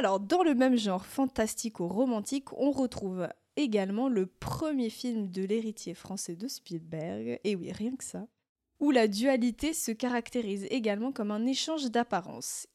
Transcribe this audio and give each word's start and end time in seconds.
Alors, 0.00 0.18
dans 0.18 0.42
le 0.42 0.54
même 0.54 0.78
genre 0.78 1.04
fantastico-romantique, 1.04 2.54
on 2.54 2.70
retrouve 2.70 3.28
également 3.56 4.08
le 4.08 4.24
premier 4.24 4.88
film 4.88 5.30
de 5.30 5.42
l'héritier 5.42 5.92
français 5.92 6.36
de 6.36 6.48
Spielberg, 6.48 7.38
et 7.44 7.54
oui, 7.54 7.70
rien 7.70 7.94
que 7.94 8.04
ça, 8.04 8.26
où 8.78 8.92
la 8.92 9.08
dualité 9.08 9.74
se 9.74 9.92
caractérise 9.92 10.66
également 10.70 11.12
comme 11.12 11.30
un 11.30 11.44
échange 11.44 11.90
d'apparence. 11.90 12.66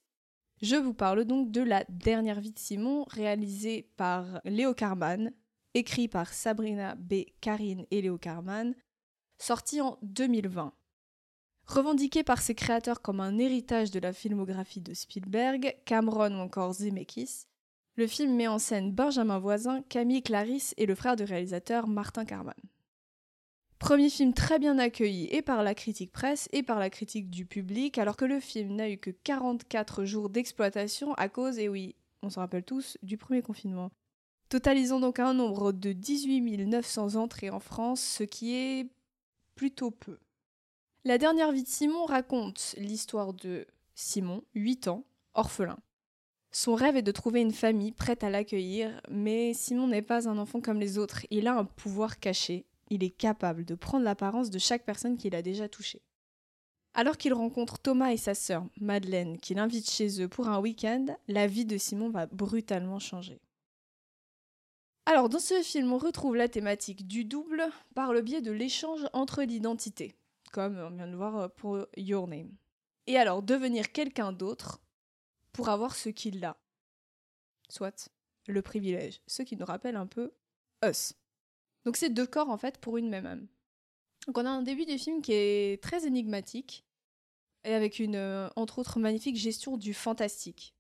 Je 0.62 0.76
vous 0.76 0.94
parle 0.94 1.26
donc 1.26 1.50
de 1.50 1.62
La 1.62 1.84
dernière 1.90 2.42
vie 2.42 2.52
de 2.52 2.60
Simon, 2.60 3.06
réalisée 3.10 3.90
par 3.98 4.40
Léo 4.46 4.76
Carman, 4.76 5.34
écrit 5.74 6.08
par 6.08 6.32
Sabrina 6.32 6.94
B. 6.94 7.24
Karine 7.42 7.88
et 7.90 8.04
Léo 8.04 8.20
Carman, 8.20 8.76
sorti 9.40 9.82
en 9.82 9.98
2020. 10.04 10.76
Revendiqué 11.68 12.24
par 12.24 12.42
ses 12.42 12.54
créateurs 12.54 13.02
comme 13.02 13.20
un 13.20 13.38
héritage 13.38 13.92
de 13.92 14.00
la 14.00 14.14
filmographie 14.14 14.82
de 14.82 14.94
Spielberg, 14.94 15.76
Cameron 15.86 16.38
ou 16.38 16.42
encore 16.42 16.74
Zemeckis, 16.74 17.48
le 17.96 18.08
film 18.08 18.36
met 18.36 18.48
en 18.48 18.60
scène 18.60 18.92
Benjamin 18.92 19.40
Voisin, 19.40 19.82
Camille 19.84 20.22
Clarisse 20.22 20.74
et 20.78 20.86
le 20.86 20.96
frère 20.96 21.16
du 21.16 21.24
réalisateur 21.24 21.88
Martin 21.88 22.26
Carman. 22.26 22.54
Premier 23.80 24.10
film 24.10 24.34
très 24.34 24.60
bien 24.60 24.78
accueilli 24.80 25.28
et 25.32 25.42
par 25.42 25.64
la 25.64 25.74
critique 25.76 26.12
presse 26.12 26.48
et 26.52 26.62
par 26.62 26.80
la 26.80 26.90
critique 26.90 27.30
du 27.30 27.46
public, 27.46 27.98
alors 27.98 28.18
que 28.18 28.26
le 28.26 28.40
film 28.40 28.76
n'a 28.76 28.90
eu 28.90 28.98
que 28.98 29.12
44 29.12 30.06
jours 30.06 30.30
d'exploitation 30.30 31.14
à 31.16 31.30
cause, 31.30 31.58
et 31.58 31.70
oui, 31.70 31.96
on 32.22 32.30
s'en 32.30 32.42
rappelle 32.42 32.64
tous, 32.64 32.98
du 33.02 33.18
premier 33.18 33.42
confinement. 33.42 33.92
Totalisant 34.50 35.00
donc 35.00 35.20
un 35.20 35.34
nombre 35.34 35.72
de 35.72 35.94
18 35.94 36.66
900 36.66 37.16
entrées 37.16 37.50
en 37.50 37.60
France, 37.60 38.02
ce 38.02 38.24
qui 38.24 38.56
est 38.56 38.90
plutôt 39.56 39.92
peu. 39.92 40.18
La 41.08 41.20
dernière 41.20 41.52
vie 41.52 41.62
de 41.62 41.68
Simon 41.68 42.06
raconte 42.06 42.74
l'histoire 42.80 43.36
de 43.36 43.68
Simon, 43.94 44.42
8 44.56 44.88
ans, 44.88 45.06
orphelin. 45.36 45.78
Son 46.50 46.74
rêve 46.74 46.96
est 46.96 47.04
de 47.04 47.12
trouver 47.12 47.42
une 47.42 47.54
famille 47.54 47.92
prête 47.92 48.24
à 48.24 48.32
l'accueillir, 48.32 49.00
mais 49.12 49.54
Simon 49.54 49.88
n'est 49.88 50.02
pas 50.02 50.28
un 50.28 50.40
enfant 50.40 50.62
comme 50.62 50.80
les 50.80 50.98
autres. 50.98 51.28
Il 51.30 51.46
a 51.46 51.60
un 51.60 51.66
pouvoir 51.66 52.20
caché. 52.20 52.66
Il 52.90 53.04
est 53.04 53.12
capable 53.12 53.66
de 53.66 53.76
prendre 53.76 54.04
l'apparence 54.04 54.50
de 54.50 54.58
chaque 54.58 54.84
personne 54.84 55.16
qu'il 55.16 55.36
a 55.36 55.44
déjà 55.44 55.70
touchée. 55.70 56.02
Alors 56.96 57.18
qu'il 57.18 57.36
rencontre 57.36 57.78
Thomas 57.78 58.12
et 58.12 58.18
sa 58.18 58.34
sœur, 58.34 58.66
Madeleine, 58.82 59.38
qui 59.38 59.54
l'invitent 59.54 59.92
chez 59.92 60.24
eux 60.24 60.28
pour 60.28 60.48
un 60.48 60.60
week-end, 60.60 61.06
la 61.28 61.46
vie 61.46 61.66
de 61.66 61.78
Simon 61.78 62.10
va 62.10 62.26
brutalement 62.26 62.98
changer. 62.98 63.40
Alors, 65.06 65.30
dans 65.30 65.38
ce 65.38 65.62
film, 65.62 65.94
on 65.94 66.00
retrouve 66.00 66.36
la 66.36 66.50
thématique 66.50 67.06
du 67.06 67.26
double 67.26 67.64
par 67.94 68.12
le 68.12 68.24
biais 68.24 68.42
de 68.42 68.52
l'échange 68.52 69.06
entre 69.14 69.44
l'identité 69.44 70.16
comme 70.56 70.78
on 70.78 70.90
vient 70.92 71.08
de 71.08 71.18
voir 71.18 71.36
euh, 71.36 71.48
pour 71.50 71.86
Your 71.98 72.30
Name. 72.30 72.56
Et 73.08 73.18
alors, 73.18 73.44
devenir 73.44 73.92
quelqu'un 73.92 74.32
d'autre 74.32 74.82
pour 75.52 75.68
avoir 75.68 75.98
ce 75.98 76.08
qu'il 76.08 76.46
a. 76.46 76.56
Soit 77.68 78.10
le 78.48 78.62
privilège, 78.62 79.22
ce 79.28 79.42
qui 79.42 79.58
nous 79.58 79.66
rappelle 79.66 79.98
un 79.98 80.08
peu 80.08 80.32
Us. 80.86 81.14
Donc 81.84 81.98
c'est 81.98 82.10
deux 82.10 82.26
corps 82.26 82.50
en 82.50 82.58
fait 82.58 82.78
pour 82.78 82.96
une 82.96 83.10
même 83.10 83.26
âme. 83.26 83.48
Donc 84.28 84.38
on 84.38 84.46
a 84.46 84.50
un 84.50 84.62
début 84.62 84.86
du 84.86 84.98
film 84.98 85.22
qui 85.22 85.34
est 85.34 85.84
très 85.84 86.08
énigmatique 86.08 86.86
et 87.66 87.74
avec 87.74 88.00
une, 88.00 88.16
euh, 88.16 88.48
entre 88.56 88.80
autres, 88.80 88.98
magnifique 88.98 89.36
gestion 89.36 89.76
du 89.76 89.94
fantastique. 89.94 90.74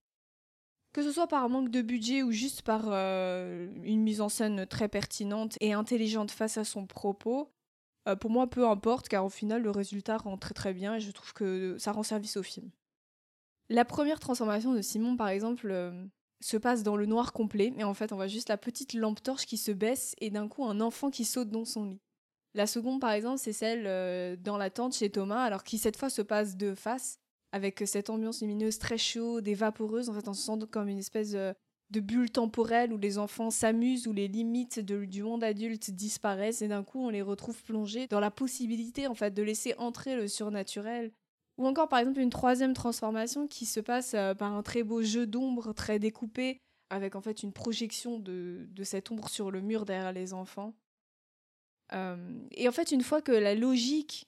Que 0.94 1.04
ce 1.04 1.12
soit 1.12 1.28
par 1.28 1.50
manque 1.50 1.70
de 1.70 1.82
budget 1.82 2.24
ou 2.24 2.32
juste 2.32 2.62
par 2.62 2.86
euh, 2.88 3.70
une 3.84 4.04
mise 4.04 4.22
en 4.22 4.30
scène 4.30 4.66
très 4.68 4.88
pertinente 4.88 5.58
et 5.60 5.74
intelligente 5.74 6.32
face 6.32 6.58
à 6.58 6.64
son 6.64 6.88
propos, 6.88 7.52
euh, 8.08 8.16
pour 8.16 8.30
moi, 8.30 8.48
peu 8.48 8.68
importe, 8.68 9.08
car 9.08 9.26
au 9.26 9.30
final, 9.30 9.62
le 9.62 9.72
résultat 9.72 10.18
rend 10.18 10.38
très 10.38 10.54
très 10.54 10.74
bien 10.74 10.96
et 10.96 11.00
je 11.00 11.12
trouve 11.12 11.34
que 11.34 11.78
ça 11.78 11.92
rend 11.92 12.04
service 12.04 12.38
au 12.38 12.44
film. 12.44 12.70
La 13.70 13.86
première 13.86 14.20
transformation 14.20 14.74
de 14.74 14.82
Simon, 14.82 15.18
par 15.18 15.30
exemple, 15.30 15.70
euh, 15.72 16.06
se 16.40 16.58
passe 16.58 16.84
dans 16.84 16.96
le 16.96 17.08
noir 17.08 17.34
complet, 17.34 17.74
mais 17.76 17.84
en 17.84 17.94
fait, 17.94 18.12
on 18.12 18.16
voit 18.16 18.28
juste 18.28 18.50
la 18.50 18.58
petite 18.58 18.94
lampe 18.94 19.24
torche 19.24 19.46
qui 19.46 19.58
se 19.58 19.72
baisse 19.72 20.16
et 20.20 20.30
d'un 20.30 20.48
coup, 20.48 20.66
un 20.66 20.82
enfant 20.82 21.10
qui 21.10 21.26
saute 21.26 21.50
dans 21.50 21.66
son 21.66 21.86
lit. 21.86 22.02
La 22.54 22.68
seconde, 22.68 23.02
par 23.02 23.12
exemple, 23.12 23.40
c'est 23.40 23.54
celle 23.54 23.86
euh, 23.88 24.36
dans 24.36 24.58
la 24.58 24.70
tente 24.70 24.96
chez 24.96 25.10
Thomas, 25.10 25.44
alors 25.44 25.64
qui 25.64 25.78
cette 25.78 25.98
fois 25.98 26.10
se 26.10 26.22
passe 26.22 26.56
de 26.56 26.76
face, 26.76 27.20
avec 27.52 27.84
cette 27.86 28.10
ambiance 28.10 28.42
lumineuse 28.42 28.78
très 28.78 28.98
chaude 28.98 29.48
et 29.48 29.56
vaporeuse. 29.56 30.10
En 30.10 30.14
fait, 30.14 30.28
on 30.28 30.34
se 30.34 30.44
sent 30.44 30.68
comme 30.72 30.88
une 30.88 31.00
espèce 31.00 31.36
de 31.96 32.02
bulles 32.02 32.32
temporelles 32.32 32.92
où 32.92 32.98
les 32.98 33.18
enfants 33.18 33.50
s'amusent, 33.50 34.06
où 34.08 34.12
les 34.12 34.28
limites 34.28 34.80
du 34.80 35.24
monde 35.24 35.44
adulte 35.44 35.92
disparaissent 35.92 36.62
et 36.62 36.68
d'un 36.68 36.84
coup 36.84 37.00
on 37.00 37.10
les 37.10 37.22
retrouve 37.22 37.64
plongés 37.64 38.08
dans 38.08 38.20
la 38.20 38.32
possibilité 38.32 39.08
en 39.08 39.16
fait 39.16 39.34
de 39.34 39.42
laisser 39.42 39.74
entrer 39.78 40.18
le 40.18 40.28
surnaturel. 40.28 41.14
Ou 41.58 41.66
encore 41.66 41.88
par 41.88 42.00
exemple 42.00 42.20
une 42.20 42.30
troisième 42.30 42.74
transformation 42.74 43.48
qui 43.48 43.66
se 43.66 43.80
passe 43.80 44.14
euh, 44.14 44.34
par 44.34 44.52
un 44.52 44.62
très 44.62 44.84
beau 44.84 45.02
jeu 45.02 45.26
d'ombre 45.26 45.72
très 45.72 46.00
découpé 46.00 46.60
avec 46.90 47.16
en 47.16 47.22
fait 47.22 47.44
une 47.44 47.54
projection 47.54 48.20
de, 48.20 48.68
cette 48.84 49.10
ombre 49.10 49.30
sur 49.30 49.50
le 49.50 49.62
mur 49.62 49.86
derrière 49.86 50.12
les 50.12 50.34
enfants. 50.34 50.74
Euh, 51.94 52.46
et 52.52 52.68
en 52.68 52.74
fait 52.74 52.92
une 52.92 53.04
fois 53.04 53.22
que 53.22 53.32
la 53.32 53.56
logique 53.56 54.28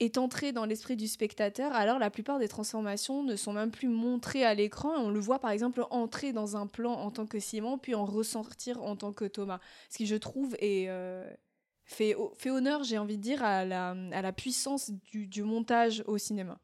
est 0.00 0.18
entré 0.18 0.52
dans 0.52 0.64
l'esprit 0.64 0.96
du 0.96 1.06
spectateur, 1.06 1.72
alors 1.72 1.98
la 1.98 2.10
plupart 2.10 2.38
des 2.38 2.48
transformations 2.48 3.22
ne 3.22 3.36
sont 3.36 3.52
même 3.52 3.70
plus 3.70 3.88
montrées 3.88 4.44
à 4.44 4.54
l'écran. 4.54 4.90
On 4.96 5.10
le 5.10 5.20
voit 5.20 5.38
par 5.38 5.50
exemple 5.50 5.84
entrer 5.90 6.32
dans 6.32 6.56
un 6.56 6.66
plan 6.66 6.92
en 6.92 7.10
tant 7.10 7.26
que 7.26 7.38
Simon, 7.38 7.78
puis 7.78 7.94
en 7.94 8.04
ressortir 8.04 8.82
en 8.82 8.96
tant 8.96 9.12
que 9.12 9.24
Thomas. 9.24 9.60
Ce 9.88 9.98
qui, 9.98 10.06
je 10.06 10.16
trouve, 10.16 10.56
est, 10.58 10.88
euh, 10.88 11.24
fait, 11.84 12.16
honneur, 12.46 12.82
j'ai 12.82 12.98
envie 12.98 13.16
de 13.16 13.22
dire, 13.22 13.42
à 13.44 13.64
la, 13.64 14.32
puissance 14.32 14.90
du, 14.90 15.42
montage 15.42 16.02
au 16.06 16.18
cinéma. 16.18 16.58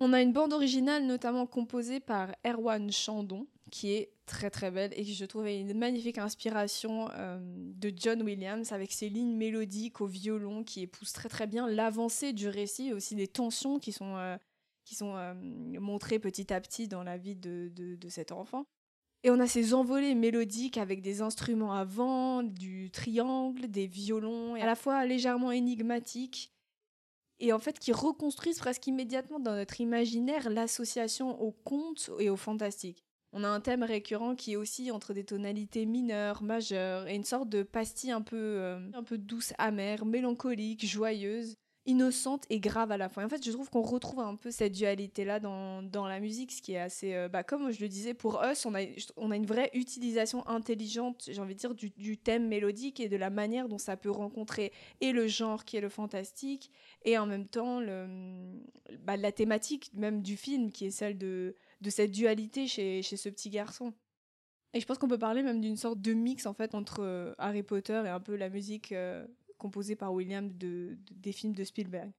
On 0.00 0.12
a 0.12 0.22
une 0.22 0.32
bande 0.32 0.52
originale 0.52 1.04
notamment 1.06 1.46
composée 1.46 2.00
par 2.00 2.34
Erwan 2.44 2.90
Chandon, 2.90 3.46
qui 3.70 3.92
est 3.92 4.11
très 4.26 4.50
très 4.50 4.70
belle 4.70 4.92
et 4.96 5.04
que 5.04 5.12
je 5.12 5.24
trouvais 5.24 5.60
une 5.60 5.76
magnifique 5.76 6.18
inspiration 6.18 7.08
euh, 7.12 7.38
de 7.40 7.92
John 7.94 8.22
Williams 8.22 8.72
avec 8.72 8.92
ses 8.92 9.08
lignes 9.08 9.36
mélodiques 9.36 10.00
au 10.00 10.06
violon 10.06 10.64
qui 10.64 10.82
épousent 10.82 11.12
très 11.12 11.28
très 11.28 11.46
bien 11.46 11.68
l'avancée 11.68 12.32
du 12.32 12.48
récit 12.48 12.88
et 12.88 12.92
aussi 12.92 13.14
des 13.14 13.28
tensions 13.28 13.78
qui 13.78 13.92
sont, 13.92 14.16
euh, 14.16 14.36
qui 14.84 14.94
sont 14.94 15.16
euh, 15.16 15.34
montrées 15.80 16.18
petit 16.18 16.52
à 16.52 16.60
petit 16.60 16.88
dans 16.88 17.02
la 17.02 17.18
vie 17.18 17.36
de, 17.36 17.70
de, 17.74 17.96
de, 17.96 18.08
cet 18.08 18.32
enfant. 18.32 18.64
Et 19.24 19.30
on 19.30 19.38
a 19.38 19.46
ces 19.46 19.74
envolées 19.74 20.14
mélodiques 20.14 20.78
avec 20.78 21.00
des 21.00 21.20
instruments 21.20 21.74
à 21.74 21.84
vent, 21.84 22.42
du 22.42 22.90
triangle, 22.90 23.68
des 23.68 23.86
violons, 23.86 24.54
à 24.54 24.66
la 24.66 24.74
fois 24.74 25.04
légèrement 25.04 25.52
énigmatiques 25.52 26.52
et 27.42 27.52
en 27.52 27.58
fait 27.58 27.78
qui 27.78 27.92
reconstruisent 27.92 28.58
presque 28.58 28.86
immédiatement 28.86 29.40
dans 29.40 29.54
notre 29.54 29.80
imaginaire 29.80 30.48
l'association 30.48 31.40
au 31.42 31.50
conte 31.50 32.10
et 32.18 32.30
au 32.30 32.36
fantastique. 32.36 33.04
On 33.32 33.44
a 33.44 33.48
un 33.48 33.60
thème 33.60 33.82
récurrent 33.82 34.34
qui 34.34 34.52
est 34.52 34.56
aussi 34.56 34.90
entre 34.90 35.14
des 35.14 35.24
tonalités 35.24 35.86
mineures, 35.86 36.42
majeures, 36.42 37.08
et 37.08 37.14
une 37.14 37.24
sorte 37.24 37.48
de 37.48 37.62
pastille 37.62 38.10
un 38.10 38.20
peu, 38.20 38.36
euh, 38.36 38.78
un 38.92 39.02
peu 39.02 39.16
douce, 39.16 39.54
amère, 39.56 40.04
mélancolique, 40.04 40.84
joyeuse, 40.84 41.56
innocente 41.86 42.44
et 42.50 42.60
grave 42.60 42.92
à 42.92 42.96
la 42.96 43.08
fois. 43.08 43.24
en 43.24 43.28
fait, 43.28 43.44
je 43.44 43.50
trouve 43.50 43.68
qu'on 43.68 43.82
retrouve 43.82 44.20
un 44.20 44.36
peu 44.36 44.50
cette 44.50 44.72
dualité-là 44.72 45.40
dans, 45.40 45.82
dans, 45.82 46.06
la 46.06 46.20
musique, 46.20 46.52
ce 46.52 46.62
qui 46.62 46.74
est 46.74 46.78
assez... 46.78 47.14
Euh, 47.14 47.28
bah, 47.28 47.42
comme 47.42 47.72
je 47.72 47.80
le 47.80 47.88
disais, 47.88 48.14
pour 48.14 48.42
Us, 48.44 48.66
on 48.66 48.74
a, 48.74 48.82
on 49.16 49.30
a 49.30 49.36
une 49.36 49.46
vraie 49.46 49.70
utilisation 49.74 50.46
intelligente, 50.46 51.24
j'ai 51.28 51.40
envie 51.40 51.54
de 51.54 51.58
dire, 51.58 51.74
du, 51.74 51.90
du, 51.90 52.18
thème 52.18 52.46
mélodique 52.46 53.00
et 53.00 53.08
de 53.08 53.16
la 53.16 53.30
manière 53.30 53.68
dont 53.68 53.78
ça 53.78 53.96
peut 53.96 54.10
rencontrer 54.10 54.72
et 55.00 55.12
le 55.12 55.26
genre 55.26 55.64
qui 55.64 55.76
est 55.76 55.80
le 55.80 55.88
fantastique, 55.88 56.70
et 57.04 57.18
en 57.18 57.26
même 57.26 57.48
temps 57.48 57.80
le, 57.80 58.06
bah, 59.00 59.16
la 59.16 59.32
thématique 59.32 59.90
même 59.94 60.22
du 60.22 60.36
film, 60.36 60.70
qui 60.70 60.86
est 60.86 60.90
celle 60.90 61.18
de 61.18 61.56
de 61.82 61.90
cette 61.90 62.12
dualité 62.12 62.66
chez, 62.66 63.02
chez 63.02 63.16
ce 63.16 63.28
petit 63.28 63.50
garçon. 63.50 63.92
Et 64.72 64.80
je 64.80 64.86
pense 64.86 64.98
qu'on 64.98 65.08
peut 65.08 65.18
parler 65.18 65.42
même 65.42 65.60
d'une 65.60 65.76
sorte 65.76 66.00
de 66.00 66.14
mix 66.14 66.46
en 66.46 66.54
fait 66.54 66.74
entre 66.74 67.00
euh, 67.00 67.34
Harry 67.38 67.62
Potter 67.62 68.02
et 68.06 68.08
un 68.08 68.20
peu 68.20 68.36
la 68.36 68.48
musique 68.48 68.92
euh, 68.92 69.26
composée 69.58 69.96
par 69.96 70.14
William 70.14 70.50
de, 70.56 70.96
des 71.10 71.32
films 71.32 71.54
de 71.54 71.64
Spielberg. 71.64 72.10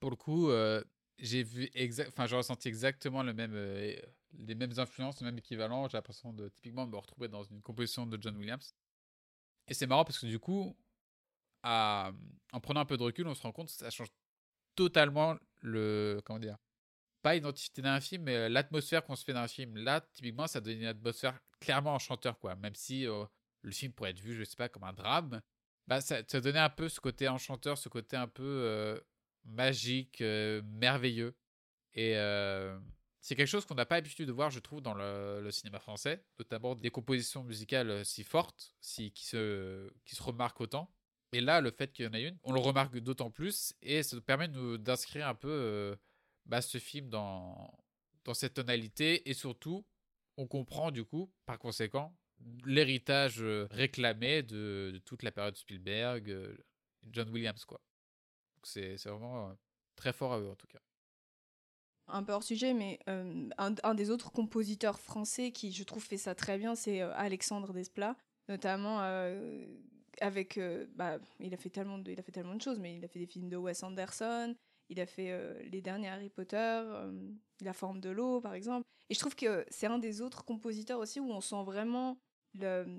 Pour 0.00 0.10
le 0.10 0.16
coup, 0.16 0.50
euh, 0.50 0.82
j'ai 1.18 1.42
vu 1.42 1.70
exact, 1.74 2.08
enfin 2.08 2.26
j'ai 2.26 2.36
ressenti 2.36 2.68
exactement 2.68 3.22
le 3.22 3.32
même, 3.32 3.54
les 3.54 4.54
mêmes 4.54 4.78
influences, 4.78 5.20
le 5.20 5.26
même 5.26 5.38
équivalent. 5.38 5.88
J'ai 5.88 5.96
l'impression 5.96 6.32
de 6.32 6.48
typiquement 6.48 6.86
me 6.86 6.96
retrouver 6.96 7.28
dans 7.28 7.44
une 7.44 7.62
composition 7.62 8.06
de 8.06 8.20
John 8.20 8.36
Williams. 8.36 8.74
Et 9.68 9.74
c'est 9.74 9.86
marrant 9.86 10.04
parce 10.04 10.18
que 10.18 10.26
du 10.26 10.38
coup, 10.38 10.76
à, 11.62 12.12
en 12.52 12.60
prenant 12.60 12.80
un 12.80 12.84
peu 12.84 12.96
de 12.96 13.02
recul, 13.02 13.26
on 13.26 13.34
se 13.34 13.42
rend 13.42 13.52
compte 13.52 13.68
que 13.68 13.72
ça 13.72 13.90
change 13.90 14.08
totalement 14.74 15.36
le 15.62 16.20
comment 16.24 16.38
dire 16.38 16.58
pas 17.26 17.34
l'identité 17.34 17.82
d'un 17.82 17.98
film, 17.98 18.22
mais 18.22 18.36
euh, 18.36 18.48
l'atmosphère 18.48 19.04
qu'on 19.04 19.16
se 19.16 19.24
fait 19.24 19.32
d'un 19.32 19.48
film. 19.48 19.76
Là, 19.78 20.00
typiquement, 20.00 20.46
ça 20.46 20.60
donne 20.60 20.78
une 20.78 20.86
atmosphère 20.86 21.36
clairement 21.58 21.92
enchanteur, 21.92 22.38
quoi. 22.38 22.54
Même 22.54 22.76
si 22.76 23.04
euh, 23.04 23.24
le 23.62 23.72
film 23.72 23.92
pourrait 23.92 24.10
être 24.10 24.20
vu, 24.20 24.36
je 24.36 24.44
sais 24.44 24.54
pas, 24.54 24.68
comme 24.68 24.84
un 24.84 24.92
drame, 24.92 25.42
bah, 25.88 26.00
ça, 26.00 26.18
ça 26.28 26.40
donnait 26.40 26.60
un 26.60 26.70
peu 26.70 26.88
ce 26.88 27.00
côté 27.00 27.26
enchanteur, 27.26 27.78
ce 27.78 27.88
côté 27.88 28.16
un 28.16 28.28
peu 28.28 28.44
euh, 28.44 29.00
magique, 29.44 30.20
merveilleux. 30.20 31.34
Et 31.94 32.12
c'est 33.20 33.34
quelque 33.34 33.48
chose 33.48 33.66
qu'on 33.66 33.74
n'a 33.74 33.86
pas 33.86 33.96
l'habitude 33.96 34.28
de 34.28 34.32
voir, 34.32 34.50
je 34.50 34.60
trouve, 34.60 34.80
dans 34.80 34.94
le, 34.94 35.50
cinéma 35.50 35.80
français, 35.80 36.24
notamment 36.38 36.76
des 36.76 36.90
compositions 36.90 37.42
musicales 37.42 38.04
si 38.04 38.22
fortes, 38.22 38.76
si, 38.80 39.10
qui, 39.10 39.26
se, 39.26 39.90
qui 40.04 40.14
se 40.14 40.22
remarquent 40.22 40.60
autant. 40.60 40.94
Et 41.32 41.40
là, 41.40 41.60
le 41.60 41.72
fait 41.72 41.92
qu'il 41.92 42.04
y 42.04 42.08
en 42.08 42.12
ait 42.12 42.22
une, 42.22 42.38
on 42.44 42.52
le 42.52 42.60
remarque 42.60 42.96
d'autant 42.98 43.32
plus, 43.32 43.74
et 43.82 44.04
ça 44.04 44.14
nous 44.14 44.22
permet 44.22 44.46
d'inscrire 44.78 45.26
un 45.26 45.34
peu 45.34 45.96
bah, 46.46 46.62
ce 46.62 46.78
film 46.78 47.08
dans, 47.08 47.72
dans 48.24 48.34
cette 48.34 48.54
tonalité 48.54 49.28
et 49.28 49.34
surtout 49.34 49.84
on 50.36 50.46
comprend 50.46 50.90
du 50.90 51.04
coup, 51.04 51.30
par 51.46 51.58
conséquent, 51.58 52.14
l'héritage 52.64 53.42
euh, 53.42 53.66
réclamé 53.70 54.42
de, 54.42 55.00
toute 55.04 55.22
la 55.22 55.32
période 55.32 55.56
Spielberg, 55.56 56.30
euh, 56.30 56.56
John 57.10 57.28
Williams, 57.30 57.64
quoi. 57.64 57.80
C'est 58.62 58.96
vraiment 59.04 59.50
euh, 59.50 59.52
très 59.94 60.12
fort 60.12 60.32
à 60.32 60.40
eux, 60.40 60.50
en 60.50 60.56
tout 60.56 60.66
cas. 60.66 60.80
Un 62.08 62.22
peu 62.22 62.32
hors 62.32 62.42
sujet, 62.42 62.72
mais 62.72 63.00
un, 63.06 63.94
des 63.94 64.10
autres 64.10 64.30
compositeurs 64.30 65.00
français 65.00 65.50
qui, 65.50 65.72
je 65.72 65.82
trouve, 65.82 66.04
fait 66.04 66.16
ça 66.16 66.36
très 66.36 66.56
bien, 66.56 66.76
c'est 66.76 67.00
Alexandre 67.00 67.72
Desplat, 67.72 68.16
notamment 68.48 69.00
avec... 70.20 70.60
bah, 70.94 71.18
il, 71.40 71.52
a 71.52 71.56
fait 71.56 71.70
tellement 71.70 71.98
de, 71.98 72.12
il 72.12 72.20
a 72.20 72.22
fait 72.22 72.30
tellement 72.30 72.54
de 72.54 72.62
choses, 72.62 72.78
mais 72.78 72.94
il 72.94 73.04
a 73.04 73.08
fait 73.08 73.18
des 73.18 73.26
films 73.26 73.48
de 73.48 73.56
Wes 73.56 73.82
Anderson, 73.82 74.54
il 74.88 75.00
a 75.00 75.06
fait 75.06 75.64
les 75.70 75.80
derniers 75.80 76.08
Harry 76.08 76.30
Potter, 76.30 76.82
La 77.60 77.72
forme 77.72 78.00
de 78.00 78.10
l'eau, 78.10 78.40
par 78.40 78.54
exemple. 78.54 78.84
Et 79.08 79.14
je 79.14 79.20
trouve 79.20 79.34
que 79.34 79.64
c'est 79.68 79.86
un 79.86 79.98
des 79.98 80.20
autres 80.20 80.44
compositeurs 80.44 80.98
aussi 80.98 81.20
où 81.20 81.30
on 81.30 81.40
sent 81.40 81.62
vraiment 81.64 82.18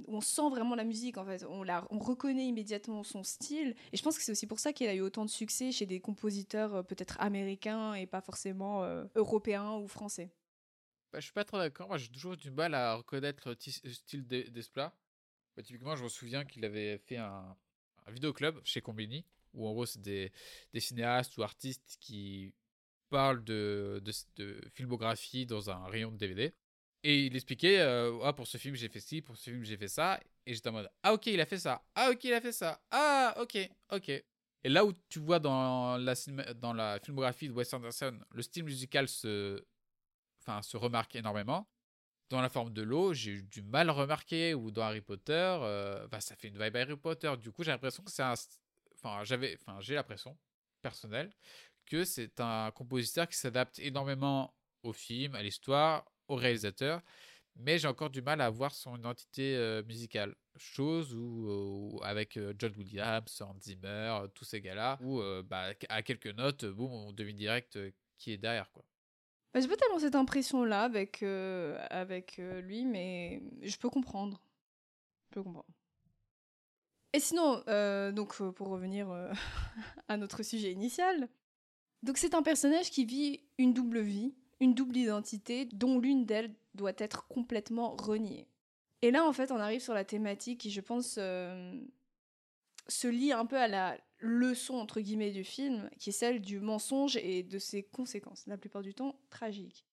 on 0.07 0.21
sent 0.21 0.49
vraiment 0.49 0.75
la 0.75 0.83
musique 0.83 1.17
en 1.17 1.25
fait, 1.25 1.45
on, 1.49 1.63
la, 1.63 1.87
on 1.89 1.99
reconnaît 1.99 2.45
immédiatement 2.45 3.03
son 3.03 3.23
style. 3.23 3.75
Et 3.91 3.97
je 3.97 4.03
pense 4.03 4.17
que 4.17 4.23
c'est 4.23 4.31
aussi 4.31 4.47
pour 4.47 4.59
ça 4.59 4.73
qu'il 4.73 4.87
a 4.87 4.93
eu 4.93 5.01
autant 5.01 5.25
de 5.25 5.29
succès 5.29 5.71
chez 5.71 5.85
des 5.85 5.99
compositeurs 5.99 6.75
euh, 6.75 6.83
peut-être 6.83 7.19
américains 7.19 7.93
et 7.93 8.05
pas 8.05 8.21
forcément 8.21 8.83
euh, 8.83 9.05
européens 9.15 9.73
ou 9.75 9.87
français. 9.87 10.29
Bah, 11.11 11.19
je 11.19 11.25
suis 11.25 11.33
pas 11.33 11.45
trop 11.45 11.57
d'accord. 11.57 11.87
Moi, 11.87 11.97
j'ai 11.97 12.09
toujours 12.09 12.35
du 12.35 12.51
mal 12.51 12.73
à 12.73 12.95
reconnaître 12.95 13.49
le 13.49 13.91
style 13.93 14.27
d'Esplat. 14.27 14.93
Bah, 15.55 15.63
typiquement, 15.63 15.95
je 15.95 16.03
me 16.03 16.09
souviens 16.09 16.45
qu'il 16.45 16.65
avait 16.65 16.97
fait 16.97 17.17
un, 17.17 17.55
un 18.05 18.11
vidéoclub 18.11 18.59
chez 18.63 18.81
Combini, 18.81 19.25
où 19.53 19.67
en 19.67 19.73
gros, 19.73 19.85
c'est 19.85 20.01
des, 20.01 20.31
cinéastes 20.77 21.37
ou 21.37 21.43
artistes 21.43 21.97
qui 21.99 22.53
parlent 23.09 23.43
de, 23.43 24.01
de, 24.37 24.61
filmographie 24.73 25.45
dans 25.45 25.69
un 25.69 25.85
rayon 25.87 26.11
de 26.11 26.17
DVD. 26.17 26.53
Et 27.03 27.25
il 27.25 27.35
expliquait, 27.35 27.79
euh, 27.79 28.19
ah, 28.23 28.33
pour 28.33 28.47
ce 28.47 28.57
film 28.57 28.75
j'ai 28.75 28.89
fait 28.89 28.99
ci, 28.99 29.21
pour 29.21 29.37
ce 29.37 29.49
film 29.49 29.63
j'ai 29.63 29.77
fait 29.77 29.87
ça. 29.87 30.19
Et 30.45 30.53
j'étais 30.53 30.69
en 30.69 30.73
mode, 30.73 30.89
ah 31.03 31.13
ok, 31.13 31.27
il 31.27 31.39
a 31.39 31.45
fait 31.45 31.59
ça. 31.59 31.83
Ah 31.95 32.09
ok, 32.11 32.23
il 32.23 32.33
a 32.33 32.41
fait 32.41 32.51
ça. 32.51 32.81
Ah 32.91 33.35
ok, 33.39 33.57
ok. 33.91 34.09
Et 34.09 34.69
là 34.69 34.83
où 34.83 34.93
tu 35.09 35.19
vois 35.19 35.39
dans 35.39 35.97
la, 35.97 36.13
dans 36.55 36.73
la 36.73 36.99
filmographie 36.99 37.47
de 37.47 37.53
Wes 37.53 37.71
Anderson, 37.73 38.19
le 38.31 38.41
style 38.41 38.63
musical 38.63 39.07
se, 39.07 39.63
enfin, 40.41 40.61
se 40.61 40.75
remarque 40.77 41.15
énormément. 41.15 41.69
Dans 42.29 42.41
la 42.41 42.49
forme 42.49 42.73
de 42.73 42.81
l'eau, 42.81 43.13
j'ai 43.13 43.31
eu 43.31 43.43
du 43.43 43.61
mal 43.61 43.89
à 43.89 43.93
remarquer. 43.93 44.53
Ou 44.53 44.71
dans 44.71 44.81
Harry 44.81 45.01
Potter, 45.01 45.31
euh, 45.61 46.05
ça 46.19 46.35
fait 46.35 46.49
une 46.49 46.61
vibe 46.61 46.75
Harry 46.75 46.97
Potter. 46.97 47.33
Du 47.37 47.51
coup, 47.51 47.63
j'ai 47.63 47.71
l'impression 47.71 48.03
que 48.03 48.11
c'est 48.11 48.23
un. 48.23 48.33
J'avais, 49.23 49.57
enfin, 49.59 49.79
j'ai 49.79 49.95
l'impression, 49.95 50.37
personnelle, 50.81 51.31
que 51.85 52.03
c'est 52.03 52.39
un 52.39 52.71
compositeur 52.71 53.27
qui 53.27 53.37
s'adapte 53.37 53.79
énormément 53.79 54.53
au 54.83 54.93
film, 54.93 55.35
à 55.35 55.41
l'histoire, 55.41 56.05
au 56.27 56.35
réalisateur, 56.35 57.01
mais 57.55 57.79
j'ai 57.79 57.87
encore 57.87 58.09
du 58.09 58.21
mal 58.21 58.41
à 58.41 58.49
voir 58.49 58.73
son 58.73 58.97
identité 58.97 59.55
euh, 59.55 59.83
musicale. 59.83 60.35
Chose 60.57 61.13
où, 61.13 61.99
avec 62.03 62.37
euh, 62.37 62.53
John 62.57 62.73
Williams, 62.77 63.41
Hans 63.41 63.59
Zimmer, 63.61 64.25
tous 64.33 64.45
ces 64.45 64.61
gars-là, 64.61 64.97
où 65.01 65.19
euh, 65.19 65.43
bah, 65.43 65.73
à 65.89 66.01
quelques 66.01 66.27
notes, 66.27 66.65
boum, 66.65 66.91
on 66.91 67.11
devine 67.11 67.35
direct 67.35 67.79
qui 68.17 68.31
est 68.31 68.37
derrière. 68.37 68.71
quoi. 68.71 68.83
Bah, 69.53 69.59
j'ai 69.59 69.67
pas 69.67 69.75
tellement 69.75 69.99
cette 69.99 70.15
impression-là 70.15 70.83
avec, 70.83 71.23
avec 71.23 72.37
lui, 72.37 72.85
mais 72.85 73.41
je 73.61 73.77
peux 73.77 73.89
comprendre. 73.89 74.41
Je 75.29 75.35
peux 75.35 75.43
comprendre. 75.43 75.67
Et 77.17 77.19
sinon, 77.19 77.63
donc 78.13 78.37
pour 78.53 78.67
revenir 78.67 79.09
à 80.07 80.17
notre 80.17 80.43
sujet 80.43 80.71
initial, 80.71 81.27
donc 82.03 82.19
c'est 82.19 82.35
un 82.35 82.43
personnage 82.43 82.91
qui 82.91 83.05
vit 83.05 83.41
une 83.57 83.73
double 83.73 84.01
vie 84.01 84.35
une 84.59 84.73
double 84.73 84.97
identité 84.97 85.65
dont 85.65 85.99
l'une 85.99 86.25
d'elles 86.25 86.53
doit 86.73 86.93
être 86.97 87.27
complètement 87.27 87.95
reniée. 87.95 88.47
Et 89.01 89.11
là, 89.11 89.25
en 89.25 89.33
fait, 89.33 89.51
on 89.51 89.57
arrive 89.57 89.81
sur 89.81 89.93
la 89.93 90.05
thématique 90.05 90.61
qui, 90.61 90.71
je 90.71 90.81
pense, 90.81 91.15
euh, 91.19 91.79
se 92.87 93.07
lie 93.07 93.31
un 93.31 93.45
peu 93.45 93.57
à 93.57 93.67
la 93.67 93.97
leçon, 94.19 94.75
entre 94.75 94.99
guillemets, 94.99 95.31
du 95.31 95.43
film, 95.43 95.89
qui 95.99 96.09
est 96.09 96.13
celle 96.13 96.41
du 96.41 96.59
mensonge 96.59 97.17
et 97.17 97.43
de 97.43 97.59
ses 97.59 97.83
conséquences, 97.83 98.47
la 98.47 98.57
plupart 98.57 98.81
du 98.81 98.95
temps 98.95 99.19
tragiques. 99.29 99.85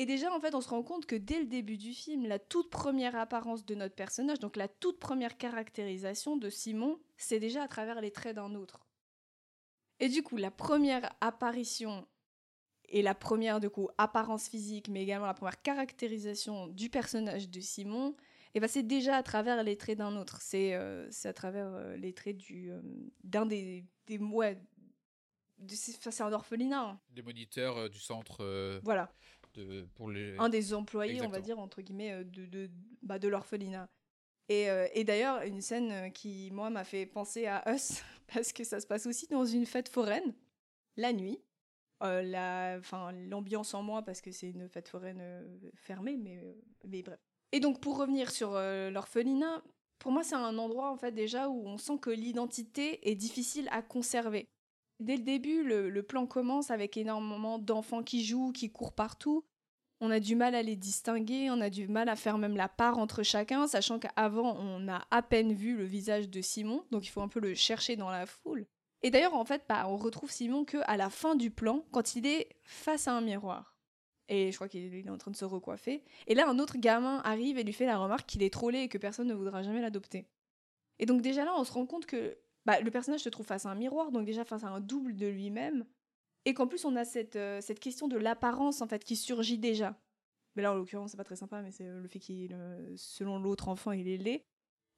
Et 0.00 0.06
déjà, 0.06 0.32
en 0.32 0.40
fait, 0.40 0.54
on 0.54 0.60
se 0.60 0.68
rend 0.68 0.84
compte 0.84 1.06
que 1.06 1.16
dès 1.16 1.40
le 1.40 1.46
début 1.46 1.76
du 1.76 1.92
film, 1.92 2.26
la 2.26 2.38
toute 2.38 2.70
première 2.70 3.16
apparence 3.16 3.66
de 3.66 3.74
notre 3.74 3.96
personnage, 3.96 4.38
donc 4.38 4.56
la 4.56 4.68
toute 4.68 5.00
première 5.00 5.36
caractérisation 5.36 6.36
de 6.36 6.48
Simon, 6.50 7.00
c'est 7.16 7.40
déjà 7.40 7.64
à 7.64 7.68
travers 7.68 8.00
les 8.00 8.12
traits 8.12 8.36
d'un 8.36 8.54
autre. 8.54 8.86
Et 9.98 10.08
du 10.08 10.22
coup, 10.22 10.36
la 10.36 10.52
première 10.52 11.12
apparition 11.20 12.06
et 12.88 13.02
la 13.02 13.14
première, 13.14 13.60
du 13.60 13.68
coup, 13.68 13.88
apparence 13.98 14.48
physique, 14.48 14.88
mais 14.88 15.02
également 15.02 15.26
la 15.26 15.34
première 15.34 15.60
caractérisation 15.60 16.68
du 16.68 16.88
personnage 16.88 17.50
de 17.50 17.60
Simon, 17.60 18.16
eh 18.54 18.60
ben, 18.60 18.68
c'est 18.68 18.82
déjà 18.82 19.16
à 19.16 19.22
travers 19.22 19.62
les 19.62 19.76
traits 19.76 19.98
d'un 19.98 20.16
autre. 20.16 20.40
C'est 20.40 20.74
euh, 20.74 21.10
à 21.24 21.32
travers 21.32 21.66
euh, 21.66 21.96
les 21.96 22.14
traits 22.14 22.36
du 22.36 22.70
euh, 22.70 22.80
d'un 23.24 23.44
des, 23.44 23.84
des 24.06 24.18
ouais, 24.18 24.58
c'est 25.68 26.20
un 26.22 26.32
orphelinat. 26.32 26.82
Hein. 26.82 27.00
Des 27.10 27.22
moniteurs 27.22 27.90
du 27.90 27.98
centre. 27.98 28.80
voilà. 28.84 29.12
De, 29.64 29.86
pour 29.94 30.10
les... 30.10 30.36
Un 30.38 30.48
des 30.48 30.74
employés, 30.74 31.20
on 31.22 31.28
va 31.28 31.40
dire, 31.40 31.58
entre 31.58 31.82
guillemets, 31.82 32.24
de, 32.24 32.46
de, 32.46 32.70
bah, 33.02 33.18
de 33.18 33.28
l'orphelinat. 33.28 33.88
Et, 34.48 34.68
et 34.94 35.04
d'ailleurs, 35.04 35.42
une 35.42 35.60
scène 35.60 36.10
qui, 36.12 36.50
moi, 36.52 36.70
m'a 36.70 36.84
fait 36.84 37.04
penser 37.04 37.46
à 37.46 37.62
Us, 37.74 38.02
parce 38.32 38.52
que 38.52 38.64
ça 38.64 38.80
se 38.80 38.86
passe 38.86 39.06
aussi 39.06 39.26
dans 39.26 39.44
une 39.44 39.66
fête 39.66 39.88
foraine, 39.88 40.34
la 40.96 41.12
nuit. 41.12 41.38
Euh, 42.04 42.22
la, 42.22 42.78
l'ambiance 43.28 43.74
en 43.74 43.82
moins 43.82 44.02
parce 44.02 44.20
que 44.20 44.30
c'est 44.30 44.50
une 44.50 44.68
fête 44.68 44.88
foraine 44.88 45.18
euh, 45.20 45.58
fermée, 45.74 46.16
mais, 46.16 46.38
euh, 46.38 46.54
mais 46.86 47.02
bref. 47.02 47.18
Et 47.50 47.58
donc 47.58 47.80
pour 47.80 47.98
revenir 47.98 48.30
sur 48.30 48.52
l'orphelinat, 48.52 49.62
pour 49.98 50.12
moi 50.12 50.22
c'est 50.22 50.34
un 50.34 50.58
endroit 50.58 50.92
en 50.92 50.96
fait 50.96 51.12
déjà 51.12 51.48
où 51.48 51.66
on 51.66 51.78
sent 51.78 51.98
que 52.00 52.10
l'identité 52.10 53.10
est 53.10 53.14
difficile 53.14 53.68
à 53.72 53.82
conserver. 53.82 54.48
Dès 55.00 55.16
le 55.16 55.22
début, 55.22 55.62
le, 55.62 56.02
plan 56.02 56.26
commence 56.26 56.70
avec 56.70 56.96
énormément 56.96 57.58
d'enfants 57.58 58.02
qui 58.02 58.24
jouent, 58.24 58.52
qui 58.52 58.70
courent 58.70 58.94
partout. 58.94 59.44
On 60.00 60.10
a 60.10 60.20
du 60.20 60.36
mal 60.36 60.54
à 60.54 60.62
les 60.62 60.76
distinguer, 60.76 61.50
on 61.50 61.60
a 61.60 61.70
du 61.70 61.88
mal 61.88 62.08
à 62.08 62.16
faire 62.16 62.38
même 62.38 62.56
la 62.56 62.68
part 62.68 62.98
entre 62.98 63.22
chacun, 63.22 63.66
sachant 63.66 63.98
qu'avant 63.98 64.56
on 64.56 64.88
a 64.88 65.04
à 65.10 65.22
peine 65.22 65.52
vu 65.52 65.76
le 65.76 65.84
visage 65.84 66.28
de 66.28 66.40
Simon, 66.40 66.84
donc 66.90 67.04
il 67.04 67.10
faut 67.10 67.20
un 67.20 67.28
peu 67.28 67.40
le 67.40 67.54
chercher 67.54 67.96
dans 67.96 68.10
la 68.10 68.26
foule. 68.26 68.66
Et 69.02 69.10
d'ailleurs, 69.10 69.34
en 69.34 69.44
fait, 69.44 69.64
bah, 69.68 69.86
on 69.88 69.96
retrouve 69.96 70.30
Simon 70.30 70.64
que 70.64 70.78
à 70.86 70.96
la 70.96 71.10
fin 71.10 71.36
du 71.36 71.50
plan, 71.50 71.84
quand 71.92 72.16
il 72.16 72.26
est 72.26 72.48
face 72.64 73.08
à 73.08 73.12
un 73.12 73.20
miroir. 73.20 73.76
Et 74.28 74.52
je 74.52 74.56
crois 74.56 74.68
qu'il 74.68 74.94
est 74.94 75.08
en 75.08 75.16
train 75.16 75.30
de 75.30 75.36
se 75.36 75.44
recoiffer. 75.44 76.04
Et 76.26 76.34
là, 76.34 76.48
un 76.48 76.58
autre 76.58 76.76
gamin 76.76 77.20
arrive 77.24 77.58
et 77.58 77.64
lui 77.64 77.72
fait 77.72 77.86
la 77.86 77.96
remarque 77.96 78.26
qu'il 78.26 78.42
est 78.42 78.52
trop 78.52 78.70
laid 78.70 78.84
et 78.84 78.88
que 78.88 78.98
personne 78.98 79.26
ne 79.26 79.34
voudra 79.34 79.62
jamais 79.62 79.80
l'adopter. 79.80 80.28
Et 80.98 81.06
donc 81.06 81.22
déjà 81.22 81.44
là, 81.44 81.54
on 81.56 81.64
se 81.64 81.72
rend 81.72 81.86
compte 81.86 82.06
que 82.06 82.36
bah, 82.68 82.82
le 82.82 82.90
personnage 82.90 83.22
se 83.22 83.30
trouve 83.30 83.46
face 83.46 83.64
à 83.64 83.70
un 83.70 83.74
miroir, 83.74 84.12
donc 84.12 84.26
déjà 84.26 84.44
face 84.44 84.62
à 84.62 84.68
un 84.68 84.78
double 84.78 85.16
de 85.16 85.26
lui-même. 85.26 85.86
Et 86.44 86.52
qu'en 86.52 86.66
plus, 86.66 86.84
on 86.84 86.96
a 86.96 87.06
cette, 87.06 87.36
euh, 87.36 87.62
cette 87.62 87.80
question 87.80 88.08
de 88.08 88.18
l'apparence, 88.18 88.82
en 88.82 88.86
fait, 88.86 89.02
qui 89.04 89.16
surgit 89.16 89.56
déjà. 89.56 89.98
Mais 90.54 90.62
là, 90.62 90.72
en 90.72 90.74
l'occurrence, 90.74 91.12
c'est 91.12 91.16
pas 91.16 91.24
très 91.24 91.34
sympa, 91.34 91.62
mais 91.62 91.70
c'est 91.70 91.86
euh, 91.86 92.02
le 92.02 92.08
fait 92.08 92.18
qu'il, 92.18 92.52
euh, 92.52 92.92
selon 92.94 93.38
l'autre 93.38 93.70
enfant, 93.70 93.92
il 93.92 94.06
est 94.06 94.18
laid. 94.18 94.44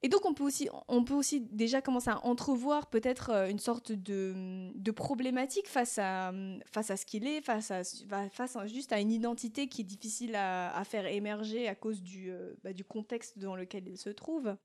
Et 0.03 0.09
donc 0.09 0.25
on 0.25 0.35
peut 0.35 0.43
aussi, 0.43 0.69
on 0.89 1.05
peut 1.05 1.15
aussi 1.15 1.43
déjà 1.43 1.81
commencer 1.81 2.09
à 2.11 2.25
entrevoir 2.27 2.89
peut-être 2.89 3.31
une 3.50 3.59
sorte 3.59 3.93
de, 3.93 4.73
de, 4.75 4.91
problématique 4.91 5.69
face 5.69 5.99
à, 5.99 6.33
face 6.65 6.91
à 6.91 6.97
ce 6.97 7.05
qu'il 7.05 7.27
est, 7.27 7.43
face, 7.43 7.71
à, 7.71 7.85
face 8.31 8.57
juste 8.65 8.93
à 8.93 9.00
une 9.00 9.12
identité 9.12 9.69
qui 9.69 9.83
est 9.83 9.85
difficile 9.85 10.37
à, 10.37 10.83
faire 10.87 11.05
émerger 11.05 11.69
à 11.69 11.75
cause 11.75 12.03
du, 12.03 12.33
bah, 12.65 12.73
du 12.73 12.83
contexte 12.83 13.39
dans 13.39 13.55
lequel 13.55 13.89
il 13.89 13.99
se 13.99 14.09
trouve. 14.09 14.57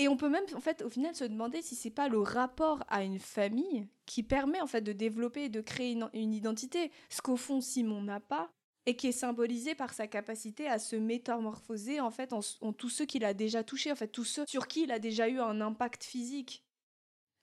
Et 0.00 0.08
on 0.08 0.16
peut 0.16 0.30
même 0.30 0.46
en 0.54 0.60
fait 0.60 0.80
au 0.80 0.88
final 0.88 1.14
se 1.14 1.24
demander 1.24 1.60
si 1.60 1.76
c'est 1.76 1.90
pas 1.90 2.08
le 2.08 2.20
rapport 2.20 2.82
à 2.88 3.04
une 3.04 3.18
famille 3.18 3.86
qui 4.06 4.22
permet 4.22 4.62
en 4.62 4.66
fait 4.66 4.80
de 4.80 4.94
développer 4.94 5.44
et 5.44 5.48
de 5.50 5.60
créer 5.60 5.92
une, 6.14 6.32
identité, 6.32 6.90
ce 7.10 7.20
qu'au 7.20 7.36
fond 7.36 7.60
Simon 7.60 8.00
n'a 8.00 8.18
pas 8.18 8.50
et 8.86 8.96
qui 8.96 9.08
est 9.08 9.12
symbolisé 9.12 9.74
par 9.74 9.92
sa 9.92 10.06
capacité 10.06 10.66
à 10.66 10.78
se 10.78 10.96
métamorphoser 10.96 12.00
en 12.00 12.10
fait 12.10 12.32
en, 12.32 12.40
tous 12.72 12.88
ceux 12.88 13.04
qu'il 13.04 13.26
a 13.26 13.34
déjà 13.34 13.62
touchés, 13.62 13.92
en 13.92 13.94
fait 13.94 14.08
tous 14.08 14.24
ceux 14.24 14.46
sur 14.46 14.68
qui 14.68 14.84
il 14.84 14.90
a 14.90 14.98
déjà 14.98 15.28
eu 15.28 15.38
un 15.38 15.60
impact 15.60 16.02
physique. 16.02 16.64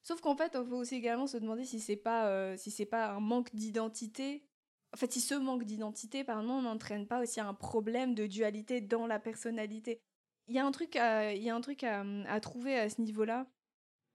Sauf 0.01 0.19
qu'en 0.21 0.35
fait, 0.35 0.55
on 0.55 0.65
peut 0.65 0.73
aussi 0.73 0.95
également 0.95 1.27
se 1.27 1.37
demander 1.37 1.63
si 1.63 1.79
c'est 1.79 1.95
pas 1.95 2.27
euh, 2.29 2.57
si 2.57 2.71
c'est 2.71 2.87
pas 2.87 3.11
un 3.11 3.19
manque 3.19 3.53
d'identité. 3.53 4.47
En 4.95 4.97
fait, 4.97 5.13
si 5.13 5.21
ce 5.21 5.35
manque 5.35 5.63
d'identité, 5.63 6.23
pardon, 6.23 6.63
n'entraîne 6.63 7.05
pas 7.05 7.21
aussi 7.21 7.39
un 7.39 7.53
problème 7.53 8.15
de 8.15 8.25
dualité 8.25 8.81
dans 8.81 9.05
la 9.05 9.19
personnalité. 9.19 10.01
Il 10.47 10.55
y 10.55 10.59
a 10.59 10.65
un 10.65 10.71
truc 10.71 10.95
à, 10.95 11.33
y 11.33 11.49
a 11.49 11.55
un 11.55 11.61
truc 11.61 11.83
à, 11.83 12.39
trouver 12.39 12.77
à 12.77 12.89
ce 12.89 13.01
niveau-là, 13.01 13.47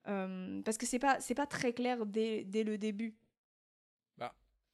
euh, 0.08 0.62
parce 0.62 0.78
que 0.78 0.86
c'est 0.86 0.98
pas 0.98 1.20
c'est 1.20 1.34
pas 1.34 1.46
très 1.46 1.72
clair 1.72 2.06
dès, 2.06 2.44
le 2.64 2.78
début. 2.78 3.14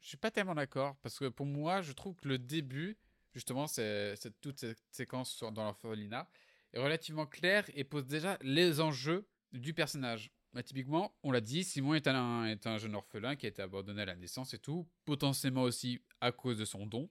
Je 0.00 0.09
suis 0.09 0.17
pas 0.17 0.31
tellement 0.31 0.55
d'accord 0.55 0.97
parce 1.03 1.19
que 1.19 1.29
pour 1.29 1.45
moi, 1.45 1.83
je 1.83 1.93
trouve 1.93 2.15
que 2.15 2.29
le 2.29 2.38
début, 2.38 2.97
justement, 3.35 3.67
c'est 3.67 4.15
toute 4.41 4.61
cette 4.61 4.79
séquence 4.93 5.43
dans 5.53 5.65
l'orphelinat 5.65 6.29
est 6.73 6.79
relativement 6.79 7.27
claire 7.27 7.65
et 7.75 7.85
pose 7.85 8.07
déjà 8.07 8.38
les 8.43 8.81
enjeux 8.81 9.27
du 9.53 9.75
personnage. 9.75 10.31
Bah, 10.53 10.62
typiquement, 10.62 11.15
on 11.23 11.33
l'a 11.33 11.41
dit, 11.41 11.65
Simon 11.65 11.95
est 11.95 12.07
un, 12.07 12.45
est 12.47 12.67
un 12.67 12.79
jeune 12.79 12.95
orphelin 12.95 13.37
qui 13.37 13.47
a 13.47 13.49
été 13.49 13.61
abandonné 13.61 14.03
à 14.03 14.07
la 14.07 14.17
naissance 14.17 14.55
et 14.55 14.59
tout, 14.59 14.87
potentiellement 15.05 15.62
aussi 15.62 16.00
à 16.21 16.33
cause 16.33 16.59
de 16.59 16.65
son 16.65 16.87
don. 16.87 17.09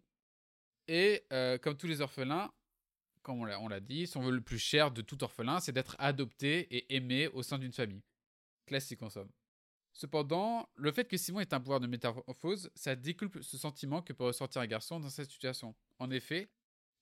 Et 0.87 1.25
euh, 1.33 1.57
comme 1.57 1.75
tous 1.75 1.87
les 1.87 2.01
orphelins, 2.01 2.51
comme 3.27 3.41
on 3.41 3.67
l'a 3.67 3.79
dit, 3.81 4.07
son 4.07 4.21
vœu 4.21 4.31
le 4.31 4.39
plus 4.39 4.57
cher 4.57 4.89
de 4.89 5.01
tout 5.01 5.21
orphelin, 5.21 5.59
c'est 5.59 5.73
d'être 5.73 5.97
adopté 5.99 6.59
et 6.73 6.95
aimé 6.95 7.27
au 7.27 7.43
sein 7.43 7.59
d'une 7.59 7.73
famille. 7.73 8.01
Classique 8.65 9.03
en 9.03 9.09
somme. 9.09 9.29
Cependant, 9.91 10.69
le 10.75 10.93
fait 10.93 11.09
que 11.09 11.17
Simon 11.17 11.41
ait 11.41 11.53
un 11.53 11.59
pouvoir 11.59 11.81
de 11.81 11.87
métamorphose, 11.87 12.69
ça 12.73 12.95
déculpe 12.95 13.39
ce 13.41 13.57
sentiment 13.57 14.01
que 14.01 14.13
peut 14.13 14.23
ressentir 14.23 14.61
un 14.61 14.67
garçon 14.67 15.01
dans 15.01 15.09
cette 15.09 15.29
situation. 15.29 15.75
En 15.99 16.09
effet, 16.09 16.49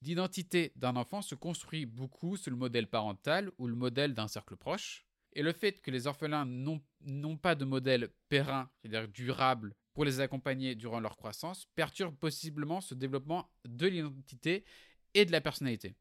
l'identité 0.01 0.72
d'un 0.75 0.96
enfant 0.96 1.22
se 1.22 1.36
construit 1.36 1.86
beaucoup 1.86 2.38
sur 2.38 2.50
le 2.50 2.58
modèle 2.58 2.88
parental 2.88 3.51
ou 3.60 3.67
le 3.67 3.75
modèle 3.75 4.15
d'un 4.15 4.27
cercle 4.27 4.55
proche. 4.55 5.05
Et 5.34 5.44
le 5.44 5.53
fait 5.53 5.79
que 5.79 5.91
les 5.91 6.08
orphelins 6.08 6.46
n'ont 6.46 7.38
pas 7.38 7.53
de 7.53 7.65
modèle 7.65 8.10
périn, 8.29 8.72
c'est-à-dire 8.82 9.10
durable, 9.10 9.75
pour 9.94 10.05
les 10.05 10.22
accompagner 10.22 10.74
durant 10.74 11.00
leur 11.00 11.17
croissance, 11.17 11.67
perturbe 11.75 12.15
possiblement 12.15 12.82
ce 12.82 12.96
développement 12.96 13.48
de 13.65 13.86
l'identité 13.86 14.65
et 15.13 15.25
de 15.25 15.32
la 15.32 15.41
personnalité. 15.41 15.96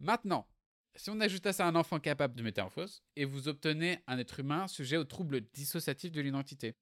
Maintenant, 0.00 0.48
si 0.96 1.10
on 1.10 1.20
ajoute 1.20 1.46
à 1.46 1.52
ça 1.52 1.66
un 1.66 1.74
enfant 1.74 2.00
capable 2.00 2.34
de 2.34 2.42
métamorphose, 2.42 3.02
et 3.16 3.24
vous 3.24 3.48
obtenez 3.48 4.02
un 4.06 4.18
être 4.18 4.40
humain 4.40 4.66
sujet 4.66 4.96
aux 4.96 5.04
troubles 5.04 5.42
dissociatifs 5.52 6.10
de 6.10 6.20
l'identité. 6.20 6.74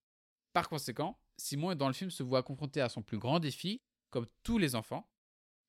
Par 0.53 0.69
conséquent, 0.69 1.21
Simon 1.37 1.75
dans 1.75 1.89
le 1.89 1.95
film 1.95 2.11
se 2.11 2.23
voit 2.23 2.43
confronté 2.43 2.81
à 2.81 2.89
son 2.89 3.03
plus 3.03 3.19
grand 3.19 3.41
défi, 3.41 3.83
comme 4.11 4.27
tous 4.43 4.59
les 4.59 4.75
enfants, 4.75 5.11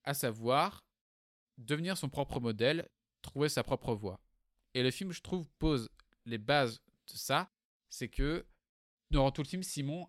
à 0.04 0.14
savoir 0.14 0.86
devenir 1.58 1.98
son 1.98 2.10
propre 2.10 2.40
modèle, 2.40 2.88
trouver 3.22 3.50
sa 3.50 3.64
propre 3.64 3.94
voie. 3.94 4.22
Et 4.74 4.84
le 4.84 4.92
film, 4.92 5.12
je 5.12 5.22
trouve, 5.22 5.50
pose 5.58 5.90
les 6.26 6.38
bases 6.38 6.82
de 7.08 7.18
ça, 7.18 7.52
c'est 7.90 8.10
que 8.10 8.46
durant 9.10 9.32
tout 9.32 9.42
le 9.42 9.48
film, 9.48 9.64
Simon 9.64 10.08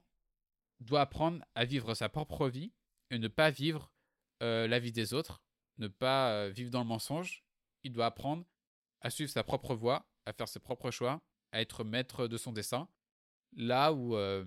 doit 0.80 1.00
apprendre 1.00 1.44
à 1.54 1.64
vivre 1.64 1.94
sa 1.94 2.08
propre 2.08 2.48
vie 2.48 2.72
et 3.10 3.18
ne 3.18 3.28
pas 3.28 3.50
vivre 3.50 3.92
euh, 4.42 4.68
la 4.68 4.78
vie 4.78 4.92
des 4.92 5.14
autres, 5.14 5.42
ne 5.80 5.88
pas 5.88 6.30
euh, 6.30 6.50
vivre 6.50 6.70
dans 6.70 6.80
le 6.80 6.86
mensonge. 6.86 7.44
Il 7.82 7.92
doit 7.92 8.06
apprendre 8.06 8.44
à 9.00 9.10
suivre 9.10 9.30
sa 9.30 9.42
propre 9.42 9.74
voie, 9.74 10.06
à 10.26 10.32
faire 10.32 10.48
ses 10.48 10.60
propres 10.60 10.90
choix, 10.90 11.20
à 11.52 11.60
être 11.60 11.84
maître 11.84 12.26
de 12.28 12.36
son 12.36 12.52
dessin, 12.52 12.88
là 13.56 13.92
où, 13.92 14.14
euh, 14.14 14.44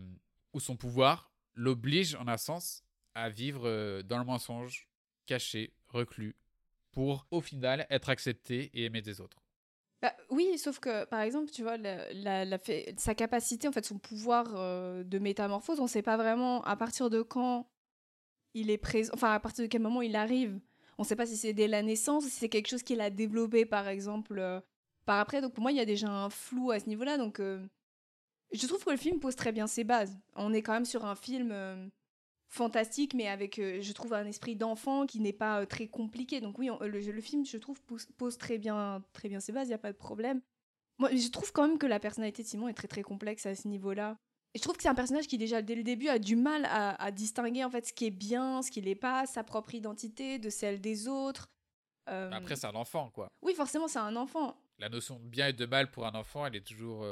où 0.54 0.60
son 0.60 0.78
pouvoir 0.78 1.32
l'oblige 1.56 2.16
en 2.16 2.28
un 2.28 2.38
sens 2.38 2.84
à 3.16 3.30
vivre 3.30 4.02
dans 4.04 4.18
le 4.18 4.26
mensonge, 4.26 4.88
caché, 5.28 5.74
reclus, 5.88 6.36
pour 6.92 7.28
au 7.32 7.42
final 7.42 7.86
être 7.90 8.10
accepté 8.10 8.72
et 8.74 8.86
aimé 8.86 9.02
des 9.02 9.22
autres. 9.22 9.44
Bah, 10.04 10.14
oui, 10.30 10.58
sauf 10.58 10.80
que, 10.80 11.06
par 11.06 11.22
exemple, 11.22 11.50
tu 11.50 11.64
vois, 11.64 11.78
sa 12.98 13.16
capacité, 13.16 13.70
en 13.70 13.72
fait, 13.72 13.86
son 13.86 13.98
pouvoir 13.98 14.54
euh, 14.56 15.02
de 15.06 15.18
métamorphose, 15.18 15.80
on 15.80 15.84
ne 15.84 15.88
sait 15.88 16.02
pas 16.02 16.18
vraiment 16.18 16.62
à 16.66 16.76
partir 16.76 17.10
de 17.10 17.22
quand 17.22 17.70
il 18.54 18.70
est 18.70 18.78
présent, 18.78 19.14
enfin, 19.14 19.32
à 19.32 19.40
partir 19.40 19.64
de 19.64 19.70
quel 19.70 19.82
moment 19.82 20.02
il 20.02 20.18
arrive. 20.18 20.60
On 20.98 21.04
ne 21.04 21.08
sait 21.08 21.16
pas 21.16 21.26
si 21.26 21.38
c'est 21.38 21.54
dès 21.54 21.68
la 21.68 21.82
naissance, 21.82 22.26
si 22.26 22.32
c'est 22.32 22.50
quelque 22.50 22.70
chose 22.70 22.84
qu'il 22.84 23.02
a 23.02 23.10
développé, 23.10 23.66
par 23.66 23.88
exemple, 23.88 24.38
euh, 24.40 24.60
par 25.06 25.20
après. 25.20 25.42
Donc, 25.42 25.54
pour 25.54 25.62
moi, 25.62 25.72
il 25.72 25.78
y 25.78 25.82
a 25.82 25.86
déjà 25.86 26.10
un 26.10 26.30
flou 26.30 26.72
à 26.72 26.80
ce 26.80 26.88
niveau-là. 26.88 27.18
Donc, 27.18 27.40
euh, 27.40 27.66
je 28.52 28.66
trouve 28.68 28.84
que 28.84 28.92
le 28.92 28.98
film 28.98 29.20
pose 29.20 29.36
très 29.36 29.52
bien 29.52 29.68
ses 29.68 29.84
bases. 29.84 30.18
On 30.36 30.54
est 30.54 30.62
quand 30.62 30.74
même 30.74 30.86
sur 30.86 31.06
un 31.06 31.16
film 31.16 31.52
fantastique, 32.54 33.14
mais 33.16 33.28
avec, 33.28 33.58
euh, 33.60 33.82
je 33.82 33.94
trouve, 33.94 34.14
un 34.14 34.26
esprit 34.26 34.56
d'enfant 34.56 35.06
qui 35.06 35.20
n'est 35.20 35.34
pas 35.34 35.62
euh, 35.62 35.66
très 35.66 35.88
compliqué. 35.88 36.40
Donc 36.40 36.60
oui, 36.60 36.70
le, 36.82 37.22
film, 37.22 37.46
je 37.46 37.58
trouve, 37.58 37.82
pose, 37.82 38.38
très, 38.38 38.58
bien, 38.58 39.04
très 39.12 39.28
bien 39.28 39.40
ses 39.40 39.52
bases, 39.52 39.68
il 39.68 39.72
n'y 39.72 39.76
a 39.76 39.80
pas 39.80 39.92
de 39.92 39.98
problème. 39.98 40.40
Moi, 41.00 41.10
je 41.16 41.28
trouve 41.30 41.52
quand 41.52 41.68
même 41.68 41.80
que 41.80 41.88
la 41.88 42.00
personnalité 42.00 42.44
de 42.44 42.48
Simon 42.48 42.68
est 42.68 42.74
très 42.74 42.88
très 42.88 43.02
complexe 43.02 43.46
à 43.48 43.56
ce 43.56 43.68
niveau-là. 43.68 44.18
Je 44.56 44.62
trouve 44.62 44.76
que 44.78 44.84
c'est 44.84 44.90
un 44.90 44.96
personnage 44.96 45.28
qui 45.28 45.38
déjà 45.38 45.62
dès 45.62 45.76
le 45.76 45.84
début 45.84 46.10
a 46.10 46.20
du 46.20 46.36
mal 46.36 46.66
à, 46.66 47.12
distinguer 47.12 47.64
en 47.64 47.70
fait 47.70 47.88
ce 47.88 47.94
qui 47.94 48.06
est 48.06 48.12
bien, 48.12 48.62
ce 48.62 48.70
qui 48.70 48.82
n'est 48.82 48.96
pas, 48.96 49.26
sa 49.26 49.44
propre 49.44 49.74
identité 49.74 50.38
de 50.38 50.50
celle 50.50 50.80
des 50.80 51.08
autres. 51.08 51.50
Euh, 52.10 52.30
Après, 52.32 52.56
c'est 52.56 52.68
un 52.68 52.76
enfant, 52.76 53.10
quoi. 53.10 53.32
Oui, 53.42 53.56
forcément, 53.56 53.88
c'est 53.88 54.00
un 54.00 54.16
enfant. 54.16 54.56
La 54.78 54.90
notion 54.90 55.20
de 55.20 55.26
bien 55.26 55.48
et 55.48 55.54
de 55.54 55.66
mal 55.66 55.90
pour 55.90 56.06
un 56.06 56.14
enfant, 56.14 56.46
elle 56.46 56.56
est 56.56 56.68
toujours. 56.68 57.06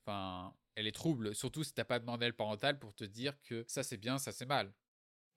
Enfin, 0.00 0.52
elle 0.74 0.86
est 0.86 0.92
trouble, 0.92 1.34
surtout 1.34 1.64
si 1.64 1.72
t'as 1.72 1.84
pas 1.84 1.98
de 1.98 2.04
modèle 2.04 2.34
parental 2.34 2.78
pour 2.78 2.94
te 2.94 3.04
dire 3.04 3.34
que 3.42 3.64
ça 3.68 3.82
c'est 3.82 3.96
bien, 3.96 4.18
ça 4.18 4.32
c'est 4.32 4.46
mal. 4.46 4.72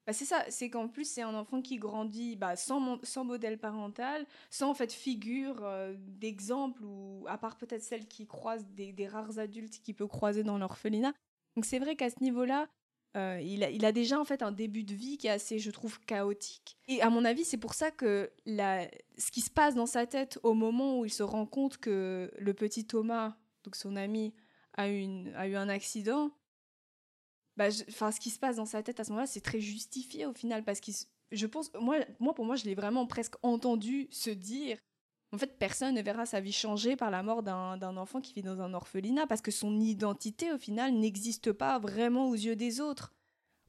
Bah 0.05 0.13
c'est 0.13 0.25
ça, 0.25 0.45
c'est 0.49 0.69
qu'en 0.69 0.87
plus 0.87 1.09
c'est 1.09 1.23
un 1.23 1.33
enfant 1.33 1.61
qui 1.61 1.77
grandit 1.77 2.35
bah, 2.35 2.55
sans, 2.55 2.79
modèle 3.23 3.57
parental, 3.57 4.25
sans 4.51 4.69
en 4.69 4.73
fait 4.75 4.93
figure 4.93 5.63
euh, 5.63 5.95
d'exemple, 5.97 6.83
ou 6.83 7.25
à 7.27 7.39
part 7.39 7.57
peut-être 7.57 7.81
celle 7.81 8.07
qui 8.07 8.27
croise 8.27 8.65
des, 8.67 9.07
rares 9.07 9.39
adultes 9.39 9.81
qui 9.81 9.93
peut 9.93 10.07
croiser 10.07 10.43
dans 10.43 10.59
l'orphelinat. 10.59 11.13
Donc 11.55 11.65
c'est 11.65 11.79
vrai 11.79 11.95
qu'à 11.95 12.11
ce 12.11 12.21
niveau-là, 12.21 12.67
euh, 13.17 13.39
il, 13.41 13.63
a, 13.63 13.91
déjà 13.91 14.19
en 14.19 14.25
fait 14.25 14.43
un 14.43 14.51
début 14.51 14.83
de 14.83 14.93
vie 14.93 15.17
qui 15.17 15.27
est 15.27 15.31
assez, 15.31 15.57
je 15.57 15.71
trouve, 15.71 15.99
chaotique. 16.01 16.77
Et 16.87 17.01
à 17.01 17.09
mon 17.09 17.23
avis, 17.23 17.45
c'est 17.45 17.57
pour 17.57 17.73
ça 17.73 17.89
que 17.89 18.29
ce 18.45 19.31
qui 19.31 19.41
se 19.41 19.49
passe 19.49 19.73
dans 19.73 19.85
sa 19.85 20.05
tête 20.05 20.37
au 20.43 20.53
moment 20.53 20.99
où 20.99 21.05
il 21.05 21.11
se 21.11 21.23
rend 21.23 21.45
compte 21.45 21.77
que 21.77 22.29
le 22.37 22.53
petit 22.53 22.85
Thomas, 22.85 23.37
donc 23.63 23.75
son 23.75 23.95
ami, 23.95 24.33
a 24.73 24.89
eu 24.89 25.55
un 25.55 25.69
accident, 25.69 26.31
bah, 27.57 27.67
enfin, 27.89 28.11
ce 28.11 28.19
qui 28.19 28.29
se 28.29 28.39
passe 28.39 28.57
dans 28.57 28.65
sa 28.65 28.83
tête 28.83 28.99
à 28.99 29.03
ce 29.03 29.11
moment-là, 29.11 29.27
c'est 29.27 29.41
très 29.41 29.61
justifié 29.61 30.25
au 30.25 30.33
final, 30.33 30.63
parce 30.63 30.79
que 30.79 30.91
je 31.31 31.47
pense, 31.47 31.71
moi, 31.79 31.97
moi 32.19 32.33
pour 32.33 32.45
moi, 32.45 32.55
je 32.55 32.65
l'ai 32.65 32.75
vraiment 32.75 33.07
presque 33.07 33.35
entendu 33.43 34.07
se 34.11 34.29
dire, 34.29 34.77
en 35.31 35.37
fait, 35.37 35.57
personne 35.57 35.95
ne 35.95 36.01
verra 36.01 36.25
sa 36.25 36.39
vie 36.39 36.51
changer 36.51 36.95
par 36.95 37.11
la 37.11 37.23
mort 37.23 37.43
d'un 37.43 37.97
enfant 37.97 38.21
qui 38.21 38.33
vit 38.33 38.41
dans 38.41 38.61
un 38.61 38.73
orphelinat, 38.73 39.27
parce 39.27 39.41
que 39.41 39.51
son 39.51 39.79
identité, 39.79 40.51
au 40.51 40.57
final, 40.57 40.93
n'existe 40.93 41.51
pas 41.51 41.79
vraiment 41.79 42.29
aux 42.29 42.35
yeux 42.35 42.55
des 42.55 42.81
autres, 42.81 43.13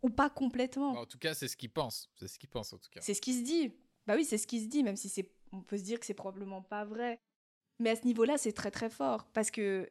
ou 0.02 0.10
pas 0.10 0.30
complètement. 0.30 0.92
Bah, 0.92 1.00
en 1.00 1.06
tout 1.06 1.18
cas, 1.18 1.34
c'est 1.34 1.48
ce 1.48 1.56
qu'il 1.56 1.70
pense, 1.70 2.10
c'est 2.16 2.28
ce 2.28 2.38
qu'il 2.38 2.48
pense 2.48 2.72
en 2.72 2.78
tout 2.78 2.90
cas. 2.90 3.00
C'est 3.00 3.14
ce 3.14 3.20
qu'il 3.20 3.34
se 3.34 3.42
dit. 3.42 3.72
Bah 4.06 4.14
oui, 4.14 4.24
c'est 4.24 4.38
ce 4.38 4.46
qu'il 4.46 4.62
se 4.62 4.68
dit, 4.68 4.84
même 4.84 4.96
si 4.96 5.08
c'est, 5.08 5.32
on 5.52 5.62
peut 5.62 5.78
se 5.78 5.82
dire 5.82 5.98
que 5.98 6.06
c'est 6.06 6.14
probablement 6.14 6.62
pas 6.62 6.84
vrai. 6.84 7.20
Mais 7.78 7.90
à 7.90 7.96
ce 7.96 8.04
niveau-là, 8.04 8.38
c'est 8.38 8.52
très 8.52 8.70
très 8.70 8.90
fort, 8.90 9.26
parce 9.32 9.50
que 9.50 9.90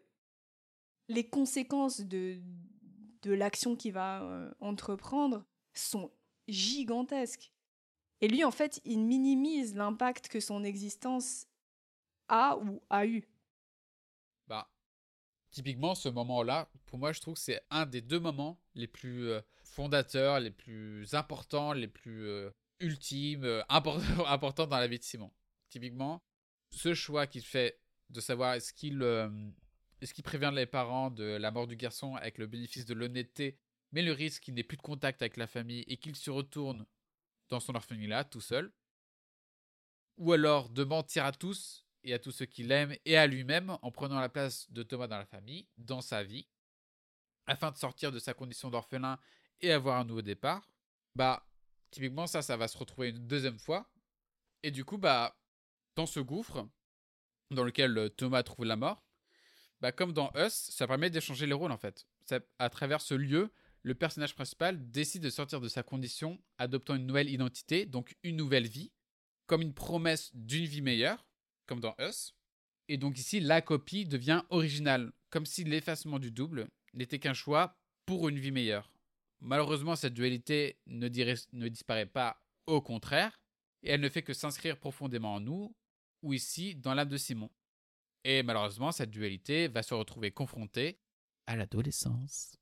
les 1.07 1.27
conséquences 1.29 2.01
de, 2.01 2.39
de 3.25 3.33
l'action 3.33 3.75
qu'il 3.75 3.93
va 3.93 4.21
euh, 4.21 4.51
entreprendre 4.59 5.43
sont 5.73 6.11
gigantesques. 6.47 7.51
Et 8.21 8.27
lui, 8.27 8.43
en 8.43 8.51
fait, 8.51 8.79
il 8.85 8.99
minimise 8.99 9.75
l'impact 9.75 10.27
que 10.27 10.39
son 10.39 10.63
existence 10.63 11.47
a 12.27 12.57
ou 12.57 12.81
a 12.89 13.05
eu. 13.05 13.27
Bah, 14.47 14.69
typiquement, 15.49 15.95
ce 15.95 16.07
moment-là, 16.09 16.69
pour 16.85 16.99
moi, 16.99 17.11
je 17.11 17.19
trouve 17.19 17.33
que 17.33 17.39
c'est 17.39 17.61
un 17.71 17.87
des 17.87 18.01
deux 18.01 18.19
moments 18.19 18.61
les 18.75 18.87
plus 18.87 19.27
euh, 19.27 19.41
fondateurs, 19.63 20.39
les 20.39 20.51
plus 20.51 21.13
importants, 21.15 21.73
les 21.73 21.87
plus 21.87 22.27
euh, 22.27 22.51
ultimes, 22.79 23.63
importants 23.69 24.67
dans 24.67 24.77
la 24.77 24.87
vie 24.87 24.99
de 24.99 25.03
Simon. 25.03 25.31
Typiquement, 25.69 26.21
ce 26.69 26.93
choix 26.93 27.25
qu'il 27.25 27.43
fait 27.43 27.79
de 28.11 28.19
savoir 28.19 28.53
est-ce 28.53 28.71
qu'il 28.71 29.01
est-ce 30.05 30.13
qu'il 30.13 30.23
prévient 30.23 30.51
les 30.53 30.67
parents 30.67 31.09
de 31.09 31.23
la 31.23 31.49
mort 31.49 31.65
du 31.65 31.75
garçon 31.75 32.13
avec 32.13 32.37
le 32.37 32.45
bénéfice 32.45 32.85
de 32.85 32.93
l'honnêteté, 32.93 33.57
mais 33.91 34.03
le 34.03 34.11
risque 34.11 34.43
qu'il 34.43 34.53
n'ait 34.53 34.63
plus 34.63 34.77
de 34.77 34.83
contact 34.83 35.23
avec 35.23 35.35
la 35.35 35.47
famille 35.47 35.83
et 35.87 35.97
qu'il 35.97 36.15
se 36.15 36.29
retourne 36.29 36.85
dans 37.49 37.59
son 37.59 37.73
orphelinat 37.73 38.23
tout 38.23 38.39
seul 38.39 38.71
Ou 40.17 40.33
alors 40.33 40.69
de 40.69 40.83
mentir 40.83 41.25
à 41.25 41.31
tous 41.31 41.87
et 42.03 42.13
à 42.13 42.19
tous 42.19 42.31
ceux 42.31 42.45
qu'il 42.45 42.71
aime 42.71 42.95
et 43.03 43.17
à 43.17 43.25
lui-même 43.25 43.79
en 43.81 43.89
prenant 43.89 44.19
la 44.19 44.29
place 44.29 44.69
de 44.71 44.83
Thomas 44.83 45.07
dans 45.07 45.17
la 45.17 45.25
famille, 45.25 45.67
dans 45.77 46.01
sa 46.01 46.23
vie, 46.23 46.47
afin 47.47 47.71
de 47.71 47.77
sortir 47.77 48.11
de 48.11 48.19
sa 48.19 48.35
condition 48.35 48.69
d'orphelin 48.69 49.17
et 49.59 49.71
avoir 49.71 49.99
un 49.99 50.05
nouveau 50.05 50.21
départ 50.21 50.69
Bah, 51.15 51.49
typiquement, 51.89 52.27
ça, 52.27 52.43
ça 52.43 52.57
va 52.57 52.67
se 52.67 52.77
retrouver 52.77 53.09
une 53.09 53.25
deuxième 53.25 53.57
fois. 53.57 53.89
Et 54.61 54.69
du 54.69 54.85
coup, 54.85 54.99
bah, 54.99 55.35
dans 55.95 56.05
ce 56.05 56.19
gouffre, 56.19 56.69
dans 57.49 57.63
lequel 57.63 57.97
euh, 57.97 58.09
Thomas 58.09 58.43
trouve 58.43 58.65
la 58.65 58.75
mort, 58.75 59.04
bah, 59.81 59.91
comme 59.91 60.13
dans 60.13 60.31
Us, 60.35 60.53
ça 60.53 60.87
permet 60.87 61.09
d'échanger 61.09 61.45
les 61.45 61.53
rôles 61.53 61.71
en 61.71 61.77
fait. 61.77 62.07
à 62.59 62.69
travers 62.69 63.01
ce 63.01 63.13
lieu, 63.13 63.51
le 63.83 63.93
personnage 63.93 64.33
principal 64.33 64.89
décide 64.89 65.21
de 65.21 65.29
sortir 65.29 65.61
de 65.61 65.67
sa 65.67 65.83
condition, 65.83 66.41
adoptant 66.57 66.95
une 66.95 67.05
nouvelle 67.05 67.29
identité, 67.29 67.85
donc 67.85 68.15
une 68.23 68.35
nouvelle 68.35 68.67
vie, 68.67 68.91
comme 69.45 69.61
une 69.61 69.75
promesse 69.75 70.31
d'une 70.33 70.65
vie 70.65 70.81
meilleure, 70.81 71.27
comme 71.67 71.79
dans 71.79 71.95
Us. 71.99 72.33
Et 72.87 72.97
donc 72.97 73.19
ici, 73.19 73.39
la 73.39 73.61
copie 73.61 74.05
devient 74.05 74.41
originale, 74.49 75.11
comme 75.29 75.45
si 75.45 75.63
l'effacement 75.63 76.17
du 76.17 76.31
double 76.31 76.67
n'était 76.93 77.19
qu'un 77.19 77.33
choix 77.33 77.77
pour 78.05 78.27
une 78.29 78.39
vie 78.39 78.51
meilleure. 78.51 78.91
Malheureusement, 79.39 79.95
cette 79.95 80.13
dualité 80.13 80.79
ne 80.87 81.67
disparaît 81.67 82.05
pas, 82.05 82.41
au 82.65 82.81
contraire, 82.81 83.39
et 83.83 83.91
elle 83.91 84.01
ne 84.01 84.09
fait 84.09 84.23
que 84.23 84.33
s'inscrire 84.33 84.79
profondément 84.79 85.35
en 85.35 85.39
nous, 85.39 85.75
ou 86.23 86.33
ici 86.33 86.73
dans 86.73 86.95
l'âme 86.95 87.09
de 87.09 87.17
Simon. 87.17 87.51
Et 88.25 88.41
malheureusement, 88.41 88.91
cette 88.91 89.11
dualité 89.11 89.67
va 89.67 89.83
se 89.83 89.93
retrouver 89.93 90.31
confrontée 90.31 90.97
à 91.45 91.55
l'adolescence. 91.55 92.57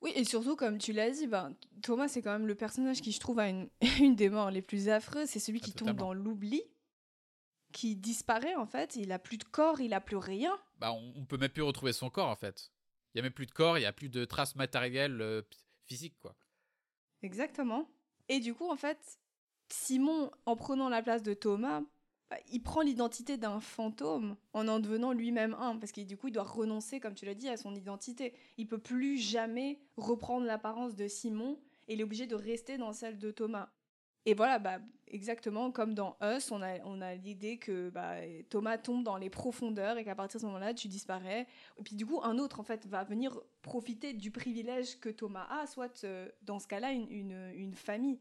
Oui, 0.00 0.12
et 0.16 0.24
surtout, 0.24 0.56
comme 0.56 0.78
tu 0.78 0.92
l'as 0.92 1.12
dit, 1.12 1.28
ben, 1.28 1.54
Thomas, 1.82 2.08
c'est 2.08 2.20
quand 2.20 2.32
même 2.32 2.48
le 2.48 2.56
personnage 2.56 3.00
qui, 3.00 3.12
je 3.12 3.20
trouve, 3.20 3.38
a 3.38 3.48
une, 3.48 3.70
une 4.00 4.16
des 4.16 4.28
morts 4.28 4.50
les 4.50 4.60
plus 4.60 4.88
affreuses. 4.88 5.28
C'est 5.28 5.38
celui 5.38 5.60
ah, 5.62 5.66
qui 5.66 5.72
tombe 5.72 5.96
dans 5.96 6.12
l'oubli, 6.12 6.62
qui 7.72 7.94
disparaît, 7.94 8.56
en 8.56 8.66
fait. 8.66 8.96
Il 8.96 9.12
a 9.12 9.20
plus 9.20 9.38
de 9.38 9.44
corps, 9.44 9.80
il 9.80 9.94
a 9.94 10.00
plus 10.00 10.16
rien. 10.16 10.58
Bah, 10.78 10.92
on, 10.92 11.12
on 11.14 11.24
peut 11.24 11.38
même 11.38 11.50
plus 11.50 11.62
retrouver 11.62 11.92
son 11.92 12.10
corps, 12.10 12.28
en 12.28 12.36
fait. 12.36 12.72
Il 13.14 13.18
y 13.18 13.20
a 13.20 13.22
même 13.22 13.32
plus 13.32 13.46
de 13.46 13.52
corps, 13.52 13.78
il 13.78 13.82
y 13.82 13.86
a 13.86 13.92
plus 13.92 14.08
de 14.08 14.24
traces 14.24 14.56
matérielles 14.56 15.20
euh, 15.20 15.42
physiques, 15.84 16.18
quoi. 16.18 16.34
Exactement. 17.22 17.88
Et 18.28 18.40
du 18.40 18.52
coup, 18.52 18.68
en 18.68 18.76
fait, 18.76 19.20
Simon, 19.68 20.32
en 20.44 20.56
prenant 20.56 20.88
la 20.88 21.02
place 21.02 21.22
de 21.22 21.34
Thomas, 21.34 21.82
il 22.50 22.62
prend 22.62 22.82
l'identité 22.82 23.36
d'un 23.36 23.60
fantôme 23.60 24.36
en 24.52 24.68
en 24.68 24.80
devenant 24.80 25.12
lui-même 25.12 25.54
un, 25.58 25.76
parce 25.76 25.92
que 25.92 26.00
du 26.02 26.16
coup, 26.16 26.28
il 26.28 26.32
doit 26.32 26.42
renoncer, 26.42 27.00
comme 27.00 27.14
tu 27.14 27.24
l'as 27.24 27.34
dit, 27.34 27.48
à 27.48 27.56
son 27.56 27.74
identité. 27.74 28.34
Il 28.58 28.66
peut 28.66 28.78
plus 28.78 29.16
jamais 29.16 29.80
reprendre 29.96 30.46
l'apparence 30.46 30.94
de 30.94 31.08
Simon, 31.08 31.58
et 31.86 31.94
il 31.94 32.00
est 32.00 32.04
obligé 32.04 32.26
de 32.26 32.34
rester 32.34 32.76
dans 32.76 32.92
celle 32.92 33.18
de 33.18 33.30
Thomas. 33.30 33.70
Et 34.26 34.34
voilà, 34.34 34.58
bah, 34.58 34.78
exactement 35.06 35.70
comme 35.70 35.94
dans 35.94 36.18
Us, 36.20 36.50
on 36.50 36.60
a, 36.60 36.78
on 36.84 37.00
a 37.00 37.14
l'idée 37.14 37.56
que 37.56 37.88
bah, 37.88 38.16
Thomas 38.50 38.76
tombe 38.76 39.02
dans 39.02 39.16
les 39.16 39.30
profondeurs 39.30 39.96
et 39.96 40.04
qu'à 40.04 40.14
partir 40.14 40.38
de 40.38 40.42
ce 40.42 40.46
moment-là, 40.46 40.74
tu 40.74 40.88
disparais. 40.88 41.46
Et 41.78 41.82
puis 41.82 41.96
du 41.96 42.04
coup, 42.04 42.20
un 42.22 42.38
autre, 42.38 42.60
en 42.60 42.62
fait, 42.62 42.86
va 42.86 43.04
venir 43.04 43.40
profiter 43.62 44.12
du 44.12 44.30
privilège 44.30 45.00
que 45.00 45.08
Thomas 45.08 45.46
a, 45.50 45.66
soit 45.66 46.04
euh, 46.04 46.28
dans 46.42 46.58
ce 46.58 46.66
cas-là, 46.66 46.92
une, 46.92 47.10
une, 47.10 47.52
une 47.54 47.74
famille. 47.74 48.20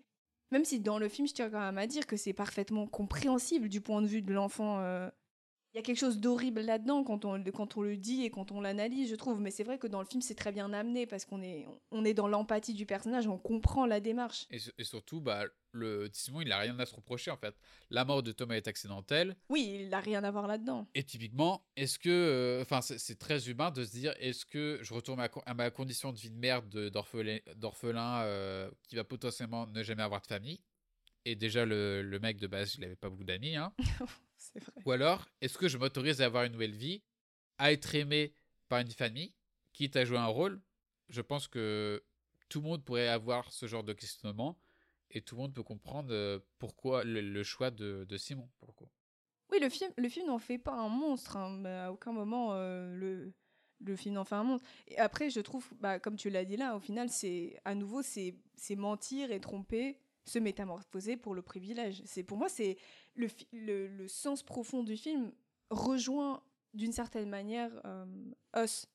Même 0.52 0.66
si 0.66 0.80
dans 0.80 0.98
le 1.00 1.10
film, 1.10 1.28
je 1.28 1.34
tiens 1.34 1.50
quand 1.50 1.60
même 1.60 1.78
à 1.78 1.88
dire 1.88 2.08
que 2.08 2.16
c'est 2.18 2.34
parfaitement 2.34 2.88
compréhensible 2.88 3.70
du 3.70 3.82
point 3.82 4.02
de 4.02 4.08
vue 4.08 4.22
de 4.22 4.34
l'enfant. 4.34 4.80
euh, 4.80 5.10
y 5.78 5.80
a 5.80 5.84
quelque 5.84 5.98
chose 6.00 6.20
d'horrible 6.20 6.62
là-dedans 6.62 7.04
quand 7.04 7.24
on, 7.26 7.44
quand 7.52 7.78
on 7.78 7.82
le 7.82 7.98
dit 7.98 8.24
et 8.24 8.30
quand 8.30 8.52
on 8.52 8.62
l'analyse, 8.62 9.10
je 9.10 9.16
trouve. 9.16 9.40
Mais 9.40 9.52
c'est 9.52 9.64
vrai 9.64 9.78
que 9.78 9.88
dans 9.88 10.00
le 10.00 10.06
film, 10.06 10.22
c'est 10.22 10.36
très 10.36 10.52
bien 10.52 10.72
amené 10.74 11.06
parce 11.06 11.26
qu'on 11.26 11.42
est, 11.42 11.66
on 11.92 12.04
est 12.06 12.14
dans 12.14 12.28
l'empathie 12.28 12.74
du 12.74 12.86
personnage, 12.86 13.28
on 13.28 13.38
comprend 13.38 13.86
la 13.86 14.00
démarche. 14.00 14.48
Et, 14.52 14.60
su- 14.60 14.72
et 14.78 14.84
surtout, 14.84 15.22
bah, 15.22 15.46
le 15.72 16.10
Simon, 16.14 16.42
il 16.42 16.52
a 16.52 16.58
rien 16.58 16.78
à 16.80 16.86
se 16.86 16.96
reprocher 16.96 17.30
en 17.32 17.38
fait. 17.38 17.54
La 17.90 18.06
mort 18.06 18.24
de 18.24 18.32
Thomas 18.32 18.56
est 18.56 18.68
accidentelle. 18.68 19.36
Oui, 19.50 19.78
il 19.82 19.90
n'a 19.90 20.00
rien 20.00 20.24
à 20.24 20.32
voir 20.32 20.48
là-dedans. 20.48 20.88
Et 20.96 21.04
typiquement, 21.04 21.64
est-ce 21.76 22.00
que. 22.00 22.10
euh, 22.10 22.62
Enfin, 22.62 22.82
c'est 22.82 22.98
c'est 22.98 23.20
très 23.20 23.48
humain 23.50 23.70
de 23.72 23.84
se 23.84 23.92
dire 23.92 24.14
est-ce 24.20 24.46
que 24.46 24.80
je 24.82 24.94
retourne 24.94 25.20
à, 25.20 25.24
ma 25.24 25.30
co- 25.30 25.44
à 25.46 25.54
ma 25.54 25.70
condition 25.70 26.12
de 26.12 26.18
vie 26.18 26.30
de 26.32 26.38
merde 26.38 26.68
de- 26.70 26.90
d'orphelin 26.90 27.38
d'orphelin, 27.56 28.22
euh, 28.24 28.72
qui 28.88 28.96
va 28.96 29.04
potentiellement 29.04 29.68
ne 29.68 29.84
jamais 29.84 30.04
avoir 30.04 30.22
de 30.22 30.28
famille? 30.28 30.60
Et 31.28 31.36
déjà, 31.36 31.66
le, 31.66 32.04
le 32.04 32.20
mec 32.20 32.38
de 32.40 32.48
base, 32.48 32.76
il 32.76 32.86
avait 32.86 32.96
pas 32.96 33.10
beaucoup 33.10 33.26
d'amis. 33.26 33.58
Hein. 33.58 33.74
C'est 34.38 34.64
vrai. 34.64 34.82
Ou 34.86 34.92
alors, 34.92 35.28
est-ce 35.42 35.58
que 35.58 35.68
je 35.68 35.78
m'autorise 35.78 36.22
à 36.22 36.26
avoir 36.26 36.46
une 36.46 36.54
nouvelle 36.54 36.74
vie, 36.74 37.04
à 37.58 37.74
être 37.74 37.94
aimé 37.96 38.32
par 38.70 38.80
une 38.80 38.92
famille, 38.92 39.34
quitte 39.74 39.98
à 39.98 40.06
jouer 40.06 40.20
un 40.20 40.28
rôle? 40.28 40.62
Je 41.10 41.20
pense 41.20 41.50
que 41.50 42.02
tout 42.48 42.62
le 42.62 42.68
monde 42.68 42.86
pourrait 42.86 43.10
avoir 43.10 43.52
ce 43.52 43.66
genre 43.68 43.84
de 43.84 43.92
questionnement 43.92 44.58
et 45.12 45.22
tout 45.22 45.36
le 45.36 45.42
monde 45.42 45.54
peut 45.54 45.64
comprendre 45.64 46.14
euh, 46.14 46.40
pourquoi 46.60 47.04
le, 47.04 47.20
le 47.20 47.44
choix 47.44 47.72
de, 47.72 48.06
de 48.08 48.18
Simon, 48.18 48.50
pour 48.60 48.70
le 48.70 48.74
coup. 48.74 48.90
Oui, 49.52 49.60
le 49.60 49.68
film, 49.68 49.92
le 49.98 50.08
film 50.08 50.28
n'en 50.28 50.40
fait 50.40 50.58
pas 50.58 50.76
un 50.76 50.88
monstre, 50.88 51.36
hein, 51.36 51.58
mais 51.60 51.74
à 51.74 51.92
aucun 51.92 52.14
moment 52.14 52.54
euh, 52.54 52.96
le, 52.96 53.34
le 53.82 53.96
film 53.98 54.16
n'en 54.16 54.24
fait 54.24 54.36
un 54.36 54.46
monstre. 54.46 54.66
Et 54.88 54.98
après, 54.98 55.30
je 55.30 55.42
trouve, 55.42 55.68
bah, 55.82 56.00
comme 56.00 56.16
tu 56.16 56.30
l'as 56.30 56.46
dit 56.46 56.56
là, 56.56 56.78
au 56.78 56.80
final, 56.80 57.10
c'est 57.10 57.60
à 57.66 57.76
nouveau, 57.76 58.02
c'est 58.02 58.34
mentir 58.78 59.34
et 59.34 59.42
tromper, 59.42 60.00
se 60.28 60.40
métamorphoser 60.40 61.18
pour 61.18 61.34
le 61.34 61.42
privilège. 61.42 62.02
C'est 62.06 62.24
pour 62.24 62.38
moi, 62.38 62.50
c'est 62.50 62.78
le, 63.16 64.08
sens 64.08 64.44
profond 64.44 64.84
du 64.84 64.98
film 64.98 65.32
rejoint 65.70 66.44
d'une 66.74 66.92
certaine 66.92 67.30
manière 67.30 67.72
euh, 67.86 68.06
Us. 68.56 68.88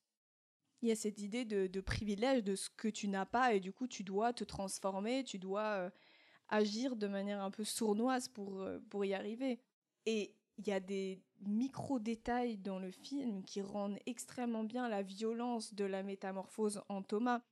Il 0.83 0.89
y 0.89 0.93
a 0.93 0.97
cette 0.97 1.21
idée 1.21 1.45
de, 1.45 1.67
de 1.67 1.81
privilège, 1.81 2.43
de 2.43 2.57
ce 2.57 2.69
que 2.69 2.89
tu 2.89 3.09
n'as 3.09 3.27
pas, 3.27 3.55
et 3.55 3.61
du 3.61 3.73
coup, 3.73 3.87
tu 3.87 4.03
dois 4.03 4.33
te 4.33 4.45
transformer, 4.45 5.25
tu 5.25 5.39
dois 5.39 5.63
euh, 5.63 5.91
agir 6.49 6.97
de 6.97 7.07
manière 7.07 7.43
un 7.43 7.51
peu 7.51 7.65
sournoise 7.65 8.29
pour, 8.29 8.61
euh, 8.61 8.79
pour 8.91 9.05
y 9.05 9.15
arriver. 9.15 9.61
Et 10.07 10.35
il 10.59 10.67
y 10.67 10.73
a 10.73 10.81
des 10.81 11.23
micro-détails 11.47 12.59
dans 12.59 12.79
le 12.79 12.91
film 12.91 13.45
qui 13.45 13.63
rendent 13.63 13.99
extrêmement 14.07 14.65
bien 14.65 14.89
la 14.89 15.03
violence 15.03 15.75
de 15.75 15.85
la 15.85 16.03
métamorphose 16.03 16.83
en 16.89 17.03
Thomas. 17.03 17.43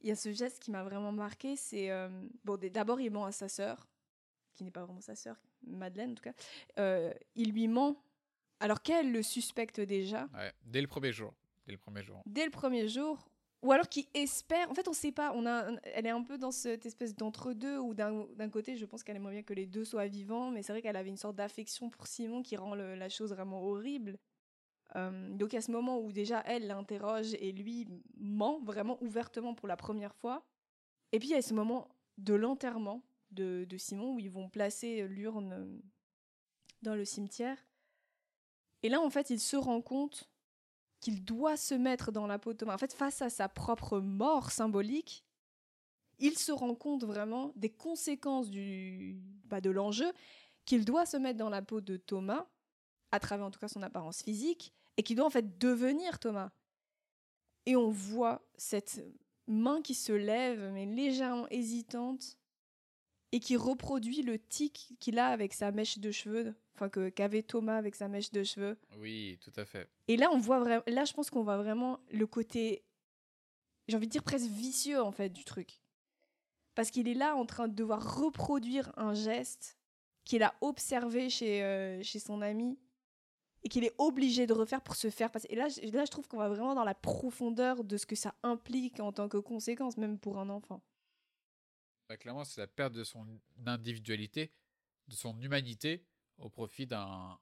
Il 0.00 0.08
y 0.08 0.12
a 0.12 0.16
ce 0.16 0.32
geste 0.32 0.60
qui 0.60 0.70
m'a 0.70 0.84
vraiment 0.84 1.12
marqué, 1.12 1.56
c'est... 1.56 1.90
euh, 1.90 2.08
bon, 2.44 2.56
d'abord, 2.72 3.00
il 3.00 3.10
ment 3.10 3.24
à 3.24 3.32
sa 3.32 3.48
sœur, 3.48 3.88
qui 4.54 4.64
n'est 4.64 4.70
pas 4.70 4.84
vraiment 4.84 5.00
sa 5.00 5.14
sœur, 5.16 5.36
Madeleine 5.66 6.12
en 6.12 6.14
tout 6.14 6.22
cas. 6.22 6.32
Euh, 6.78 7.12
il 7.34 7.50
lui 7.52 7.66
ment, 7.68 7.96
alors 8.60 8.80
qu'elle 8.82 9.10
le 9.12 9.22
suspecte 9.22 9.80
déjà, 9.80 10.28
Ouais, 10.34 10.52
dès 10.64 10.80
le 10.80 10.86
premier 10.86 11.12
jour. 11.12 11.32
Dès 11.66 11.72
le 11.72 11.78
premier 11.78 12.02
jour. 12.02 12.22
dès 12.26 12.44
le 12.44 12.50
premier 12.50 12.88
jour, 12.88 13.28
ou 13.62 13.72
alors 13.72 13.88
qui 13.88 14.08
espère. 14.14 14.70
En 14.70 14.74
fait, 14.74 14.86
on 14.86 14.92
sait 14.92 15.10
pas. 15.10 15.32
On 15.34 15.44
a, 15.44 15.68
elle 15.82 16.06
est 16.06 16.10
un 16.10 16.22
peu 16.22 16.38
dans 16.38 16.52
cette 16.52 16.86
espèce 16.86 17.14
d'entre-deux 17.16 17.76
où 17.78 17.92
d'un 17.92 18.24
d'un 18.36 18.48
côté, 18.48 18.76
je 18.76 18.86
pense 18.86 19.02
qu'elle 19.02 19.16
aimerait 19.16 19.32
bien 19.34 19.42
que 19.42 19.52
les 19.52 19.66
deux 19.66 19.84
soient 19.84 20.06
vivants, 20.06 20.50
mais 20.52 20.62
c'est 20.62 20.72
vrai 20.72 20.80
qu'elle 20.80 20.96
avait 20.96 21.08
une 21.10 21.16
sorte 21.16 21.34
d'affection 21.34 21.90
pour 21.90 22.06
Simon 22.06 22.42
qui 22.42 22.56
rend 22.56 22.76
le- 22.76 22.94
la 22.94 23.08
chose 23.08 23.32
vraiment 23.32 23.60
horrible. 23.64 24.16
Euh, 24.96 25.28
donc 25.34 25.54
à 25.54 25.60
ce 25.60 25.70
moment 25.70 26.00
où 26.00 26.12
déjà 26.12 26.42
elle 26.46 26.66
l'interroge 26.66 27.34
et 27.34 27.52
lui 27.52 27.86
ment 28.16 28.60
vraiment 28.60 29.02
ouvertement 29.02 29.54
pour 29.54 29.68
la 29.68 29.76
première 29.76 30.14
fois. 30.14 30.44
Et 31.12 31.18
puis 31.18 31.34
a 31.34 31.42
ce 31.42 31.54
moment 31.54 31.88
de 32.16 32.34
l'enterrement 32.34 33.02
de, 33.30 33.66
Simon 33.76 34.14
où 34.14 34.18
ils 34.18 34.30
vont 34.30 34.48
placer 34.48 35.06
l'urne 35.06 35.80
dans 36.82 36.94
le 36.94 37.04
cimetière. 37.04 37.58
Et 38.82 38.88
là, 38.88 39.00
en 39.00 39.10
fait, 39.10 39.30
il 39.30 39.40
se 39.40 39.56
rend 39.56 39.82
compte 39.82 40.30
qu'il 41.00 41.24
doit 41.24 41.56
se 41.56 41.74
mettre 41.74 42.12
dans 42.12 42.26
la 42.26 42.38
peau 42.38 42.52
de 42.52 42.58
Thomas. 42.58 42.74
En 42.74 42.78
fait, 42.78 42.92
face 42.92 43.22
à 43.22 43.30
sa 43.30 43.48
propre 43.48 44.00
mort 44.00 44.50
symbolique, 44.50 45.24
il 46.18 46.36
se 46.36 46.52
rend 46.52 46.74
compte 46.74 47.04
vraiment 47.04 47.52
des 47.56 47.70
conséquences 47.70 48.50
du, 48.50 49.16
bah, 49.44 49.60
de 49.60 49.70
l'enjeu, 49.70 50.12
qu'il 50.64 50.84
doit 50.84 51.06
se 51.06 51.16
mettre 51.16 51.38
dans 51.38 51.50
la 51.50 51.62
peau 51.62 51.80
de 51.80 51.96
Thomas, 51.96 52.46
à 53.12 53.20
travers 53.20 53.46
en 53.46 53.50
tout 53.50 53.60
cas 53.60 53.68
son 53.68 53.82
apparence 53.82 54.22
physique, 54.22 54.74
et 54.98 55.02
qu'il 55.02 55.16
doit 55.16 55.26
en 55.26 55.30
fait 55.30 55.58
devenir 55.58 56.18
Thomas. 56.18 56.50
Et 57.64 57.76
on 57.76 57.88
voit 57.88 58.44
cette 58.56 59.02
main 59.46 59.80
qui 59.80 59.94
se 59.94 60.12
lève, 60.12 60.70
mais 60.72 60.84
légèrement 60.84 61.48
hésitante, 61.48 62.36
et 63.32 63.40
qui 63.40 63.56
reproduit 63.56 64.22
le 64.22 64.38
tic 64.38 64.94
qu'il 65.00 65.18
a 65.18 65.28
avec 65.28 65.54
sa 65.54 65.70
mèche 65.70 65.98
de 65.98 66.10
cheveux, 66.10 66.54
enfin 66.74 66.88
que 66.88 67.10
qu'avait 67.10 67.42
Thomas 67.42 67.76
avec 67.76 67.94
sa 67.94 68.08
mèche 68.08 68.32
de 68.32 68.42
cheveux. 68.42 68.76
Oui, 68.98 69.38
tout 69.42 69.52
à 69.56 69.64
fait. 69.64 69.88
Et 70.08 70.16
là, 70.16 70.30
on 70.32 70.38
voit 70.38 70.58
vraiment. 70.58 70.82
Là, 70.86 71.04
je 71.04 71.12
pense 71.12 71.30
qu'on 71.30 71.42
voit 71.42 71.58
vraiment 71.58 72.00
le 72.10 72.26
côté, 72.26 72.82
j'ai 73.86 73.96
envie 73.96 74.06
de 74.06 74.12
dire 74.12 74.24
presque 74.24 74.50
vicieux 74.50 75.00
en 75.00 75.12
fait 75.12 75.28
du 75.28 75.44
truc, 75.44 75.80
parce 76.74 76.90
qu'il 76.90 77.06
est 77.06 77.14
là 77.14 77.36
en 77.36 77.46
train 77.46 77.68
de 77.68 77.74
devoir 77.74 78.18
reproduire 78.18 78.92
un 78.96 79.14
geste 79.14 79.78
qu'il 80.24 80.42
a 80.42 80.54
observé 80.60 81.30
chez 81.30 81.62
euh, 81.62 82.02
chez 82.02 82.18
son 82.18 82.40
ami 82.42 82.78
et 83.62 83.68
qu'il 83.68 83.84
est 83.84 83.94
obligé 83.98 84.46
de 84.46 84.52
refaire 84.52 84.80
pour 84.82 84.94
se 84.96 85.10
faire 85.10 85.30
passer. 85.30 85.48
Et 85.50 85.56
là, 85.56 85.68
je- 85.68 86.10
trouve 86.10 86.28
qu'on 86.28 86.38
va 86.38 86.48
vraiment 86.48 86.74
dans 86.74 86.84
la 86.84 86.94
profondeur 86.94 87.84
de 87.84 87.96
ce 87.96 88.06
que 88.06 88.16
ça 88.16 88.34
implique 88.42 89.00
en 89.00 89.12
tant 89.12 89.28
que 89.28 89.38
conséquence, 89.38 89.96
même 89.96 90.18
pour 90.18 90.38
un 90.38 90.48
enfant. 90.48 90.82
Bah, 92.08 92.16
clairement, 92.16 92.44
c'est 92.44 92.60
la 92.60 92.66
perte 92.66 92.94
de 92.94 93.04
son 93.04 93.26
individualité, 93.66 94.52
de 95.08 95.14
son 95.14 95.38
humanité, 95.40 96.04
au 96.38 96.48
profit 96.48 96.86
d'un 96.86 97.38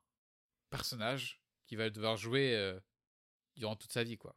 personnage 0.70 1.40
qui 1.66 1.76
va 1.76 1.90
devoir 1.90 2.16
jouer 2.16 2.54
euh, 2.56 2.78
durant 3.56 3.76
toute 3.76 3.92
sa 3.92 4.04
vie, 4.04 4.16
quoi. 4.16 4.36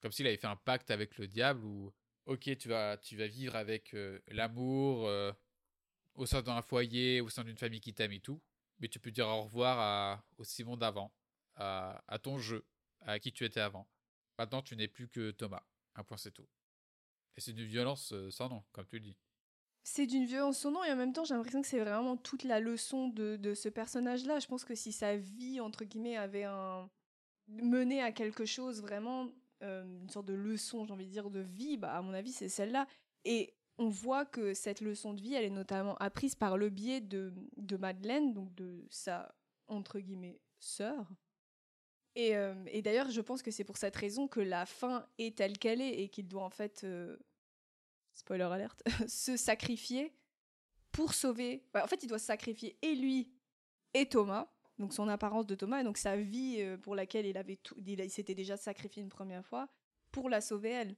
Comme 0.00 0.12
s'il 0.12 0.26
avait 0.26 0.36
fait 0.36 0.46
un 0.48 0.56
pacte 0.56 0.90
avec 0.90 1.18
le 1.18 1.28
diable 1.28 1.64
où, 1.64 1.92
ok, 2.26 2.56
tu 2.58 2.68
vas, 2.68 2.96
tu 2.98 3.16
vas 3.16 3.26
vivre 3.28 3.56
avec 3.56 3.94
euh, 3.94 4.20
l'amour 4.28 5.06
euh, 5.06 5.32
au 6.14 6.26
sein 6.26 6.42
d'un 6.42 6.62
foyer, 6.62 7.20
au 7.20 7.28
sein 7.28 7.44
d'une 7.44 7.56
famille 7.58 7.80
qui 7.80 7.94
t'aime 7.94 8.12
et 8.12 8.20
tout, 8.20 8.40
mais 8.82 8.88
tu 8.88 8.98
peux 8.98 9.12
dire 9.12 9.28
au 9.28 9.44
revoir 9.44 9.78
à, 9.78 10.24
au 10.36 10.44
Simon 10.44 10.76
d'avant, 10.76 11.12
à, 11.54 12.18
ton 12.20 12.38
jeu, 12.38 12.66
à 13.00 13.20
qui 13.20 13.32
tu 13.32 13.44
étais 13.44 13.60
avant. 13.60 13.88
Maintenant, 14.38 14.60
tu 14.60 14.76
n'es 14.76 14.88
plus 14.88 15.08
que 15.08 15.30
Thomas. 15.30 15.62
Un 15.94 16.02
point, 16.02 16.16
c'est 16.16 16.32
tout. 16.32 16.48
Et 17.36 17.40
c'est 17.40 17.52
une 17.52 17.64
violence 17.64 18.12
euh, 18.12 18.30
sans 18.30 18.48
nom, 18.48 18.64
comme 18.72 18.86
tu 18.86 18.96
le 18.96 19.02
dis. 19.02 19.16
C'est 19.84 20.06
d'une 20.06 20.26
violence 20.26 20.58
sans 20.58 20.70
nom 20.70 20.84
et 20.84 20.92
en 20.92 20.96
même 20.96 21.12
temps 21.12 21.24
j'ai 21.24 21.34
l'impression 21.34 21.60
que 21.60 21.66
c'est 21.66 21.80
vraiment 21.80 22.16
toute 22.16 22.44
la 22.44 22.60
leçon 22.60 23.08
de, 23.08 23.36
de 23.36 23.54
ce 23.54 23.68
personnage-là. 23.68 24.38
Je 24.38 24.46
pense 24.46 24.64
que 24.64 24.74
si 24.74 24.92
sa 24.92 25.16
vie, 25.16 25.60
entre 25.60 25.84
guillemets, 25.84 26.16
avait 26.16 26.44
un... 26.44 26.88
mené 27.48 28.00
à 28.00 28.12
quelque 28.12 28.44
chose 28.44 28.80
vraiment, 28.80 29.28
euh, 29.62 29.82
une 30.00 30.08
sorte 30.08 30.26
de 30.26 30.34
leçon, 30.34 30.84
j'ai 30.84 30.92
envie 30.92 31.06
de 31.06 31.10
dire, 31.10 31.30
de 31.30 31.40
vie, 31.40 31.78
bah, 31.78 31.96
à 31.96 32.02
mon 32.02 32.14
avis 32.14 32.32
c'est 32.32 32.48
celle-là. 32.48 32.86
Et 33.24 33.54
on 33.78 33.88
voit 33.88 34.24
que 34.26 34.54
cette 34.54 34.80
leçon 34.80 35.14
de 35.14 35.20
vie, 35.20 35.34
elle 35.34 35.44
est 35.44 35.50
notamment 35.50 35.96
apprise 35.96 36.34
par 36.34 36.56
le 36.56 36.68
biais 36.70 37.00
de, 37.00 37.32
de 37.56 37.76
Madeleine, 37.76 38.32
donc 38.34 38.54
de 38.54 38.86
sa, 38.90 39.34
entre 39.68 39.98
guillemets, 39.98 40.40
sœur. 40.58 41.08
Et, 42.14 42.36
euh, 42.36 42.54
et 42.66 42.82
d'ailleurs, 42.82 43.10
je 43.10 43.20
pense 43.20 43.42
que 43.42 43.50
c'est 43.50 43.64
pour 43.64 43.78
cette 43.78 43.96
raison 43.96 44.28
que 44.28 44.40
la 44.40 44.66
fin 44.66 45.06
est 45.18 45.38
telle 45.38 45.58
qu'elle 45.58 45.80
est 45.80 46.02
et 46.02 46.08
qu'il 46.08 46.28
doit 46.28 46.44
en 46.44 46.50
fait... 46.50 46.84
euh, 46.84 47.16
spoiler 48.12 48.44
alerte, 48.44 48.82
se 49.08 49.36
sacrifier 49.36 50.12
pour 50.90 51.14
sauver. 51.14 51.64
ouais, 51.74 51.80
en 51.80 51.86
fait, 51.86 52.02
il 52.02 52.06
doit 52.06 52.18
se 52.18 52.26
sacrifier 52.26 52.76
et 52.82 52.94
lui 52.94 53.32
et 53.94 54.08
Thomas, 54.08 54.52
donc 54.78 54.92
son 54.92 55.08
apparence 55.08 55.46
de 55.46 55.54
Thomas, 55.54 55.80
et 55.80 55.84
donc 55.84 55.96
sa 55.98 56.16
vie 56.16 56.56
euh, 56.60 56.76
pour 56.76 56.94
laquelle 56.94 57.26
il 57.26 57.36
avait 57.36 57.56
tout, 57.56 57.74
il, 57.86 58.00
il 58.00 58.10
s'était 58.10 58.34
déjà 58.34 58.56
sacrifié 58.56 59.02
une 59.02 59.08
première 59.08 59.44
fois 59.46 59.68
pour 60.10 60.28
la 60.28 60.40
sauver 60.40 60.70
elle. 60.70 60.96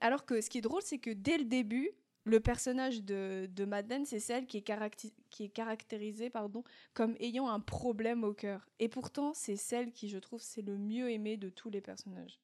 Alors 0.00 0.24
que 0.24 0.40
ce 0.40 0.48
qui 0.50 0.58
est 0.58 0.62
drôle, 0.62 0.82
c'est 0.82 0.98
que 0.98 1.10
dès 1.10 1.38
le 1.38 1.44
début, 1.44 1.90
le 2.24 2.40
personnage 2.40 3.02
de, 3.02 3.48
de 3.50 3.64
Madeleine, 3.64 4.04
c'est 4.06 4.20
celle 4.20 4.46
qui 4.46 4.58
est, 4.58 4.66
caracti- 4.66 5.14
qui 5.30 5.44
est 5.44 5.48
caractérisée 5.48 6.30
pardon, 6.30 6.62
comme 6.94 7.16
ayant 7.20 7.48
un 7.48 7.60
problème 7.60 8.24
au 8.24 8.34
cœur. 8.34 8.68
Et 8.78 8.88
pourtant, 8.88 9.32
c'est 9.34 9.56
celle 9.56 9.92
qui, 9.92 10.08
je 10.08 10.18
trouve, 10.18 10.40
c'est 10.42 10.62
le 10.62 10.76
mieux 10.76 11.10
aimé 11.10 11.36
de 11.36 11.48
tous 11.48 11.70
les 11.70 11.80
personnages. 11.80 12.38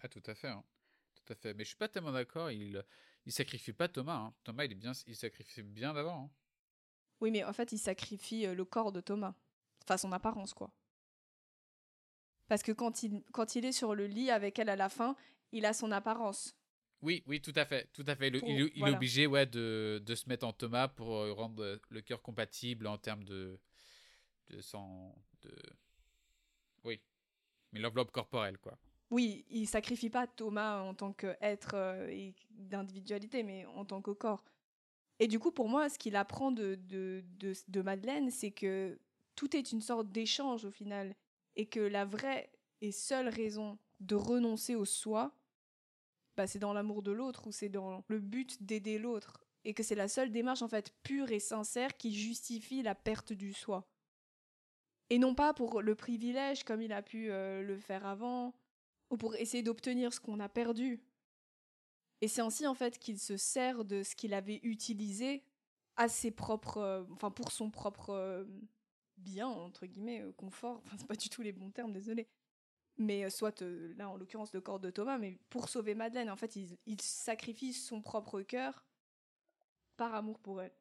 Ah, 0.00 0.08
tout 0.08 0.22
à 0.26 0.34
fait. 0.34 0.48
hein. 0.48 0.64
Tout 1.14 1.32
à 1.32 1.36
fait. 1.36 1.54
Mais 1.54 1.64
je 1.64 1.68
suis 1.68 1.76
pas 1.76 1.88
tellement 1.88 2.12
d'accord. 2.12 2.50
Il, 2.50 2.84
il 3.26 3.32
sacrifie 3.32 3.72
pas 3.72 3.88
Thomas. 3.88 4.16
hein. 4.16 4.34
Thomas, 4.44 4.64
il 4.64 4.72
est 4.72 4.76
bien, 4.76 4.92
il 5.06 5.16
sacrifie 5.16 5.62
bien 5.62 5.92
d'avant. 5.94 6.24
hein. 6.24 6.30
Oui, 7.20 7.30
mais 7.30 7.44
en 7.44 7.52
fait, 7.52 7.72
il 7.72 7.78
sacrifie 7.78 8.46
euh, 8.46 8.54
le 8.54 8.64
corps 8.64 8.92
de 8.92 9.00
Thomas. 9.00 9.34
Enfin, 9.84 9.96
son 9.96 10.12
apparence, 10.12 10.54
quoi. 10.54 10.72
Parce 12.48 12.62
que 12.62 12.72
quand 12.72 13.02
il, 13.02 13.22
quand 13.32 13.56
il 13.56 13.64
est 13.64 13.72
sur 13.72 13.94
le 13.94 14.06
lit 14.06 14.30
avec 14.30 14.58
elle 14.58 14.68
à 14.70 14.76
la 14.76 14.88
fin, 14.88 15.16
il 15.52 15.66
a 15.66 15.72
son 15.72 15.92
apparence. 15.92 16.57
Oui, 17.00 17.22
oui, 17.26 17.40
tout 17.40 17.52
à 17.54 17.64
fait, 17.64 17.88
tout 17.92 18.04
à 18.06 18.16
fait. 18.16 18.28
il, 18.28 18.70
il, 18.74 18.88
est 18.88 18.90
obligé, 18.90 19.26
ouais, 19.26 19.46
de, 19.46 20.02
de, 20.04 20.14
se 20.14 20.28
mettre 20.28 20.46
en 20.46 20.52
Thomas 20.52 20.88
pour 20.88 21.14
euh, 21.16 21.32
rendre 21.32 21.78
le 21.90 22.00
cœur 22.00 22.20
compatible 22.22 22.88
en 22.88 22.98
termes 22.98 23.22
de, 23.22 23.58
de 24.48 24.60
sang, 24.60 25.14
de, 25.42 25.52
oui, 26.84 27.00
mais 27.72 27.80
l'enveloppe 27.80 28.10
corporelle, 28.10 28.58
quoi. 28.58 28.76
Oui, 29.10 29.46
il 29.48 29.66
sacrifie 29.66 30.10
pas 30.10 30.26
Thomas 30.26 30.82
en 30.82 30.92
tant 30.92 31.12
qu'être 31.12 31.72
euh, 31.74 32.30
d'individualité, 32.50 33.42
mais 33.42 33.64
en 33.66 33.84
tant 33.84 34.02
que 34.02 34.10
corps. 34.10 34.44
Et 35.18 35.28
du 35.28 35.38
coup, 35.38 35.50
pour 35.50 35.68
moi, 35.68 35.88
ce 35.88 35.98
qu'il 35.98 36.14
apprend 36.14 36.52
de, 36.52 36.74
de, 36.74 37.24
de, 37.38 37.54
de 37.68 37.82
Madeleine, 37.82 38.30
c'est 38.30 38.50
que 38.50 38.98
tout 39.34 39.56
est 39.56 39.72
une 39.72 39.80
sorte 39.80 40.10
d'échange 40.10 40.64
au 40.64 40.70
final, 40.70 41.14
et 41.56 41.66
que 41.66 41.80
la 41.80 42.04
vraie 42.04 42.50
et 42.80 42.92
seule 42.92 43.28
raison 43.28 43.78
de 44.00 44.14
renoncer 44.14 44.74
au 44.74 44.84
soi, 44.84 45.34
bah, 46.38 46.46
c'est 46.46 46.60
dans 46.60 46.72
l'amour 46.72 47.02
de 47.02 47.10
l'autre 47.10 47.48
ou 47.48 47.50
c'est 47.50 47.68
dans 47.68 48.04
le 48.06 48.20
but 48.20 48.62
d'aider 48.62 48.96
l'autre. 48.96 49.44
Et 49.64 49.74
que 49.74 49.82
c'est 49.82 49.96
la 49.96 50.06
seule 50.06 50.30
démarche 50.30 50.62
en 50.62 50.68
fait 50.68 50.94
pure 51.02 51.32
et 51.32 51.40
sincère 51.40 51.96
qui 51.96 52.14
justifie 52.14 52.80
la 52.80 52.94
perte 52.94 53.32
du 53.32 53.52
soi. 53.52 53.88
Et 55.10 55.18
non 55.18 55.34
pas 55.34 55.52
pour 55.52 55.82
le 55.82 55.96
privilège 55.96 56.62
comme 56.62 56.80
il 56.80 56.92
a 56.92 57.02
pu 57.02 57.32
euh, 57.32 57.62
le 57.62 57.76
faire 57.76 58.06
avant, 58.06 58.54
ou 59.10 59.16
pour 59.16 59.34
essayer 59.34 59.64
d'obtenir 59.64 60.12
ce 60.12 60.20
qu'on 60.20 60.38
a 60.38 60.48
perdu. 60.48 61.02
Et 62.20 62.28
c'est 62.28 62.40
ainsi 62.40 62.68
en 62.68 62.74
fait 62.74 63.00
qu'il 63.00 63.18
se 63.18 63.36
sert 63.36 63.84
de 63.84 64.04
ce 64.04 64.14
qu'il 64.14 64.32
avait 64.32 64.60
utilisé 64.62 65.42
à 65.96 66.08
ses 66.08 66.30
propres, 66.30 66.76
euh, 66.76 67.02
enfin 67.10 67.32
pour 67.32 67.50
son 67.50 67.68
propre 67.68 68.10
euh, 68.10 68.44
bien 69.16 69.48
entre 69.48 69.86
guillemets, 69.86 70.24
confort. 70.36 70.82
Enfin 70.86 70.98
c'est 70.98 71.08
pas 71.08 71.16
du 71.16 71.30
tout 71.30 71.42
les 71.42 71.52
bons 71.52 71.72
termes, 71.72 71.92
désolé 71.92 72.28
mais 72.98 73.24
euh, 73.24 73.30
soit 73.30 73.62
euh, 73.62 73.94
là 73.96 74.10
en 74.10 74.16
l'occurrence 74.16 74.52
le 74.52 74.60
corps 74.60 74.80
de 74.80 74.90
Thomas, 74.90 75.18
mais 75.18 75.38
pour 75.50 75.68
sauver 75.68 75.94
Madeleine, 75.94 76.30
en 76.30 76.36
fait, 76.36 76.56
il, 76.56 77.00
sacrifie 77.00 77.72
son 77.72 78.02
propre 78.02 78.42
cœur 78.42 78.84
par 79.96 80.14
amour 80.14 80.38
pour 80.40 80.60
elle. 80.60 80.72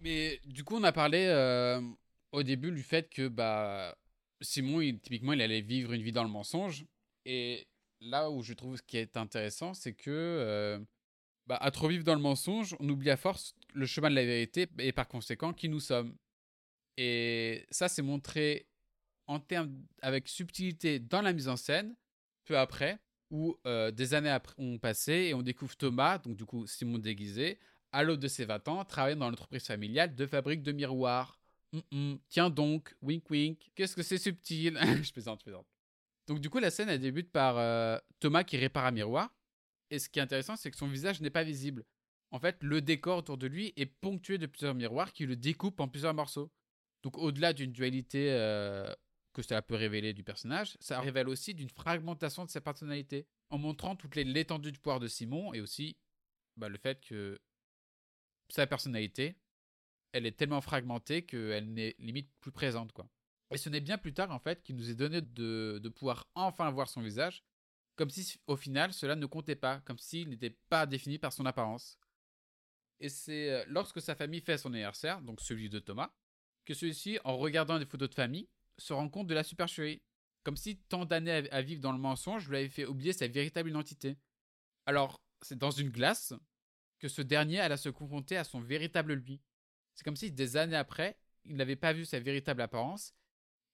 Mais 0.00 0.40
du 0.44 0.64
coup, 0.64 0.76
on 0.76 0.84
a 0.84 0.92
parlé 0.92 1.26
euh, 1.26 1.80
au 2.32 2.42
début 2.42 2.70
du 2.70 2.82
fait 2.82 3.08
que 3.08 3.28
bah 3.28 3.96
Simon, 4.40 4.80
typiquement, 5.02 5.32
il 5.32 5.42
allait 5.42 5.60
vivre 5.60 5.92
une 5.92 6.02
vie 6.02 6.12
dans 6.12 6.24
le 6.24 6.30
mensonge. 6.30 6.84
Et 7.24 7.66
là 8.00 8.30
où 8.30 8.42
je 8.42 8.54
trouve 8.54 8.76
ce 8.76 8.82
qui 8.82 8.96
est 8.96 9.16
intéressant, 9.16 9.74
c'est 9.74 9.94
que 9.94 10.84
bah, 11.46 11.56
à 11.56 11.70
trop 11.70 11.88
vivre 11.88 12.04
dans 12.04 12.14
le 12.14 12.20
mensonge, 12.20 12.76
on 12.78 12.88
oublie 12.88 13.10
à 13.10 13.16
force 13.16 13.54
le 13.74 13.86
chemin 13.86 14.10
de 14.10 14.14
la 14.14 14.24
vérité 14.24 14.68
et 14.78 14.92
par 14.92 15.08
conséquent 15.08 15.52
qui 15.52 15.68
nous 15.68 15.80
sommes. 15.80 16.14
Et 16.96 17.66
ça, 17.70 17.88
c'est 17.88 18.02
montré 18.02 18.68
en 19.28 19.38
termes 19.38 19.72
avec 20.02 20.26
subtilité 20.26 20.98
dans 20.98 21.22
la 21.22 21.32
mise 21.32 21.48
en 21.48 21.56
scène, 21.56 21.94
peu 22.44 22.58
après, 22.58 22.98
où 23.30 23.56
euh, 23.66 23.90
des 23.90 24.14
années 24.14 24.30
après 24.30 24.54
ont 24.58 24.78
passé 24.78 25.12
et 25.12 25.34
on 25.34 25.42
découvre 25.42 25.76
Thomas, 25.76 26.18
donc 26.18 26.36
du 26.36 26.46
coup 26.46 26.66
Simon 26.66 26.98
déguisé, 26.98 27.58
à 27.92 28.02
l'aube 28.02 28.18
de 28.18 28.28
ses 28.28 28.46
20 28.46 28.68
ans, 28.68 28.84
travaillant 28.84 29.18
dans 29.18 29.30
l'entreprise 29.30 29.66
familiale 29.66 30.14
de 30.14 30.26
fabrique 30.26 30.62
de 30.62 30.72
miroirs. 30.72 31.38
Tiens 32.28 32.48
donc, 32.48 32.96
wink 33.02 33.28
wink, 33.30 33.70
qu'est-ce 33.74 33.94
que 33.94 34.02
c'est 34.02 34.18
subtil? 34.18 34.78
Je 35.02 35.12
plaisante, 35.12 35.40
je 35.40 35.44
plaisante. 35.44 35.66
Donc 36.26 36.40
du 36.40 36.50
coup 36.50 36.58
la 36.58 36.70
scène 36.70 36.88
elle 36.88 37.00
débute 37.00 37.30
par 37.30 37.58
euh, 37.58 37.98
Thomas 38.20 38.44
qui 38.44 38.56
répare 38.56 38.86
un 38.86 38.90
miroir. 38.90 39.34
Et 39.90 39.98
ce 39.98 40.08
qui 40.08 40.18
est 40.18 40.22
intéressant, 40.22 40.56
c'est 40.56 40.70
que 40.70 40.76
son 40.76 40.88
visage 40.88 41.20
n'est 41.20 41.30
pas 41.30 41.44
visible. 41.44 41.84
En 42.30 42.38
fait, 42.38 42.58
le 42.62 42.82
décor 42.82 43.18
autour 43.18 43.38
de 43.38 43.46
lui 43.46 43.72
est 43.76 43.86
ponctué 43.86 44.36
de 44.36 44.44
plusieurs 44.44 44.74
miroirs 44.74 45.14
qui 45.14 45.24
le 45.24 45.34
découpent 45.36 45.80
en 45.80 45.88
plusieurs 45.88 46.12
morceaux. 46.12 46.52
Donc 47.02 47.16
au-delà 47.16 47.54
d'une 47.54 47.72
dualité 47.72 48.30
euh, 48.32 48.92
que 49.38 49.46
cela 49.46 49.62
peut 49.62 49.76
révéler 49.76 50.14
du 50.14 50.24
personnage, 50.24 50.76
ça 50.80 51.00
révèle 51.00 51.28
aussi 51.28 51.54
d'une 51.54 51.68
fragmentation 51.68 52.44
de 52.44 52.50
sa 52.50 52.60
personnalité, 52.60 53.24
en 53.50 53.58
montrant 53.58 53.94
toute 53.94 54.16
l'étendue 54.16 54.72
du 54.72 54.80
pouvoir 54.80 54.98
de 54.98 55.06
Simon 55.06 55.54
et 55.54 55.60
aussi 55.60 55.96
bah, 56.56 56.68
le 56.68 56.76
fait 56.76 57.00
que 57.00 57.40
sa 58.48 58.66
personnalité, 58.66 59.36
elle 60.10 60.26
est 60.26 60.36
tellement 60.36 60.60
fragmentée 60.60 61.24
qu'elle 61.24 61.72
n'est 61.72 61.94
limite 62.00 62.28
plus 62.40 62.50
présente. 62.50 62.92
quoi. 62.92 63.08
Et 63.52 63.58
ce 63.58 63.68
n'est 63.68 63.80
bien 63.80 63.96
plus 63.96 64.12
tard 64.12 64.32
en 64.32 64.40
fait 64.40 64.60
qu'il 64.64 64.74
nous 64.74 64.90
est 64.90 64.96
donné 64.96 65.20
de, 65.20 65.78
de 65.80 65.88
pouvoir 65.88 66.26
enfin 66.34 66.68
voir 66.72 66.88
son 66.88 67.00
visage, 67.00 67.44
comme 67.94 68.10
si 68.10 68.40
au 68.48 68.56
final 68.56 68.92
cela 68.92 69.14
ne 69.14 69.26
comptait 69.26 69.54
pas, 69.54 69.80
comme 69.84 69.98
s'il 69.98 70.30
n'était 70.30 70.58
pas 70.68 70.84
défini 70.84 71.20
par 71.20 71.32
son 71.32 71.46
apparence. 71.46 71.96
Et 72.98 73.08
c'est 73.08 73.52
euh, 73.52 73.64
lorsque 73.68 74.00
sa 74.00 74.16
famille 74.16 74.40
fait 74.40 74.58
son 74.58 74.72
anniversaire, 74.72 75.22
donc 75.22 75.40
celui 75.40 75.70
de 75.70 75.78
Thomas, 75.78 76.12
que 76.64 76.74
celui-ci, 76.74 77.20
en 77.22 77.38
regardant 77.38 77.78
des 77.78 77.86
photos 77.86 78.10
de 78.10 78.14
famille, 78.16 78.48
se 78.78 78.92
rend 78.92 79.08
compte 79.08 79.26
de 79.26 79.34
la 79.34 79.44
supercherie. 79.44 80.02
Comme 80.44 80.56
si 80.56 80.78
tant 80.78 81.04
d'années 81.04 81.50
à 81.50 81.62
vivre 81.62 81.82
dans 81.82 81.92
le 81.92 81.98
mensonge 81.98 82.48
lui 82.48 82.56
avait 82.56 82.68
fait 82.68 82.86
oublier 82.86 83.12
sa 83.12 83.28
véritable 83.28 83.70
identité. 83.70 84.16
Alors, 84.86 85.20
c'est 85.42 85.58
dans 85.58 85.70
une 85.70 85.90
glace 85.90 86.32
que 86.98 87.08
ce 87.08 87.22
dernier 87.22 87.60
allait 87.60 87.76
se 87.76 87.88
confronter 87.88 88.36
à 88.36 88.44
son 88.44 88.60
véritable 88.60 89.12
lui. 89.12 89.40
C'est 89.94 90.04
comme 90.04 90.16
si 90.16 90.30
des 90.30 90.56
années 90.56 90.76
après, 90.76 91.18
il 91.44 91.56
n'avait 91.56 91.76
pas 91.76 91.92
vu 91.92 92.04
sa 92.04 92.20
véritable 92.20 92.62
apparence, 92.62 93.14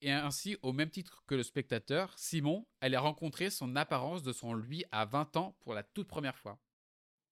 et 0.01 0.11
ainsi, 0.11 0.57
au 0.63 0.73
même 0.73 0.91
titre 0.91 1.23
que 1.27 1.35
le 1.35 1.43
spectateur, 1.43 2.13
Simon 2.19 2.67
allait 2.83 2.99
rencontrer 2.99 3.49
son 3.49 3.75
apparence 3.75 4.23
de 4.23 4.33
son 4.33 4.53
lui 4.53 4.85
à 4.91 5.07
20 5.07 5.37
ans 5.37 5.57
pour 5.61 5.73
la 5.73 5.83
toute 5.83 6.09
première 6.09 6.37
fois. 6.37 6.59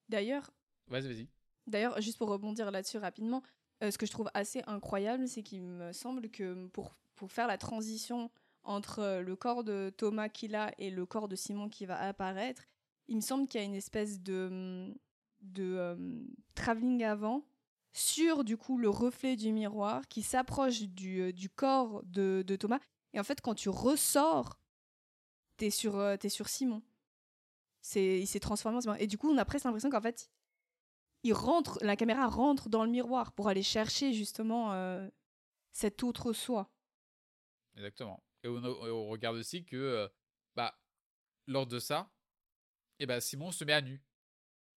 D'ailleurs. 0.08 0.50
Vas-y, 0.86 1.08
vas-y. 1.08 1.28
D'ailleurs, 1.66 2.00
juste 2.00 2.18
pour 2.18 2.28
rebondir 2.28 2.70
là-dessus 2.70 2.98
rapidement, 2.98 3.42
euh, 3.82 3.90
ce 3.90 3.98
que 3.98 4.06
je 4.06 4.12
trouve 4.12 4.30
assez 4.34 4.62
incroyable, 4.66 5.28
c'est 5.28 5.42
qu'il 5.42 5.62
me 5.62 5.92
semble 5.92 6.30
que 6.30 6.66
pour 6.68 6.96
pour 7.22 7.30
faire 7.30 7.46
la 7.46 7.56
transition 7.56 8.32
entre 8.64 8.98
euh, 8.98 9.22
le 9.22 9.36
corps 9.36 9.62
de 9.62 9.92
Thomas 9.96 10.28
qu'il 10.28 10.56
a 10.56 10.72
et 10.78 10.90
le 10.90 11.06
corps 11.06 11.28
de 11.28 11.36
Simon 11.36 11.68
qui 11.68 11.86
va 11.86 11.96
apparaître, 12.00 12.64
il 13.06 13.14
me 13.16 13.20
semble 13.20 13.46
qu'il 13.46 13.60
y 13.60 13.62
a 13.62 13.66
une 13.66 13.76
espèce 13.76 14.20
de, 14.20 14.48
mm, 14.50 14.94
de 15.42 15.74
euh, 15.76 16.24
travelling 16.56 17.04
avant 17.04 17.44
sur 17.92 18.42
du 18.42 18.56
coup 18.56 18.76
le 18.76 18.88
reflet 18.88 19.36
du 19.36 19.52
miroir 19.52 20.08
qui 20.08 20.22
s'approche 20.22 20.82
du, 20.82 21.20
euh, 21.20 21.32
du, 21.32 21.48
corps 21.48 22.02
de, 22.04 22.42
de, 22.46 22.56
Thomas. 22.56 22.80
Et 23.12 23.20
en 23.20 23.24
fait, 23.24 23.40
quand 23.40 23.54
tu 23.54 23.68
ressors, 23.68 24.58
t'es 25.58 25.70
sur, 25.70 26.02
es 26.02 26.28
sur 26.28 26.48
Simon. 26.48 26.82
Il 27.94 28.26
s'est 28.26 28.40
transformé 28.40 28.78
en 28.78 28.80
Simon. 28.80 28.96
Et 28.98 29.06
du 29.06 29.18
coup, 29.18 29.30
on 29.30 29.36
a 29.36 29.44
presque 29.44 29.64
l'impression 29.64 29.90
qu'en 29.90 30.00
fait, 30.00 30.30
il 31.22 31.32
rentre, 31.32 31.78
la 31.82 31.96
caméra 31.96 32.26
rentre 32.26 32.68
dans 32.68 32.84
le 32.84 32.90
miroir 32.90 33.32
pour 33.32 33.48
aller 33.48 33.62
chercher 33.62 34.12
justement 34.12 34.72
cet 35.72 36.02
autre 36.02 36.32
soi. 36.32 36.70
Exactement. 37.76 38.22
Et 38.44 38.48
on, 38.48 39.08
regarde 39.08 39.36
aussi 39.36 39.64
que, 39.64 39.76
euh, 39.76 40.08
bah, 40.56 40.78
lors 41.46 41.66
de 41.66 41.78
ça, 41.78 42.10
et 42.98 43.04
eh 43.04 43.06
bah, 43.06 43.20
Simon 43.20 43.52
se 43.52 43.64
met 43.64 43.72
à 43.72 43.80
nu. 43.80 44.02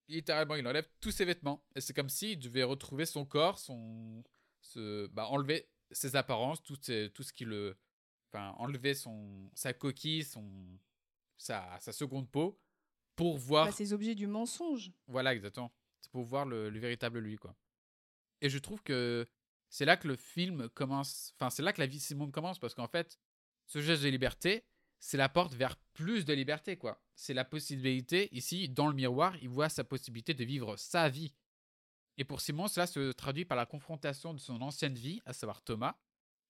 Littéralement, 0.08 0.56
il 0.56 0.68
enlève 0.68 0.88
tous 1.00 1.12
ses 1.12 1.26
vêtements. 1.26 1.64
Et 1.76 1.82
c'est 1.82 1.94
comme 1.94 2.10
s'il 2.10 2.40
devait 2.40 2.64
retrouver 2.64 3.06
son 3.06 3.26
corps, 3.26 3.60
son, 3.60 4.24
se, 4.62 5.08
bah, 5.08 5.28
enlever 5.28 5.70
ses 5.92 6.16
apparences, 6.16 6.62
tout, 6.62 6.78
tout 6.78 7.24
ce 7.24 7.34
qui 7.34 7.46
le, 7.46 7.78
enfin, 8.32 8.52
enlever 8.58 8.94
son, 8.94 9.50
sa 9.54 9.74
coquille, 9.74 10.24
son, 10.24 10.48
sa, 11.38 11.78
sa 11.80 11.92
seconde 11.92 12.30
peau, 12.30 12.60
pour 13.16 13.38
voir. 13.38 13.68
Bah, 13.68 13.72
ces 13.72 13.94
objets 13.94 14.16
du 14.16 14.28
mensonge. 14.28 14.92
Voilà, 15.08 15.34
exactement. 15.34 15.72
Pour 16.12 16.24
voir 16.24 16.46
le, 16.46 16.70
le 16.70 16.80
véritable 16.80 17.20
lui, 17.20 17.36
quoi. 17.38 17.56
Et 18.42 18.50
je 18.50 18.58
trouve 18.60 18.82
que 18.84 19.28
c'est 19.70 19.86
là 19.86 19.98
que 19.98 20.08
le 20.08 20.16
film 20.16 20.70
commence. 20.70 21.34
Enfin, 21.36 21.50
c'est 21.50 21.64
là 21.64 21.74
que 21.74 21.82
la 21.82 21.88
vie 21.88 21.98
de 21.98 22.04
Simon 22.04 22.32
commence 22.32 22.60
parce 22.60 22.74
qu'en 22.74 22.88
fait, 22.88 23.20
ce 23.66 23.82
geste 23.82 24.04
de 24.04 24.10
liberté, 24.10 24.66
c'est 25.00 25.18
la 25.18 25.30
porte 25.30 25.54
vers 25.54 25.78
plus 25.94 26.26
de 26.26 26.34
liberté, 26.34 26.78
quoi. 26.78 27.02
C'est 27.16 27.34
la 27.34 27.46
possibilité, 27.46 28.34
ici, 28.36 28.70
dans 28.70 28.88
le 28.88 28.94
miroir, 28.94 29.36
il 29.42 29.50
voit 29.50 29.70
sa 29.70 29.84
possibilité 29.84 30.34
de 30.34 30.44
vivre 30.44 30.76
sa 30.78 31.10
vie. 31.10 31.34
Et 32.18 32.24
pour 32.24 32.42
Simon, 32.42 32.68
cela 32.68 32.88
se 32.88 33.12
traduit 33.12 33.46
par 33.46 33.58
la 33.58 33.66
confrontation 33.66 34.34
de 34.34 34.40
son 34.40 34.62
ancienne 34.62 34.96
vie, 34.96 35.22
à 35.26 35.34
savoir 35.34 35.62
Thomas, 35.62 35.98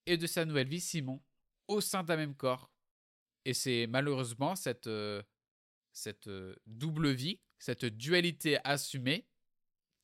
et 0.06 0.18
de 0.18 0.28
sa 0.28 0.46
nouvelle 0.46 0.68
vie, 0.68 0.80
Simon, 0.80 1.22
au 1.68 1.82
sein 1.82 2.04
d'un 2.04 2.18
même 2.18 2.36
corps. 2.36 2.72
Et 3.46 3.54
c'est 3.54 3.88
malheureusement 3.88 4.56
cette, 4.56 4.88
euh, 4.88 5.22
cette 5.92 6.28
euh, 6.28 6.56
double 6.66 7.12
vie, 7.12 7.40
cette 7.60 7.86
dualité 7.86 8.60
assumée, 8.64 9.28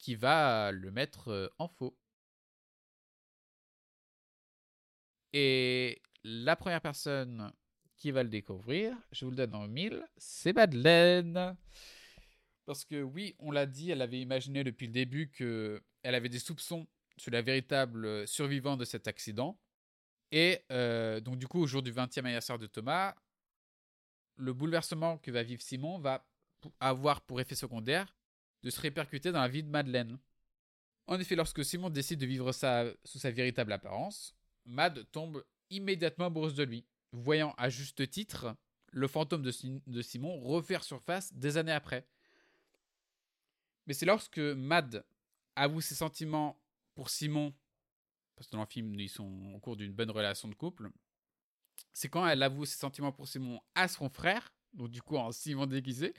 qui 0.01 0.15
va 0.15 0.71
le 0.71 0.91
mettre 0.91 1.53
en 1.59 1.67
faux. 1.67 1.95
Et 5.31 6.01
la 6.23 6.55
première 6.55 6.81
personne 6.81 7.53
qui 7.97 8.09
va 8.09 8.23
le 8.23 8.29
découvrir, 8.29 8.97
je 9.11 9.25
vous 9.25 9.31
le 9.31 9.37
donne 9.37 9.53
en 9.53 9.67
mille, 9.67 10.03
c'est 10.17 10.53
Madeleine. 10.53 11.55
Parce 12.65 12.83
que 12.83 13.03
oui, 13.03 13.35
on 13.37 13.51
l'a 13.51 13.67
dit, 13.67 13.91
elle 13.91 14.01
avait 14.01 14.19
imaginé 14.19 14.63
depuis 14.63 14.87
le 14.87 14.93
début 14.93 15.29
que 15.29 15.83
elle 16.01 16.15
avait 16.15 16.29
des 16.29 16.39
soupçons 16.39 16.87
sur 17.15 17.31
la 17.31 17.43
véritable 17.43 18.27
survivante 18.27 18.79
de 18.79 18.85
cet 18.85 19.07
accident. 19.07 19.59
Et 20.31 20.63
donc 21.21 21.37
du 21.37 21.47
coup, 21.47 21.59
au 21.59 21.67
jour 21.67 21.83
du 21.83 21.93
20e 21.93 22.21
anniversaire 22.21 22.57
de 22.57 22.65
Thomas, 22.65 23.13
le 24.35 24.51
bouleversement 24.51 25.19
que 25.19 25.29
va 25.29 25.43
vivre 25.43 25.61
Simon 25.61 25.99
va 25.99 26.27
avoir 26.79 27.21
pour 27.21 27.39
effet 27.39 27.53
secondaire 27.53 28.17
de 28.63 28.69
se 28.69 28.79
répercuter 28.81 29.31
dans 29.31 29.41
la 29.41 29.47
vie 29.47 29.63
de 29.63 29.69
Madeleine. 29.69 30.17
En 31.07 31.19
effet, 31.19 31.35
lorsque 31.35 31.65
Simon 31.65 31.89
décide 31.89 32.19
de 32.19 32.25
vivre 32.25 32.51
ça 32.51 32.85
sous 33.03 33.19
sa 33.19 33.31
véritable 33.31 33.73
apparence, 33.73 34.35
Mad 34.65 35.05
tombe 35.11 35.43
immédiatement 35.69 36.25
amoureuse 36.27 36.55
de 36.55 36.63
lui, 36.63 36.85
voyant 37.11 37.53
à 37.57 37.69
juste 37.69 38.09
titre 38.09 38.55
le 38.91 39.07
fantôme 39.07 39.41
de, 39.41 40.01
Simon 40.01 40.39
refaire 40.41 40.83
surface 40.83 41.33
des 41.33 41.57
années 41.57 41.71
après. 41.71 42.05
Mais 43.87 43.93
c'est 43.93 44.05
lorsque 44.05 44.39
Mad 44.39 45.05
avoue 45.55 45.81
ses 45.81 45.95
sentiments 45.95 46.61
pour 46.93 47.09
Simon, 47.09 47.53
parce 48.35 48.47
que 48.47 48.55
dans 48.55 48.61
le 48.61 48.67
film, 48.67 48.93
ils 48.99 49.09
sont 49.09 49.53
au 49.55 49.59
cours 49.59 49.77
d'une 49.77 49.93
bonne 49.93 50.11
relation 50.11 50.47
de 50.47 50.55
couple, 50.55 50.89
c'est 51.93 52.09
quand 52.09 52.27
elle 52.27 52.43
avoue 52.43 52.65
ses 52.65 52.77
sentiments 52.77 53.11
pour 53.11 53.27
Simon 53.27 53.61
à 53.75 53.87
son 53.87 54.09
frère, 54.09 54.53
donc 54.73 54.89
du 54.89 55.01
coup 55.01 55.17
en 55.17 55.31
Simon 55.31 55.65
déguisé, 55.65 56.13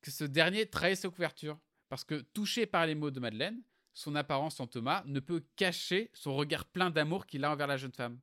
que 0.00 0.10
ce 0.10 0.24
dernier 0.24 0.66
trahit 0.66 0.96
sa 0.96 1.08
couverture. 1.08 1.58
Parce 1.88 2.04
que 2.04 2.20
touché 2.32 2.66
par 2.66 2.86
les 2.86 2.94
mots 2.94 3.10
de 3.10 3.20
Madeleine, 3.20 3.62
son 3.94 4.14
apparence 4.14 4.60
en 4.60 4.66
Thomas 4.66 5.02
ne 5.06 5.20
peut 5.20 5.44
cacher 5.56 6.10
son 6.12 6.36
regard 6.36 6.66
plein 6.66 6.90
d'amour 6.90 7.26
qu'il 7.26 7.44
a 7.44 7.50
envers 7.50 7.66
la 7.66 7.76
jeune 7.76 7.92
femme. 7.92 8.20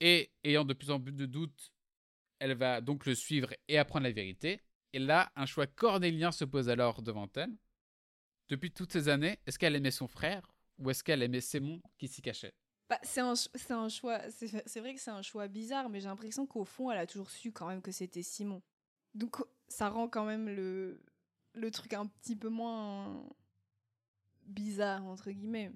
Et 0.00 0.32
ayant 0.42 0.64
de 0.64 0.74
plus 0.74 0.90
en 0.90 1.00
plus 1.00 1.12
de 1.12 1.26
doutes, 1.26 1.72
elle 2.40 2.54
va 2.54 2.80
donc 2.80 3.06
le 3.06 3.14
suivre 3.14 3.54
et 3.68 3.78
apprendre 3.78 4.04
la 4.04 4.12
vérité. 4.12 4.60
Et 4.92 4.98
là, 4.98 5.30
un 5.36 5.46
choix 5.46 5.66
cornélien 5.66 6.32
se 6.32 6.44
pose 6.44 6.68
alors 6.68 7.02
devant 7.02 7.28
elle. 7.36 7.56
Depuis 8.48 8.72
toutes 8.72 8.92
ces 8.92 9.08
années, 9.08 9.38
est-ce 9.46 9.58
qu'elle 9.58 9.76
aimait 9.76 9.90
son 9.90 10.08
frère 10.08 10.52
ou 10.78 10.90
est-ce 10.90 11.04
qu'elle 11.04 11.22
aimait 11.22 11.40
Simon 11.40 11.80
qui 11.96 12.08
s'y 12.08 12.20
cachait? 12.20 12.54
Bah, 12.90 12.98
c'est 13.02 13.20
un, 13.20 13.34
un, 13.70 13.88
choix, 13.88 14.20
c'est 14.30 14.80
vrai 14.80 14.94
que 14.94 15.00
c'est 15.00 15.10
un 15.10 15.22
choix 15.22 15.48
bizarre, 15.48 15.88
mais 15.88 16.00
j'ai 16.00 16.08
l'impression 16.08 16.46
qu'au 16.46 16.64
fond, 16.64 16.90
elle 16.90 16.98
a 16.98 17.06
toujours 17.06 17.30
su 17.30 17.50
quand 17.52 17.66
même 17.68 17.80
que 17.80 17.92
c'était 17.92 18.22
Simon. 18.22 18.62
Donc 19.14 19.36
ça 19.68 19.88
rend 19.88 20.08
quand 20.08 20.26
même 20.26 20.48
le, 20.48 21.00
le 21.54 21.70
truc 21.70 21.92
un 21.94 22.06
petit 22.06 22.36
peu 22.36 22.48
moins 22.48 23.24
bizarre, 24.46 25.04
entre 25.04 25.30
guillemets. 25.30 25.72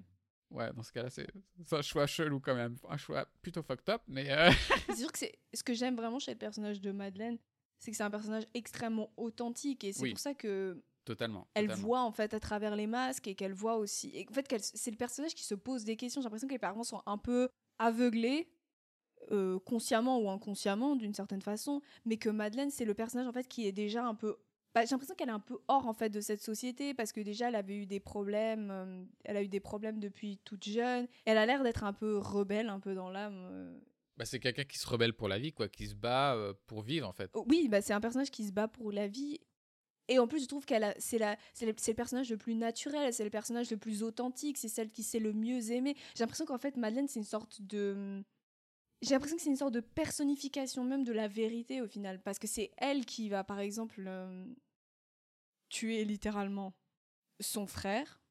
Ouais, 0.51 0.71
dans 0.73 0.83
ce 0.83 0.91
cas-là, 0.91 1.09
c'est 1.09 1.27
un 1.71 1.81
choix 1.81 2.07
chelou 2.07 2.39
quand 2.39 2.55
même. 2.55 2.77
Un 2.87 2.97
choix 2.97 3.27
plutôt 3.41 3.61
fucked 3.61 3.89
up, 3.89 4.01
mais. 4.07 4.31
Euh, 4.31 4.51
c'est 4.87 4.95
sûr 4.95 5.11
que 5.11 5.19
ce 5.53 5.63
que 5.63 5.73
j'aime 5.73 5.95
vraiment 5.95 6.19
chez 6.19 6.31
le 6.31 6.37
personnage 6.37 6.81
de 6.81 6.91
Madeleine, 6.91 7.37
c'est 7.77 7.91
que 7.91 7.97
c'est 7.97 8.03
un 8.03 8.09
personnage 8.09 8.47
extrêmement 8.53 9.11
authentique 9.15 9.83
et 9.83 9.93
c'est 9.93 10.09
pour 10.09 10.19
ça 10.19 10.33
que 10.33 10.81
Totalement. 11.05 11.47
Elle 11.55 11.71
voit 11.71 12.01
en 12.01 12.11
fait 12.11 12.35
à 12.35 12.39
travers 12.39 12.75
les 12.75 12.85
masques 12.85 13.27
et 13.27 13.33
qu'elle 13.33 13.53
voit 13.53 13.77
aussi. 13.77 14.11
Et 14.13 14.27
en 14.29 14.33
fait, 14.33 14.45
c'est 14.61 14.91
le 14.91 14.97
personnage 14.97 15.33
qui 15.33 15.43
se 15.43 15.55
pose 15.55 15.83
des 15.83 15.95
questions. 15.95 16.21
J'ai 16.21 16.25
l'impression 16.25 16.47
que 16.47 16.53
les 16.53 16.59
parents 16.59 16.83
sont 16.83 17.01
un 17.07 17.17
peu 17.17 17.49
aveuglés, 17.79 18.47
euh, 19.31 19.57
consciemment 19.59 20.19
ou 20.19 20.29
inconsciemment 20.29 20.95
d'une 20.95 21.15
certaine 21.15 21.41
façon, 21.41 21.81
mais 22.05 22.17
que 22.17 22.29
Madeleine, 22.29 22.69
c'est 22.69 22.85
le 22.85 22.93
personnage 22.93 23.27
en 23.27 23.31
fait 23.31 23.47
qui 23.47 23.65
est 23.65 23.71
déjà 23.71 24.05
un 24.05 24.13
peu. 24.13 24.37
Bah, 24.75 24.81
j'ai 24.85 24.91
l'impression 24.91 25.15
qu'elle 25.15 25.29
est 25.29 25.33
un 25.33 25.39
peu 25.39 25.57
hors 25.67 25.87
en 25.87 25.93
fait 25.93 26.09
de 26.09 26.21
cette 26.21 26.41
société 26.41 26.93
parce 26.93 27.11
que 27.11 27.21
déjà 27.21 27.49
elle 27.49 27.55
avait 27.55 27.75
eu 27.75 27.85
des 27.85 27.99
problèmes, 27.99 28.69
euh, 28.71 29.03
elle 29.25 29.37
a 29.37 29.43
eu 29.43 29.47
des 29.47 29.59
problèmes 29.59 29.99
depuis 29.99 30.37
toute 30.45 30.63
jeune. 30.63 31.07
Elle 31.25 31.37
a 31.37 31.45
l'air 31.45 31.63
d'être 31.63 31.83
un 31.83 31.93
peu 31.93 32.17
rebelle, 32.17 32.69
un 32.69 32.79
peu 32.79 32.93
dans 32.93 33.09
l'âme. 33.09 33.47
Euh. 33.51 33.79
Bah, 34.17 34.25
c'est 34.25 34.39
quelqu'un 34.39 34.65
qui 34.65 34.77
se 34.77 34.87
rebelle 34.87 35.13
pour 35.13 35.27
la 35.27 35.39
vie, 35.39 35.53
quoi, 35.53 35.69
qui 35.69 35.87
se 35.87 35.95
bat 35.95 36.37
pour 36.67 36.81
vivre 36.81 37.07
en 37.07 37.13
fait. 37.13 37.31
Oui, 37.47 37.67
bah, 37.69 37.81
c'est 37.81 37.93
un 37.93 38.01
personnage 38.01 38.31
qui 38.31 38.45
se 38.45 38.51
bat 38.51 38.67
pour 38.67 38.91
la 38.91 39.07
vie 39.07 39.39
et 40.09 40.17
en 40.17 40.27
plus, 40.27 40.41
je 40.41 40.47
trouve 40.47 40.65
qu'elle 40.65 40.93
c'est 40.97 41.19
la, 41.19 41.37
c'est 41.53 41.67
le, 41.67 41.71
le, 41.71 41.93
personnage 41.93 42.29
le 42.31 42.37
plus 42.37 42.55
naturel, 42.55 43.13
c'est 43.13 43.23
le 43.23 43.29
personnage 43.29 43.69
le 43.69 43.77
plus 43.77 44.01
authentique, 44.01 44.57
c'est 44.57 44.67
celle 44.67 44.89
qui 44.91 45.03
sait 45.03 45.19
le 45.19 45.33
mieux 45.33 45.71
aimer. 45.71 45.95
J'ai 46.15 46.23
l'impression 46.23 46.45
qu'en 46.45 46.57
fait, 46.57 46.75
Madeleine, 46.77 47.07
c'est 47.07 47.19
une 47.19 47.25
sorte 47.25 47.61
de. 47.61 48.23
J'ai 49.01 49.11
l'impression 49.11 49.37
que 49.37 49.43
c'est 49.43 49.49
une 49.49 49.55
sorte 49.55 49.73
de 49.73 49.79
personnification 49.79 50.83
même 50.83 51.03
de 51.03 51.13
la 51.13 51.27
vérité 51.27 51.81
au 51.81 51.87
final, 51.87 52.21
parce 52.21 52.37
que 52.37 52.47
c'est 52.47 52.71
elle 52.77 53.05
qui 53.05 53.29
va, 53.29 53.43
par 53.43 53.59
exemple, 53.59 54.03
euh, 54.05 54.45
tuer 55.69 56.03
littéralement 56.03 56.73
son 57.39 57.65
frère 57.65 58.21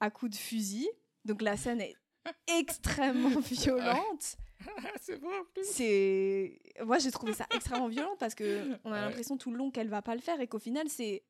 à 0.00 0.10
coups 0.10 0.32
de 0.32 0.36
fusil. 0.36 0.88
Donc 1.24 1.42
la 1.42 1.56
scène 1.56 1.80
est 1.80 1.94
extrêmement 2.58 3.40
violente. 3.40 4.36
c'est 5.00 5.16
vrai 5.16 5.38
en 5.38 5.44
plus. 5.52 5.64
C'est 5.64 6.60
moi 6.84 6.98
j'ai 6.98 7.10
trouvé 7.10 7.34
ça 7.34 7.46
extrêmement 7.54 7.88
violent 7.88 8.16
parce 8.18 8.34
que 8.34 8.78
on 8.84 8.92
a 8.92 9.00
l'impression 9.00 9.36
tout 9.36 9.50
le 9.50 9.58
long 9.58 9.70
qu'elle 9.70 9.88
va 9.88 10.02
pas 10.02 10.14
le 10.14 10.20
faire 10.20 10.40
et 10.40 10.46
qu'au 10.46 10.58
final 10.58 10.88
c'est 10.88 11.22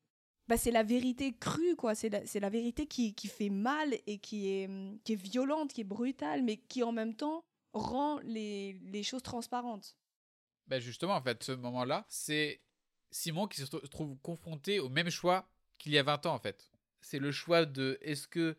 bah, 0.46 0.57
c'est 0.57 0.70
la 0.70 0.83
vérité 0.83 1.33
crue 1.33 1.74
quoi, 1.74 1.94
c'est 1.94 2.11
la, 2.11 2.20
la 2.40 2.50
vérité 2.50 2.87
qui, 2.87 3.14
qui, 3.14 3.29
fait 3.29 3.48
mal 3.48 3.94
et 4.07 4.18
qui 4.18 4.48
est 4.48 4.68
qui 5.05 5.14
est 5.14 5.22
violente, 5.22 5.72
qui 5.72 5.81
est 5.81 5.85
brutale 5.85 6.42
mais 6.42 6.59
qui 6.59 6.83
en 6.83 6.92
même 6.92 7.14
temps 7.14 7.44
rend 7.74 8.18
les, 8.20 8.74
les 8.84 9.02
choses 9.02 9.22
transparentes. 9.22 9.96
Bah 10.66 10.80
justement 10.80 11.14
en 11.14 11.22
fait, 11.22 11.42
ce 11.42 11.52
moment-là, 11.52 12.06
c'est 12.08 12.62
Simon 13.10 13.46
qui 13.46 13.60
se 13.60 13.66
trouve 13.66 14.16
confronté 14.22 14.80
au 14.80 14.88
même 14.88 15.10
choix 15.10 15.48
qu'il 15.78 15.92
y 15.92 15.98
a 15.98 16.02
20 16.02 16.26
ans 16.26 16.34
en 16.34 16.38
fait. 16.38 16.70
C'est 17.00 17.18
le 17.18 17.32
choix 17.32 17.66
de 17.66 17.98
est-ce 18.00 18.26
que 18.26 18.56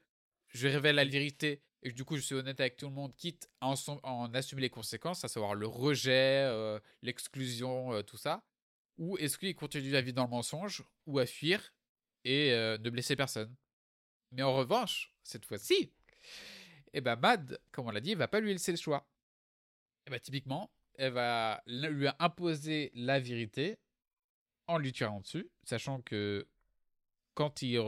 je 0.49 0.67
révèle 0.67 0.95
la 0.95 1.06
vérité 1.06 1.63
et 1.86 1.91
du 1.91 2.04
coup 2.04 2.15
je 2.15 2.21
suis 2.21 2.36
honnête 2.36 2.60
avec 2.60 2.78
tout 2.78 2.88
le 2.88 2.93
monde, 2.93 3.15
quitte 3.15 3.49
à 3.62 3.73
en, 4.04 4.34
assumer 4.34 4.62
les 4.62 4.69
conséquences, 4.69 5.23
à 5.23 5.28
savoir 5.28 5.54
le 5.54 5.67
rejet, 5.67 6.43
euh, 6.45 6.80
l'exclusion, 7.04 7.93
euh, 7.93 8.01
tout 8.01 8.17
ça, 8.17 8.43
ou 8.97 9.17
est-ce 9.17 9.38
qu'il 9.38 9.56
continue 9.56 9.95
à 9.95 10.01
vivre 10.01 10.15
dans 10.15 10.23
le 10.23 10.30
mensonge, 10.30 10.84
ou 11.06 11.19
à 11.19 11.25
fuir 11.28 11.73
et 12.23 12.51
euh, 12.54 12.78
ne 12.80 12.89
blesser 12.89 13.15
personne 13.15 13.56
Mais 14.32 14.41
en 14.41 14.56
revanche, 14.56 15.13
cette 15.21 15.45
fois-ci, 15.45 15.91
eh 16.98 17.02
ben 17.02 17.16
Mad, 17.16 17.60
comme 17.72 17.88
on 17.88 17.92
l'a 17.92 18.02
dit, 18.02 18.12
elle 18.12 18.18
va 18.18 18.28
pas 18.28 18.40
lui 18.40 18.52
laisser 18.52 18.72
le 18.72 18.78
choix. 18.78 19.08
Et 20.06 20.08
eh 20.08 20.12
ben 20.12 20.20
typiquement, 20.20 20.72
elle 20.98 21.14
va 21.14 21.62
lui 21.66 22.08
imposer 22.20 22.92
la 22.94 23.20
vérité 23.20 23.78
en 24.68 24.78
lui 24.78 24.92
tirant 24.92 25.20
dessus, 25.20 25.50
sachant 25.64 26.02
que 26.02 26.48
quand 27.34 27.62
il, 27.62 27.80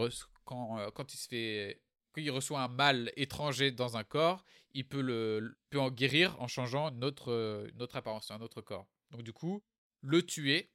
quand, 0.46 0.92
quand 0.92 1.14
il 1.14 1.18
se 1.18 1.28
fait 1.28 1.82
reçoit 2.30 2.62
un 2.62 2.68
mal 2.68 3.12
étranger 3.16 3.72
dans 3.72 3.98
un 3.98 4.04
corps, 4.04 4.44
il 4.74 4.88
peut, 4.88 5.02
le, 5.02 5.58
peut 5.70 5.80
en 5.80 5.92
guérir 5.92 6.40
en 6.42 6.48
changeant 6.48 6.92
notre, 6.92 7.68
notre 7.76 7.96
apparence, 7.96 8.32
un 8.32 8.42
autre 8.42 8.62
corps. 8.62 8.88
Donc 9.12 9.22
du 9.24 9.34
coup, 9.34 9.64
le 10.02 10.24
tuer 10.24 10.72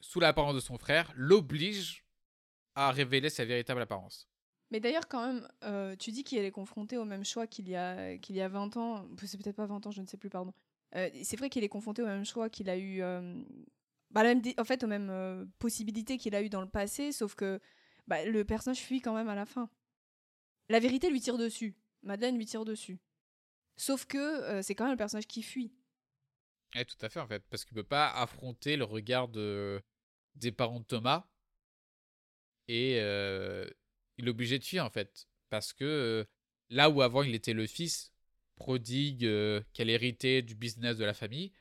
sous 0.00 0.20
l'apparence 0.20 0.54
de 0.54 0.60
son 0.60 0.78
frère 0.78 1.12
l'oblige 1.16 2.04
à 2.74 2.92
révéler 2.92 3.30
sa 3.30 3.44
véritable 3.44 3.82
apparence. 3.82 4.28
Mais 4.70 4.80
d'ailleurs, 4.80 5.08
quand 5.08 5.26
même, 5.26 5.48
euh, 5.64 5.96
tu 5.96 6.10
dis 6.10 6.24
qu'il 6.24 6.38
est 6.38 6.50
confronté 6.50 6.98
au 6.98 7.04
même 7.04 7.24
choix 7.24 7.46
qu'il 7.46 7.68
y 7.68 7.76
a, 7.76 8.18
qu'il 8.18 8.36
y 8.36 8.40
a 8.40 8.48
20 8.48 8.76
ans. 8.76 9.08
C'est 9.24 9.38
peut-être 9.38 9.56
pas 9.56 9.66
20 9.66 9.86
ans, 9.86 9.90
je 9.90 10.02
ne 10.02 10.06
sais 10.06 10.18
plus, 10.18 10.28
pardon. 10.28 10.52
Euh, 10.94 11.08
c'est 11.22 11.36
vrai 11.36 11.48
qu'il 11.48 11.64
est 11.64 11.68
confronté 11.68 12.02
au 12.02 12.06
même 12.06 12.24
choix 12.24 12.50
qu'il 12.50 12.68
a 12.68 12.76
eu. 12.76 13.00
Euh, 13.02 13.42
bah, 14.10 14.22
en 14.58 14.64
fait, 14.64 14.84
aux 14.84 14.86
mêmes 14.86 15.50
possibilités 15.58 16.18
qu'il 16.18 16.34
a 16.34 16.42
eu 16.42 16.48
dans 16.50 16.60
le 16.60 16.68
passé, 16.68 17.12
sauf 17.12 17.34
que 17.34 17.60
bah, 18.06 18.24
le 18.24 18.44
personnage 18.44 18.80
fuit 18.80 19.00
quand 19.00 19.14
même 19.14 19.28
à 19.28 19.34
la 19.34 19.46
fin. 19.46 19.70
La 20.68 20.80
vérité 20.80 21.10
lui 21.10 21.20
tire 21.20 21.38
dessus. 21.38 21.74
Madeleine 22.02 22.36
lui 22.36 22.46
tire 22.46 22.64
dessus. 22.64 22.98
Sauf 23.76 24.06
que 24.06 24.60
c'est 24.62 24.74
quand 24.74 24.84
même 24.84 24.92
le 24.92 24.98
personnage 24.98 25.26
qui 25.26 25.42
fuit. 25.42 25.72
Eh, 26.74 26.84
tout 26.84 26.96
à 27.00 27.08
fait, 27.08 27.20
en 27.20 27.26
fait. 27.26 27.42
Parce 27.48 27.64
qu'il 27.64 27.76
ne 27.76 27.82
peut 27.82 27.88
pas 27.88 28.10
affronter 28.10 28.76
le 28.76 28.84
regard 28.84 29.28
de... 29.28 29.80
des 30.34 30.52
parents 30.52 30.80
de 30.80 30.84
Thomas. 30.84 31.26
Et 32.66 32.98
il 34.18 34.26
est 34.26 34.30
obligé 34.30 34.58
de 34.58 34.64
fuir, 34.64 34.84
en 34.84 34.90
fait. 34.90 35.26
Parce 35.48 35.72
que 35.72 35.84
euh, 35.84 36.24
là 36.68 36.90
où 36.90 37.00
avant 37.02 37.22
il 37.22 37.34
était 37.34 37.54
le 37.54 37.66
fils 37.66 38.12
prodigue 38.56 39.20
qui 39.72 39.82
allait 39.82 39.92
hériter 39.94 40.42
du 40.42 40.54
business 40.54 40.96
de 40.96 41.04
la 41.04 41.14
famille, 41.14 41.52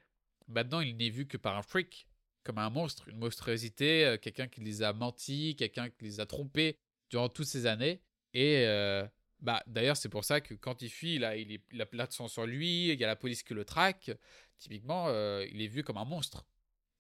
maintenant 0.48 0.82
il 0.82 0.98
n'est 0.98 1.12
vu 1.12 1.28
que 1.28 1.38
par 1.38 1.56
un 1.56 1.62
freak, 1.62 2.08
comme 2.44 2.58
un 2.58 2.70
monstre, 2.70 3.08
une 3.08 3.20
monstruosité, 3.20 4.18
quelqu'un 4.22 4.48
qui 4.48 4.62
les 4.62 4.82
a 4.82 4.94
menti, 4.94 5.56
quelqu'un 5.56 5.90
qui 5.90 6.06
les 6.06 6.20
a 6.20 6.26
trompés 6.26 6.80
durant 7.10 7.30
toutes 7.30 7.46
ces 7.46 7.66
années. 7.66 8.02
Et 8.34 8.66
euh, 8.66 9.06
bah, 9.40 9.64
d'ailleurs, 9.68 9.98
c'est 9.98 10.10
pour 10.10 10.24
ça 10.24 10.42
que 10.42 10.54
quand 10.54 10.82
il 10.82 10.90
fuit, 10.90 11.16
il, 11.16 11.24
est, 11.24 11.82
a 11.82 11.86
plein 11.86 12.06
de 12.06 12.12
sang 12.12 12.28
sur 12.28 12.46
lui, 12.46 12.90
il 12.90 13.00
y 13.00 13.04
a 13.04 13.08
la 13.08 13.16
police 13.16 13.44
qui 13.44 13.54
le 13.54 13.66
traque. 13.66 14.12
Typiquement, 14.58 15.08
euh, 15.08 15.46
il 15.52 15.62
est 15.62 15.68
vu 15.68 15.84
comme 15.84 15.98
un 15.98 16.06
monstre, 16.06 16.46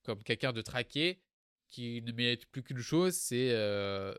comme 0.03 0.23
quelqu'un 0.23 0.53
de 0.53 0.61
traqué 0.61 1.21
qui 1.67 2.01
ne 2.01 2.11
mérite 2.11 2.45
plus 2.45 2.63
qu'une 2.63 2.79
chose, 2.79 3.13
c'est 3.15 3.49
euh, 3.51 4.13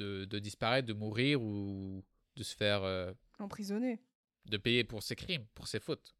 de, 0.00 0.24
de, 0.24 0.38
disparaître, 0.38 0.86
de 0.86 0.92
mourir 0.92 1.42
ou 1.42 2.04
de 2.36 2.42
se 2.42 2.56
faire 2.56 3.14
emprisonner, 3.38 4.00
de 4.46 4.56
payer 4.56 4.84
pour 4.84 5.02
ses 5.02 5.16
crimes, 5.16 5.46
pour 5.54 5.68
ses 5.68 5.80
fautes. 5.80 6.14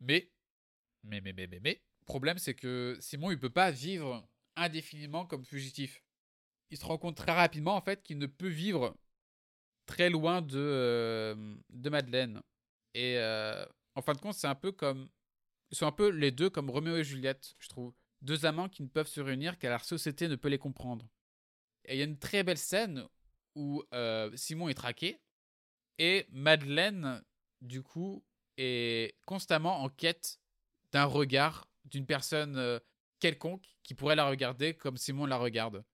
Mais, 0.00 0.30
mais, 1.04 1.20
mais, 1.20 1.32
mais, 1.32 1.46
mais, 1.46 1.60
mais, 1.60 1.82
problème, 2.04 2.38
c'est 2.38 2.54
que 2.54 2.96
Simon, 3.00 3.30
il 3.30 3.38
peut 3.38 3.50
pas 3.50 3.70
vivre 3.70 4.28
indéfiniment 4.56 5.24
comme 5.26 5.44
fugitif. 5.44 6.02
Il 6.70 6.76
se 6.78 6.84
rend 6.84 6.98
compte 6.98 7.16
très 7.16 7.32
rapidement 7.32 7.76
en 7.76 7.80
fait 7.80 8.02
qu'il 8.02 8.18
ne 8.18 8.26
peut 8.26 8.48
vivre 8.48 8.96
très 9.86 10.10
loin 10.10 10.42
de, 10.42 10.58
euh, 10.58 11.56
de 11.70 11.90
Madeleine. 11.90 12.42
Et 12.94 13.16
euh, 13.18 13.64
en 13.94 14.02
fin 14.02 14.12
de 14.12 14.18
compte, 14.18 14.34
c'est 14.34 14.46
un 14.46 14.54
peu 14.54 14.72
comme. 14.72 15.08
Ils 15.70 15.76
sont 15.76 15.86
un 15.86 15.92
peu 15.92 16.08
les 16.10 16.30
deux 16.30 16.50
comme 16.50 16.68
Roméo 16.68 16.96
et 16.96 17.04
Juliette, 17.04 17.54
je 17.58 17.68
trouve. 17.68 17.94
Deux 18.20 18.44
amants 18.44 18.68
qui 18.68 18.82
ne 18.82 18.88
peuvent 18.88 19.08
se 19.08 19.20
réunir 19.20 19.58
car 19.58 19.70
la 19.72 19.78
société 19.78 20.28
ne 20.28 20.36
peut 20.36 20.48
les 20.48 20.58
comprendre. 20.58 21.08
Il 21.88 21.96
y 21.96 22.00
a 22.00 22.04
une 22.04 22.18
très 22.18 22.42
belle 22.42 22.58
scène 22.58 23.06
où 23.54 23.82
euh, 23.92 24.30
Simon 24.36 24.68
est 24.68 24.74
traqué 24.74 25.20
et 25.98 26.26
Madeleine, 26.30 27.22
du 27.60 27.82
coup, 27.82 28.24
est 28.56 29.16
constamment 29.26 29.82
en 29.82 29.88
quête 29.88 30.40
d'un 30.92 31.04
regard 31.04 31.68
d'une 31.84 32.06
personne 32.06 32.80
quelconque 33.18 33.66
qui 33.82 33.94
pourrait 33.94 34.16
la 34.16 34.28
regarder 34.28 34.74
comme 34.74 34.96
Simon 34.96 35.26
la 35.26 35.36
regarde. 35.36 35.84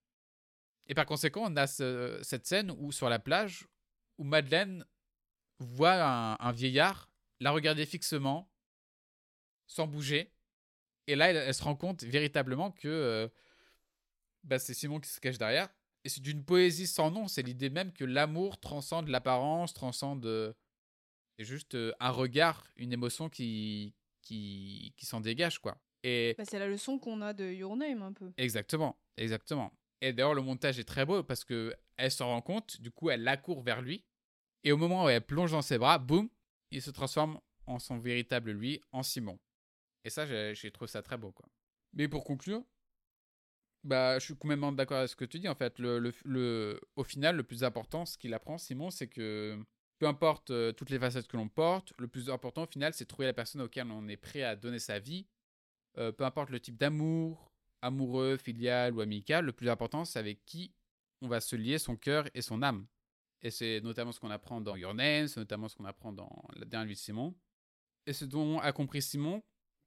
Et 0.87 0.95
par 0.95 1.05
conséquent, 1.05 1.43
on 1.45 1.55
a 1.55 1.67
cette 1.67 2.47
scène 2.47 2.71
où 2.77 2.91
sur 2.91 3.09
la 3.09 3.19
plage, 3.19 3.67
où 4.17 4.23
Madeleine 4.23 4.83
voit 5.59 6.03
un, 6.03 6.51
vieillard 6.51 7.09
la 7.39 7.51
regarder 7.51 7.85
fixement, 7.85 8.51
sans 9.67 9.87
bouger. 9.87 10.33
Et 11.07 11.15
là, 11.15 11.29
elle, 11.29 11.53
se 11.53 11.63
rend 11.63 11.75
compte 11.75 12.03
véritablement 12.03 12.71
que 12.71 12.87
euh, 12.87 13.27
bah, 14.43 14.59
c'est 14.59 14.73
Simon 14.73 14.99
qui 14.99 15.09
se 15.09 15.19
cache 15.19 15.37
derrière. 15.37 15.69
Et 16.03 16.09
c'est 16.09 16.21
d'une 16.21 16.43
poésie 16.43 16.87
sans 16.87 17.11
nom. 17.11 17.27
C'est 17.27 17.41
l'idée 17.41 17.69
même 17.69 17.91
que 17.91 18.05
l'amour 18.05 18.59
transcende 18.59 19.09
l'apparence, 19.09 19.73
transcende. 19.73 20.25
Euh, 20.25 20.53
c'est 21.37 21.45
juste 21.45 21.75
euh, 21.75 21.93
un 21.99 22.11
regard, 22.11 22.65
une 22.75 22.91
émotion 22.91 23.29
qui, 23.29 23.95
qui, 24.21 24.93
qui 24.97 25.05
s'en 25.05 25.21
dégage, 25.21 25.59
quoi. 25.59 25.81
Et... 26.03 26.35
Bah, 26.37 26.45
c'est 26.45 26.59
la 26.59 26.67
leçon 26.67 26.99
qu'on 26.99 27.21
a 27.21 27.33
de 27.33 27.45
Your 27.45 27.75
Name, 27.75 28.01
un 28.01 28.13
peu. 28.13 28.31
Exactement, 28.37 28.97
exactement. 29.17 29.73
Et 30.01 30.13
d'ailleurs, 30.13 30.33
le 30.33 30.41
montage 30.41 30.79
est 30.79 30.85
très 30.85 31.05
beau 31.05 31.23
parce 31.23 31.43
que 31.43 31.75
elle 31.97 32.11
s'en 32.11 32.27
rend 32.27 32.41
compte, 32.41 32.79
du 32.79 32.91
coup, 32.91 33.09
elle 33.09 33.23
l'accourt 33.23 33.61
vers 33.61 33.81
lui. 33.81 34.05
Et 34.63 34.71
au 34.71 34.77
moment 34.77 35.05
où 35.05 35.09
elle 35.09 35.25
plonge 35.25 35.51
dans 35.51 35.61
ses 35.61 35.77
bras, 35.77 35.97
boum, 35.97 36.29
il 36.71 36.81
se 36.81 36.91
transforme 36.91 37.39
en 37.65 37.79
son 37.79 37.99
véritable 37.99 38.51
lui, 38.51 38.81
en 38.91 39.03
Simon. 39.03 39.39
Et 40.03 40.09
ça, 40.09 40.25
j'ai 40.53 40.71
trouvé 40.71 40.89
ça 40.89 41.01
très 41.01 41.17
beau, 41.17 41.31
quoi. 41.31 41.47
Mais 41.93 42.07
pour 42.07 42.23
conclure, 42.23 42.63
bah, 43.83 44.19
je 44.19 44.25
suis 44.25 44.35
complètement 44.35 44.71
d'accord 44.71 44.97
avec 44.97 45.09
ce 45.09 45.15
que 45.15 45.25
tu 45.25 45.39
dis. 45.39 45.47
En 45.47 45.55
fait, 45.55 45.79
le, 45.79 46.11
le, 46.25 46.79
au 46.95 47.03
final, 47.03 47.35
le 47.35 47.43
plus 47.43 47.63
important, 47.63 48.05
ce 48.05 48.17
qu'il 48.17 48.33
apprend, 48.33 48.57
Simon, 48.57 48.89
c'est 48.89 49.07
que 49.07 49.57
peu 49.99 50.07
importe 50.07 50.51
euh, 50.51 50.71
toutes 50.71 50.89
les 50.89 50.99
facettes 50.99 51.27
que 51.27 51.37
l'on 51.37 51.49
porte, 51.49 51.93
le 51.97 52.07
plus 52.07 52.29
important 52.29 52.63
au 52.63 52.67
final, 52.67 52.93
c'est 52.93 53.05
trouver 53.05 53.27
la 53.27 53.33
personne 53.33 53.61
auquel 53.61 53.91
on 53.91 54.07
est 54.07 54.17
prêt 54.17 54.43
à 54.43 54.55
donner 54.55 54.79
sa 54.79 54.99
vie. 54.99 55.27
Euh, 55.97 56.11
peu 56.11 56.23
importe 56.23 56.49
le 56.49 56.59
type 56.59 56.77
d'amour, 56.77 57.51
amoureux, 57.81 58.37
filial 58.37 58.93
ou 58.93 59.01
amical, 59.01 59.45
le 59.45 59.53
plus 59.53 59.69
important, 59.69 60.05
c'est 60.05 60.19
avec 60.19 60.45
qui 60.45 60.73
on 61.21 61.27
va 61.27 61.41
se 61.41 61.55
lier 61.55 61.77
son 61.77 61.97
cœur 61.97 62.27
et 62.33 62.41
son 62.41 62.61
âme. 62.61 62.85
Et 63.41 63.51
c'est 63.51 63.81
notamment 63.81 64.11
ce 64.11 64.19
qu'on 64.19 64.31
apprend 64.31 64.61
dans 64.61 64.75
Your 64.75 64.93
Name, 64.93 65.27
c'est 65.27 65.39
notamment 65.39 65.67
ce 65.67 65.75
qu'on 65.75 65.85
apprend 65.85 66.11
dans 66.11 66.43
la 66.55 66.65
dernière 66.65 66.87
vie 66.87 66.95
de 66.95 66.99
Simon. 66.99 67.35
Et 68.05 68.13
ce 68.13 68.25
dont 68.25 68.59
a 68.59 68.71
compris 68.71 69.01
Simon, 69.01 69.43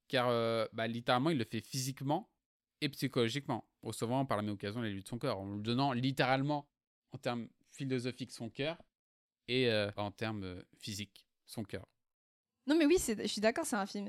car 0.09 0.29
euh, 0.29 0.67
bah, 0.73 0.87
littéralement, 0.87 1.31
il 1.31 1.39
le 1.39 1.45
fait 1.45 1.61
physiquement 1.61 2.31
et 2.81 2.89
psychologiquement, 2.89 3.67
recevant 3.83 4.25
par 4.25 4.37
la 4.37 4.43
même 4.43 4.55
occasion 4.55 4.81
les 4.81 4.91
luttes 4.91 5.05
de 5.05 5.09
son 5.09 5.19
cœur, 5.19 5.39
en 5.39 5.55
lui 5.55 5.63
donnant 5.63 5.93
littéralement, 5.93 6.67
en 7.13 7.19
termes 7.19 7.49
philosophiques, 7.71 8.33
son 8.33 8.49
cœur, 8.49 8.77
et 9.49 9.69
euh, 9.69 9.91
en 9.97 10.11
termes 10.11 10.45
euh, 10.45 10.63
physiques, 10.79 11.27
son 11.47 11.65
cœur. 11.65 11.87
Non 12.67 12.77
mais 12.77 12.87
oui, 12.87 12.97
je 12.99 13.27
suis 13.27 13.41
d'accord, 13.41 13.67
c'est 13.67 13.77
un 13.77 13.87
film. 13.87 14.09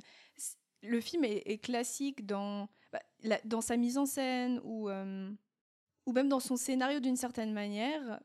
Le 0.83 0.99
film 1.01 1.23
est, 1.23 1.63
classique 1.63 2.25
dans, 2.25 2.69
bah, 2.91 3.01
dans 3.45 3.61
sa 3.61 3.77
mise 3.77 3.97
en 3.97 4.05
scène 4.05 4.59
ou, 4.63 4.89
ou 4.89 6.11
même 6.11 6.29
dans 6.29 6.41
son 6.41 6.57
scénario 6.57 6.99
d'une 6.99 7.15
certaine 7.15 7.53
manière, 7.53 8.19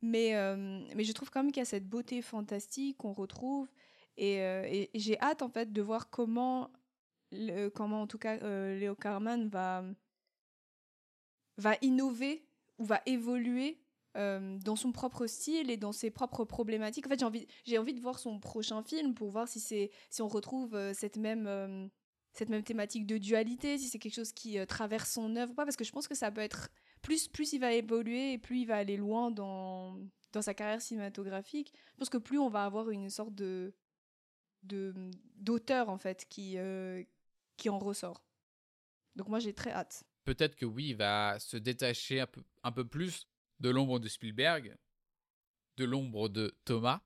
mais, 0.00 0.32
mais 0.94 1.02
je 1.02 1.12
trouve 1.12 1.28
quand 1.28 1.42
même 1.42 1.50
qu'il 1.50 1.60
y 1.60 1.62
a 1.62 1.66
cette 1.66 1.88
beauté 1.88 2.22
fantastique 2.22 2.96
qu'on 2.98 3.12
retrouve. 3.12 3.68
Et, 4.16 4.88
j'ai 4.94 5.20
hâte 5.20 5.42
en 5.42 5.50
fait 5.50 5.72
de 5.72 5.82
voir 5.82 6.08
comment 6.08 6.70
comment 7.74 8.02
en 8.02 8.06
tout 8.06 8.18
cas 8.18 8.38
euh, 8.42 8.78
Léo 8.78 8.94
Carman 8.94 9.48
va, 9.48 9.84
va 11.56 11.76
innover 11.82 12.46
ou 12.78 12.84
va 12.84 13.00
évoluer 13.06 13.80
euh, 14.16 14.58
dans 14.58 14.76
son 14.76 14.92
propre 14.92 15.26
style 15.26 15.70
et 15.70 15.76
dans 15.76 15.92
ses 15.92 16.10
propres 16.10 16.44
problématiques. 16.44 17.06
En 17.06 17.10
fait, 17.10 17.18
j'ai 17.18 17.26
envie, 17.26 17.46
j'ai 17.64 17.78
envie 17.78 17.94
de 17.94 18.00
voir 18.00 18.18
son 18.18 18.40
prochain 18.40 18.82
film 18.82 19.14
pour 19.14 19.30
voir 19.30 19.48
si, 19.48 19.60
c'est, 19.60 19.90
si 20.10 20.22
on 20.22 20.28
retrouve 20.28 20.74
euh, 20.74 20.94
cette, 20.94 21.16
même, 21.16 21.90
cette 22.32 22.48
même 22.48 22.62
thématique 22.62 23.06
de 23.06 23.18
dualité, 23.18 23.78
si 23.78 23.88
c'est 23.88 23.98
quelque 23.98 24.14
chose 24.14 24.32
qui 24.32 24.58
traverse 24.66 25.12
son 25.12 25.36
œuvre 25.36 25.52
ou 25.52 25.54
pas, 25.54 25.64
parce 25.64 25.76
que 25.76 25.84
je 25.84 25.92
pense 25.92 26.08
que 26.08 26.14
ça 26.14 26.30
peut 26.30 26.40
être... 26.40 26.70
Plus, 27.02 27.28
plus 27.28 27.52
il 27.52 27.60
va 27.60 27.72
évoluer 27.72 28.32
et 28.32 28.38
plus 28.38 28.60
il 28.60 28.66
va 28.66 28.76
aller 28.76 28.96
loin 28.96 29.30
dans, 29.30 30.00
dans 30.32 30.42
sa 30.42 30.54
carrière 30.54 30.80
cinématographique, 30.80 31.72
je 31.92 31.98
pense 31.98 32.08
que 32.08 32.18
plus 32.18 32.38
on 32.38 32.48
va 32.48 32.64
avoir 32.64 32.90
une 32.90 33.10
sorte 33.10 33.34
de 33.34 33.72
d'auteur 35.36 35.88
en 35.88 35.98
fait 35.98 36.26
qui, 36.28 36.56
qui 37.56 37.68
en 37.68 37.78
ressort. 37.78 38.24
Donc 39.14 39.28
moi 39.28 39.38
j'ai 39.38 39.52
très 39.52 39.70
hâte. 39.70 40.04
Peut-être 40.26 40.56
que 40.56 40.66
oui, 40.66 40.88
il 40.88 40.96
va 40.96 41.38
se 41.38 41.56
détacher 41.56 42.20
un 42.20 42.26
peu, 42.26 42.42
un 42.64 42.72
peu 42.72 42.84
plus 42.84 43.28
de 43.60 43.70
l'ombre 43.70 44.00
de 44.00 44.08
Spielberg, 44.08 44.76
de 45.76 45.84
l'ombre 45.84 46.28
de 46.28 46.52
Thomas, 46.64 47.00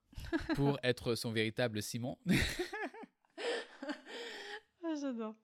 pour 0.55 0.79
être 0.83 1.15
son 1.15 1.31
véritable 1.31 1.83
Simon. 1.83 2.19
Ah, 4.83 4.95
j'adore. 5.01 5.37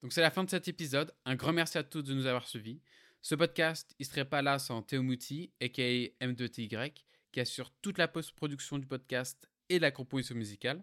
Donc 0.00 0.14
c'est 0.14 0.22
la 0.22 0.30
fin 0.30 0.42
de 0.42 0.48
cet 0.48 0.68
épisode. 0.68 1.12
Un 1.26 1.34
grand 1.34 1.52
merci 1.52 1.76
à 1.76 1.82
tous 1.82 2.00
de 2.00 2.14
nous 2.14 2.24
avoir 2.24 2.48
suivis. 2.48 2.80
Ce 3.20 3.34
podcast, 3.34 3.94
il 3.98 4.06
serait 4.06 4.24
pas 4.24 4.40
là 4.40 4.58
sans 4.58 4.80
Théo 4.80 5.02
Mouti, 5.02 5.52
aka 5.60 5.82
M2TY, 6.22 6.94
qui 7.30 7.40
assure 7.40 7.70
toute 7.82 7.98
la 7.98 8.08
post-production 8.08 8.78
du 8.78 8.86
podcast 8.86 9.50
et 9.68 9.78
la 9.78 9.90
composition 9.90 10.34
musicale 10.34 10.82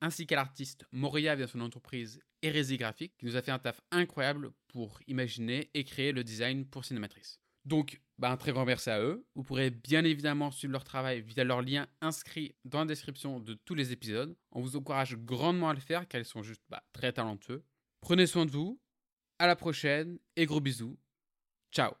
ainsi 0.00 0.26
qu'à 0.26 0.36
l'artiste 0.36 0.84
Moria 0.92 1.34
via 1.34 1.46
son 1.46 1.60
entreprise 1.60 2.20
Hérésie 2.42 2.76
Graphique, 2.76 3.16
qui 3.18 3.26
nous 3.26 3.36
a 3.36 3.42
fait 3.42 3.50
un 3.50 3.58
taf 3.58 3.80
incroyable 3.90 4.52
pour 4.68 5.00
imaginer 5.06 5.70
et 5.74 5.84
créer 5.84 6.12
le 6.12 6.24
design 6.24 6.66
pour 6.66 6.84
Cinématrice. 6.84 7.40
Donc, 7.64 8.00
bah, 8.18 8.30
un 8.30 8.36
très 8.36 8.52
grand 8.52 8.64
merci 8.64 8.90
à 8.90 9.00
eux. 9.00 9.26
Vous 9.34 9.42
pourrez 9.42 9.70
bien 9.70 10.04
évidemment 10.04 10.50
suivre 10.50 10.72
leur 10.72 10.84
travail 10.84 11.20
via 11.20 11.42
leur 11.42 11.62
lien 11.62 11.86
inscrit 12.00 12.54
dans 12.64 12.80
la 12.80 12.86
description 12.86 13.40
de 13.40 13.54
tous 13.54 13.74
les 13.74 13.92
épisodes. 13.92 14.36
On 14.52 14.60
vous 14.60 14.76
encourage 14.76 15.16
grandement 15.16 15.68
à 15.68 15.74
le 15.74 15.80
faire 15.80 16.06
car 16.06 16.20
ils 16.20 16.24
sont 16.24 16.42
juste 16.42 16.62
bah, 16.68 16.84
très 16.92 17.12
talentueux. 17.12 17.64
Prenez 18.00 18.26
soin 18.26 18.46
de 18.46 18.52
vous, 18.52 18.80
à 19.38 19.46
la 19.46 19.56
prochaine 19.56 20.18
et 20.36 20.46
gros 20.46 20.60
bisous. 20.60 20.96
Ciao 21.72 21.92